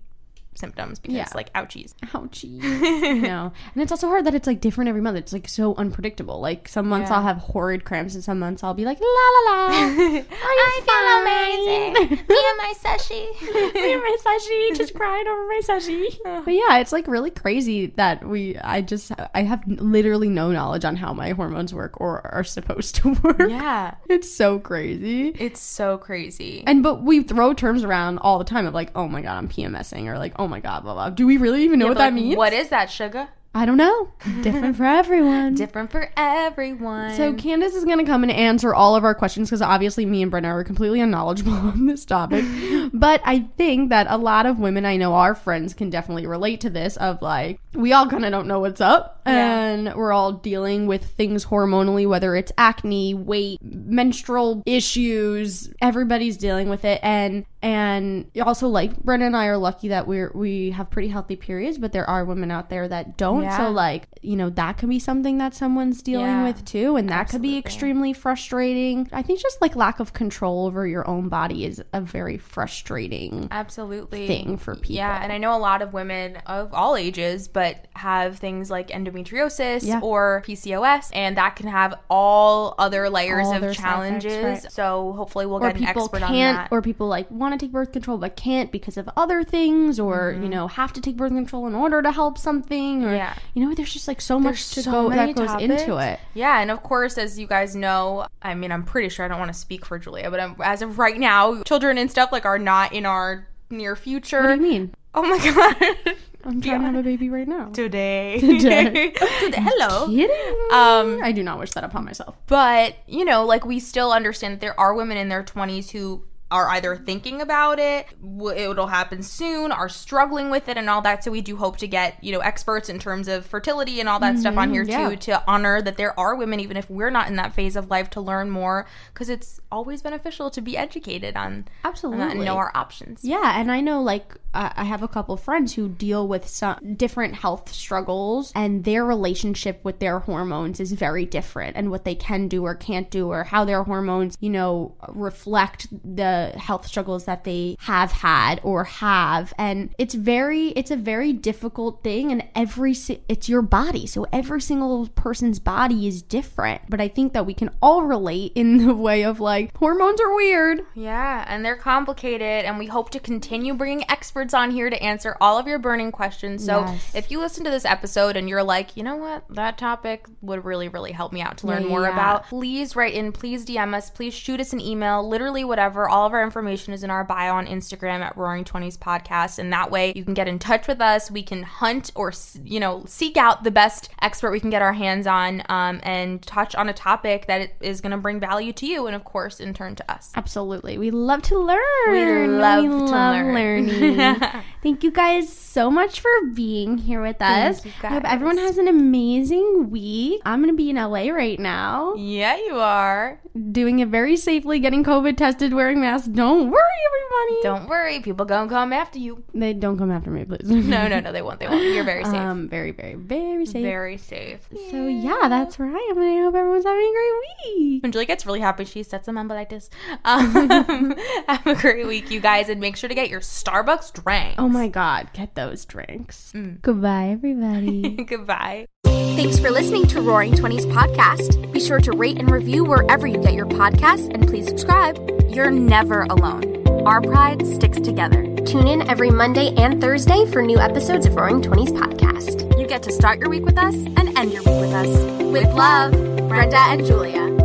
symptoms 0.56 1.00
because 1.00 1.16
Yeah. 1.16 1.28
like 1.36 1.52
ouchies. 1.54 1.94
Ouchie. 2.06 2.60
no. 3.22 3.52
And 3.74 3.82
it's 3.84 3.92
also 3.92 4.08
hard 4.08 4.26
that 4.26 4.34
it's 4.36 4.48
like 4.48 4.62
different 4.62 4.88
every 4.90 5.02
month. 5.02 5.18
It's 5.18 5.34
like 5.34 5.48
so 5.48 5.76
unpredictable. 5.76 6.40
Like 6.40 6.68
some 6.68 6.88
months 6.88 7.10
Yeah. 7.10 7.18
I'll 7.18 7.24
have 7.24 7.38
horrid 7.38 7.84
cramps 7.86 8.16
and 8.16 8.24
some 8.24 8.40
months 8.40 8.64
I'll 8.64 8.74
be 8.74 8.86
like, 8.86 9.00
la 9.00 9.06
la 9.06 9.52
la. 9.52 9.68
I 10.28 10.82
feel 10.86 12.10
amazing. 12.10 12.26
Me 12.28 12.38
and 12.50 12.58
my 12.58 12.74
sashi. 12.78 13.26
Me 13.76 13.94
and 13.94 14.02
my 14.02 14.18
sashi, 14.26 14.76
just 14.78 14.94
crying 14.94 15.28
over 15.28 15.48
my 15.48 15.62
sashi. 15.64 16.16
But 16.46 16.54
yeah, 16.54 16.78
it's 16.78 16.92
like 16.92 17.08
really 17.08 17.32
crazy 17.32 17.88
that 17.98 18.28
we, 18.28 18.58
I 18.58 18.82
just, 18.82 19.12
I 19.34 19.44
have 19.44 19.64
literally 19.68 20.30
no 20.30 20.52
knowledge 20.52 20.86
on 20.86 20.96
how 20.96 21.14
my 21.14 21.32
hormones 21.32 21.74
work 21.74 22.00
or 22.00 22.26
are 22.34 22.44
supposed 22.44 22.96
to 22.96 23.14
work. 23.24 23.40
yeah, 23.50 23.96
It's 24.10 24.34
so 24.34 24.60
crazy. 24.60 25.30
it's 25.30 25.60
so 25.60 25.98
crazy. 25.98 26.64
And 26.66 26.84
but 26.84 27.04
we 27.04 27.24
throw 27.24 27.54
terms 27.54 27.84
around 27.84 28.20
all 28.20 28.38
the 28.38 28.46
time 28.46 28.66
of 28.66 28.74
like, 28.74 28.92
oh 28.96 29.08
my 29.08 29.22
god, 29.22 29.38
I'm 29.38 29.48
PMSing 29.48 30.06
or 30.08 30.18
like, 30.18 30.34
oh 30.38 30.45
Oh 30.46 30.48
my 30.48 30.60
god, 30.60 30.84
blah 30.84 30.94
blah. 30.94 31.10
Do 31.10 31.26
we 31.26 31.38
really 31.38 31.64
even 31.64 31.80
know 31.80 31.88
what 31.88 31.98
that 31.98 32.14
like, 32.14 32.14
means? 32.14 32.36
What 32.36 32.54
is 32.54 32.70
that, 32.70 32.92
sugar? 32.92 33.30
I 33.56 33.66
don't 33.66 33.78
know. 33.78 34.12
Different 34.44 34.78
for 34.78 34.84
everyone. 34.86 35.56
Different 35.56 35.90
for 35.90 36.12
everyone. 36.16 37.16
So 37.16 37.34
Candace 37.34 37.74
is 37.74 37.84
going 37.84 37.98
to 37.98 38.04
come 38.04 38.22
and 38.22 38.32
answer 38.32 38.76
all 38.76 38.96
of 38.96 39.04
our 39.04 39.16
questions 39.16 39.50
because 39.50 39.64
obviously 39.64 40.06
me 40.06 40.22
and 40.22 40.32
Brenna 40.32 40.50
are 40.50 40.64
completely 40.64 41.02
unknowledgeable 41.02 41.54
on 41.54 41.88
this 41.88 42.06
topic. 42.06 42.46
but 42.94 43.22
I 43.26 43.48
think 43.58 43.90
that 43.90 44.06
a 44.08 44.18
lot 44.18 44.46
of 44.46 44.60
women 44.60 44.86
I 44.86 44.98
know, 44.98 45.16
our 45.16 45.34
friends, 45.34 45.74
can 45.74 45.90
definitely 45.90 46.28
relate 46.28 46.62
to 46.62 46.70
this. 46.70 46.96
Of 46.98 47.24
like, 47.24 47.60
we 47.76 47.94
all 47.94 48.08
kind 48.08 48.26
of 48.26 48.32
don't 48.32 48.48
know 48.48 48.60
what's 48.60 48.82
up, 48.82 49.22
Yeah. 49.28 49.66
and 49.66 49.94
we're 49.96 50.12
all 50.14 50.32
dealing 50.34 50.88
with 50.88 51.06
things 51.06 51.46
hormonally, 51.46 52.08
whether 52.08 52.36
it's 52.36 52.52
acne, 52.58 53.14
weight, 53.14 53.60
menstrual 53.64 54.64
issues. 54.66 55.74
Everybody's 55.82 56.38
dealing 56.38 56.70
with 56.70 56.86
it, 56.86 57.00
and 57.04 57.46
and 57.62 58.30
also 58.42 58.68
like 58.68 58.96
Brenna 59.04 59.26
and 59.26 59.36
I 59.36 59.48
are 59.48 59.58
lucky 59.58 59.88
that 59.88 60.08
we're 60.08 60.32
we 60.36 60.70
have 60.72 60.90
pretty 60.92 61.08
healthy 61.08 61.36
periods, 61.36 61.78
but 61.78 61.92
there 61.92 62.08
are 62.10 62.24
women 62.24 62.52
out 62.52 62.70
there 62.70 62.88
that 62.88 63.18
don't. 63.18 63.44
Yeah. 63.44 63.58
So 63.58 63.70
like, 63.72 64.08
you 64.22 64.36
know, 64.36 64.50
that 64.52 64.78
can 64.78 64.90
be 64.90 65.00
something 65.00 65.40
that 65.40 65.54
someone's 65.56 66.02
dealing 66.02 66.26
Yeah. 66.28 66.44
with 66.44 66.64
too 66.66 66.96
and 66.96 67.10
that 67.10 67.30
could 67.30 67.42
be 67.42 67.58
extremely 67.58 68.14
frustrating 68.14 69.10
i 69.12 69.22
think 69.22 69.40
just 69.42 69.62
like 69.62 69.76
lack 69.76 70.00
of 70.00 70.14
control 70.14 70.66
over 70.66 70.88
your 70.88 71.08
own 71.08 71.28
body 71.30 71.66
is 71.66 71.82
a 71.94 72.02
very 72.02 72.38
frustrating 72.38 73.48
absolutely 73.52 74.28
thing 74.28 74.58
for 74.58 74.76
people. 74.76 74.96
Yeah, 74.96 75.20
and 75.24 75.32
I 75.32 75.38
know 75.38 75.56
a 75.56 75.60
lot 75.60 75.82
of 75.82 75.94
women 75.94 76.38
of 76.46 76.74
all 76.74 76.96
ages, 76.96 77.48
but 77.48 77.65
have 77.96 78.38
things 78.40 78.70
like 78.70 78.90
endometriosis 78.90 79.84
Yeah. 79.86 80.00
or 80.02 80.44
PCOS, 80.46 81.10
and 81.14 81.38
that 81.38 81.56
can 81.56 81.68
have 81.68 81.94
all 82.10 82.76
other 82.78 83.10
layers 83.10 83.48
All 83.48 83.54
of 83.64 83.76
challenges. 83.76 84.34
effects, 84.34 84.64
right. 84.66 84.72
So 84.72 85.14
hopefully 85.14 85.46
we'll 85.46 85.58
or 85.64 85.68
get 85.72 85.78
an 85.82 85.86
people 85.88 86.04
expert 86.04 86.24
on 86.24 86.30
can't 86.30 86.58
that. 86.58 86.68
or 86.72 86.82
people 86.82 87.08
like 87.08 87.30
want 87.32 87.58
to 87.60 87.66
take 87.66 87.72
birth 87.72 87.92
control 87.92 88.18
but 88.18 88.36
can't 88.36 88.72
because 88.72 88.98
of 88.98 89.10
other 89.18 89.44
things 89.44 90.00
or 90.00 90.34
Mm-hmm. 90.34 90.44
you 90.44 90.50
know 90.50 90.68
have 90.68 90.94
to 90.94 91.02
take 91.02 91.16
birth 91.18 91.32
control 91.34 91.68
in 91.68 91.76
order 91.76 92.02
to 92.02 92.12
help 92.12 92.38
something 92.38 93.04
or 93.06 93.14
Yeah. 93.16 93.34
you 93.54 93.66
know 93.66 93.74
there's 93.76 93.94
just 93.94 94.08
like 94.08 94.22
so 94.22 94.40
much 94.40 94.70
to 94.72 94.84
so 94.84 94.92
go 94.92 95.10
that 95.10 95.36
goes 95.36 95.54
into 95.62 95.98
it 95.98 96.20
Yeah, 96.34 96.60
and 96.62 96.72
of 96.72 96.84
course, 96.84 97.18
as 97.18 97.38
you 97.40 97.48
guys 97.48 97.76
know, 97.76 98.28
I 98.42 98.54
mean, 98.56 98.72
I'm 98.72 98.84
pretty 98.84 99.10
sure 99.10 99.26
I 99.26 99.28
don't 99.28 99.40
want 99.40 99.52
to 99.54 99.58
speak 99.60 99.86
for 99.86 99.98
Julia, 100.00 100.30
but 100.30 100.40
um 100.40 100.56
as 100.64 100.82
of 100.82 101.00
right 101.00 101.18
now, 101.18 101.62
children 101.64 101.98
and 101.98 102.10
stuff 102.12 102.32
like 102.32 102.46
are 102.46 102.60
not 102.60 102.94
in 102.94 103.06
our 103.06 103.48
near 103.70 103.96
future. 103.96 104.42
what 104.42 104.60
do 104.60 104.64
you 104.66 104.70
mean 104.72 104.94
Oh 105.18 105.24
my 105.24 105.38
god. 106.06 106.16
I'm 106.46 106.62
trying 106.62 106.80
to 106.82 106.86
have 106.88 106.96
a 106.96 107.04
baby 107.04 107.30
right 107.30 107.48
now 107.48 107.66
Today. 107.70 108.38
Today. 108.40 109.12
Today. 109.40 109.58
Hello. 109.62 110.08
kidding 110.08 110.30
Um, 110.72 111.22
i 111.24 111.32
do 111.32 111.44
not 111.44 111.60
wish 111.60 111.72
that 111.72 111.84
upon 111.84 112.06
myself 112.06 112.36
but 112.48 112.96
you 113.08 113.26
know 113.26 113.44
like 113.46 113.66
we 113.66 113.80
still 113.80 114.12
understand 114.12 114.54
that 114.54 114.62
there 114.62 114.80
are 114.80 114.94
women 114.94 115.18
in 115.18 115.30
their 115.30 115.44
20s 115.44 115.92
who 115.92 116.24
are 116.56 116.70
either 116.70 116.96
thinking 116.96 117.42
about 117.42 117.80
it 117.80 118.08
it'll 118.56 118.88
happen 118.88 119.24
soon 119.24 119.72
are 119.72 119.90
struggling 119.90 120.50
with 120.50 120.68
it 120.68 120.78
and 120.78 120.90
all 120.90 121.02
that 121.02 121.24
so 121.24 121.32
we 121.32 121.42
do 121.42 121.56
hope 121.56 121.78
to 121.78 121.88
get 121.88 122.22
you 122.24 122.32
know 122.32 122.40
experts 122.40 122.90
in 122.90 123.00
terms 123.00 123.28
of 123.28 123.46
fertility 123.46 124.00
and 124.00 124.10
all 124.10 124.20
that 124.20 124.38
stuff 124.38 124.58
on 124.58 124.68
mm-hmm. 124.68 124.74
here 124.74 124.84
yeah. 124.84 125.10
too 125.10 125.16
to 125.16 125.44
honor 125.48 125.82
that 125.82 125.98
there 125.98 126.18
are 126.20 126.36
women 126.36 126.60
even 126.60 126.78
if 126.78 126.90
we're 126.90 127.10
not 127.10 127.28
in 127.28 127.36
that 127.36 127.54
phase 127.54 127.76
of 127.76 127.90
life 127.90 128.10
to 128.10 128.20
learn 128.20 128.50
more 128.50 128.86
because 129.14 129.30
it's 129.30 129.60
always 129.72 130.02
beneficial 130.02 130.50
to 130.50 130.62
be 130.62 130.78
educated 130.78 131.36
on 131.36 131.46
on 131.46 131.66
Absolutely. 131.84 132.32
and 132.32 132.46
know 132.46 132.58
our 132.58 132.72
options 132.76 133.24
Yeah, 133.24 133.60
and 133.60 133.72
I 133.72 133.82
know 133.82 134.02
like 134.02 134.36
I 134.54 134.72
I 134.76 134.84
have 134.84 135.04
a 135.04 135.08
couple 135.08 135.38
friends 135.38 135.74
who 135.74 135.88
deal 135.88 136.28
with 136.28 136.48
some 136.48 136.96
different 136.96 137.36
health 137.36 137.72
struggles, 137.72 138.52
and 138.56 138.84
their 138.84 139.06
relationship 139.06 139.80
with 139.84 140.00
their 140.00 140.20
hormones 140.20 140.80
is 140.80 140.92
very 140.92 141.26
different, 141.26 141.76
and 141.76 141.92
what 141.92 142.06
they 142.06 142.16
can 142.16 142.48
do 142.48 142.66
or 142.66 142.76
can't 142.76 143.10
do, 143.10 143.30
or 143.30 143.44
how 143.44 143.66
their 143.66 143.84
hormones, 143.84 144.38
you 144.40 144.50
know, 144.50 144.96
reflect 145.10 145.88
the 145.92 146.45
health 146.52 146.88
struggles 146.88 147.26
that 147.26 147.44
they 147.44 147.76
have 147.82 148.12
had 148.12 148.60
or 148.64 148.84
have, 148.86 149.54
and 149.58 149.94
it's 149.98 150.14
very, 150.16 150.70
it's 150.70 150.92
a 150.92 150.96
very 150.96 151.34
difficult 151.34 152.04
thing, 152.04 152.32
and 152.32 152.44
every 152.56 152.94
si- 152.94 153.22
it's 153.28 153.50
your 153.50 153.62
body, 153.62 154.06
so 154.08 154.26
every 154.32 154.62
single 154.62 155.08
person's 155.10 155.60
body 155.60 156.08
is 156.08 156.22
different, 156.22 156.82
but 156.90 157.02
I 157.02 157.08
think 157.08 157.34
that 157.34 157.46
we 157.46 157.54
can 157.54 157.70
all 157.82 158.04
relate 158.04 158.52
in 158.56 158.86
the 158.86 158.94
way 158.96 159.24
of 159.24 159.40
like 159.40 159.76
hormones 159.78 160.20
are 160.22 160.34
weird. 160.36 160.82
Yeah, 160.96 161.46
and 161.48 161.64
they're 161.66 161.76
complicated, 161.76 162.66
and 162.66 162.78
we 162.78 162.86
hope 162.88 163.10
to 163.12 163.20
continue 163.20 163.74
bringing 163.74 164.10
experts 164.10 164.54
on 164.54 164.72
here 164.72 164.90
to 164.90 165.02
answer 165.04 165.36
all 165.42 165.58
of 165.58 165.68
your 165.68 165.80
burning 165.80 166.12
questions. 166.12 166.64
So, 166.66 166.82
Yes. 166.82 167.16
if 167.16 167.32
you 167.32 167.40
listen 167.40 167.64
to 167.64 167.70
this 167.72 167.86
episode 167.86 168.36
and 168.38 168.48
you're 168.50 168.64
like, 168.64 168.96
you 168.98 169.04
know 169.04 169.16
what, 169.16 169.44
that 169.50 169.78
topic 169.78 170.26
would 170.42 170.66
really, 170.66 170.88
really 170.88 171.12
help 171.12 171.32
me 171.34 171.42
out 171.42 171.58
to 171.60 171.68
learn 171.68 171.84
Yeah, 171.84 171.90
more 171.90 172.04
yeah. 172.04 172.14
about, 172.14 172.48
please 172.48 172.96
write 172.96 173.14
in, 173.14 173.32
please 173.32 173.66
DM 173.66 173.94
us, 173.96 174.10
please 174.10 174.34
shoot 174.34 174.60
us 174.60 174.74
an 174.74 174.82
email, 174.82 175.28
literally 175.28 175.64
whatever. 175.64 176.08
All 176.10 176.25
of 176.26 176.34
our 176.34 176.44
information 176.44 176.94
is 176.94 177.04
in 177.04 177.10
our 177.10 177.24
bio 177.24 177.54
on 177.54 177.68
Instagram 177.68 178.22
at 178.22 178.36
Roaring 178.38 178.64
Twenties 178.64 178.98
Podcast, 178.98 179.60
and 179.60 179.72
that 179.74 179.92
way 179.92 180.14
you 180.16 180.24
can 180.24 180.34
get 180.34 180.48
in 180.48 180.60
touch 180.60 180.88
with 180.88 181.02
us. 181.02 181.30
We 181.32 181.44
can 181.44 181.64
hunt 181.64 182.12
or 182.16 182.34
you 182.64 182.80
know 182.80 183.04
seek 183.08 183.38
out 183.38 183.64
the 183.64 183.72
best 183.72 184.10
expert 184.22 184.52
we 184.52 184.60
can 184.60 184.70
get 184.70 184.82
our 184.82 184.94
hands 184.94 185.28
on, 185.28 185.64
um, 185.70 186.00
and 186.04 186.42
touch 186.42 186.76
on 186.76 186.90
a 186.90 186.94
topic 186.94 187.48
that 187.48 187.72
is 187.82 188.02
going 188.02 188.12
to 188.12 188.18
bring 188.18 188.40
value 188.40 188.74
to 188.74 188.86
you, 188.86 189.08
and 189.08 189.16
of 189.16 189.24
course, 189.24 189.60
in 189.60 189.74
turn 189.74 189.96
to 189.96 190.12
us. 190.12 190.32
Absolutely. 190.36 190.98
We 190.98 191.12
love 191.12 191.42
to 191.44 191.58
learn. 191.60 191.80
We 192.12 192.48
love 192.48 192.84
to 192.84 192.96
learn. 192.98 193.54
learning. 193.56 194.40
Thank 194.84 195.04
you 195.04 195.12
guys 195.12 195.52
so 195.52 195.90
much 195.90 196.20
for 196.20 196.30
being 196.54 196.98
here 196.98 197.22
with 197.22 197.42
us. 197.42 197.84
you, 197.86 197.92
I 198.04 198.08
hope 198.08 198.24
everyone 198.32 198.58
has 198.60 198.78
an 198.78 198.88
amazing 198.88 199.90
week. 199.90 200.42
I'm 200.46 200.60
going 200.62 200.72
to 200.74 200.78
be 200.78 200.90
in 200.90 200.96
LA 200.96 201.30
right 201.30 201.60
now, 201.60 202.14
Yeah, 202.16 202.56
you 202.58 202.76
are. 202.80 203.40
doing 203.72 204.00
it 204.00 204.10
very 204.10 204.38
safely, 204.38 204.80
getting 204.80 205.04
COVID 205.04 205.38
tested, 205.38 205.74
wearing 205.74 206.00
masks. 206.00 206.15
Don't 206.24 206.72
worry, 206.72 207.00
everybody. 207.08 207.62
Don't 207.64 207.90
worry, 207.90 208.20
people 208.22 208.46
gonna 208.46 208.70
come 208.70 208.94
after 208.94 209.20
you. 209.20 209.44
They 209.54 209.74
don't 209.74 209.98
come 209.98 210.12
after 210.12 210.30
me, 210.32 210.46
please. 210.46 210.62
No, 210.96 211.08
no, 211.08 211.20
no, 211.20 211.32
they 211.32 211.42
won't. 211.42 211.60
They 211.60 211.68
won't. 211.68 211.84
You're 211.84 212.04
very 212.04 212.24
safe. 212.24 212.34
Um, 212.36 212.70
very, 212.70 212.92
very, 212.92 213.16
very 213.16 213.66
safe. 213.66 213.84
very 213.84 214.18
safe. 214.18 214.68
so 214.92 215.08
yeah, 215.08 215.48
that's 215.50 215.80
right. 215.80 216.08
I 216.12 216.14
mean, 216.14 216.40
I 216.40 216.44
hope 216.44 216.56
everyone's 216.56 216.86
having 216.86 217.04
a 217.04 217.12
great 217.12 217.76
week. 217.76 218.04
When 218.04 218.12
Julie 218.12 218.26
gets 218.26 218.46
really 218.46 218.60
happy, 218.62 218.86
she 218.86 219.04
sets 219.04 219.28
a 219.28 219.34
member 219.34 219.54
like 219.56 219.70
this. 219.70 219.90
Um, 220.24 221.16
have 221.48 221.66
a 221.68 221.76
great 221.76 222.08
week, 222.08 222.32
you 222.32 222.40
guys, 222.40 222.70
and 222.70 222.80
make 222.80 222.96
sure 222.98 223.10
to 223.10 223.16
get 223.16 223.30
your 223.30 223.42
Starbucks 223.42 224.14
drink. 224.24 224.56
Oh 224.58 224.70
my 224.70 224.88
God, 224.88 225.30
get 225.34 225.56
those 225.56 225.86
drinks. 225.86 226.54
Goodbye, 226.82 227.30
everybody. 227.30 228.10
Goodbye. 228.28 228.88
Thanks 229.16 229.60
for 229.60 229.72
listening 229.72 230.08
to 230.08 230.22
Roaring 230.22 230.56
Twenties 230.56 230.86
podcast. 230.86 231.72
Be 231.72 231.80
sure 231.80 232.00
to 232.02 232.12
rate 232.12 232.38
and 232.38 232.52
review 232.52 232.84
wherever 232.84 233.26
you 233.26 233.38
get 233.42 233.54
your 233.54 233.66
podcasts, 233.66 234.34
and 234.34 234.46
please 234.46 234.68
subscribe. 234.68 235.18
You're 235.48 235.72
never 235.72 236.24
alone. 236.24 236.86
Our 237.08 237.22
pride 237.22 237.66
sticks 237.66 238.00
together. 238.00 238.44
Tune 238.66 238.88
in 238.88 239.10
every 239.10 239.30
Monday 239.32 239.74
and 239.76 240.02
Thursday 240.02 240.46
for 240.52 240.62
new 240.62 240.80
episodes 240.80 241.26
of 241.26 241.36
Roaring 241.36 241.62
Twenties 241.62 241.92
podcast. 241.92 242.78
You 242.78 242.88
get 242.88 243.04
to 243.04 243.12
start 243.12 243.40
your 243.40 243.50
week 243.50 243.64
with 243.64 243.78
us 243.78 243.96
and 243.96 244.38
end 244.38 244.52
your 244.52 244.64
week 244.64 244.82
with 244.82 244.94
us. 244.94 245.08
With 245.44 245.74
love, 245.74 246.14
Brenna 246.14 246.74
and 246.74 247.06
Julia. 247.06 247.65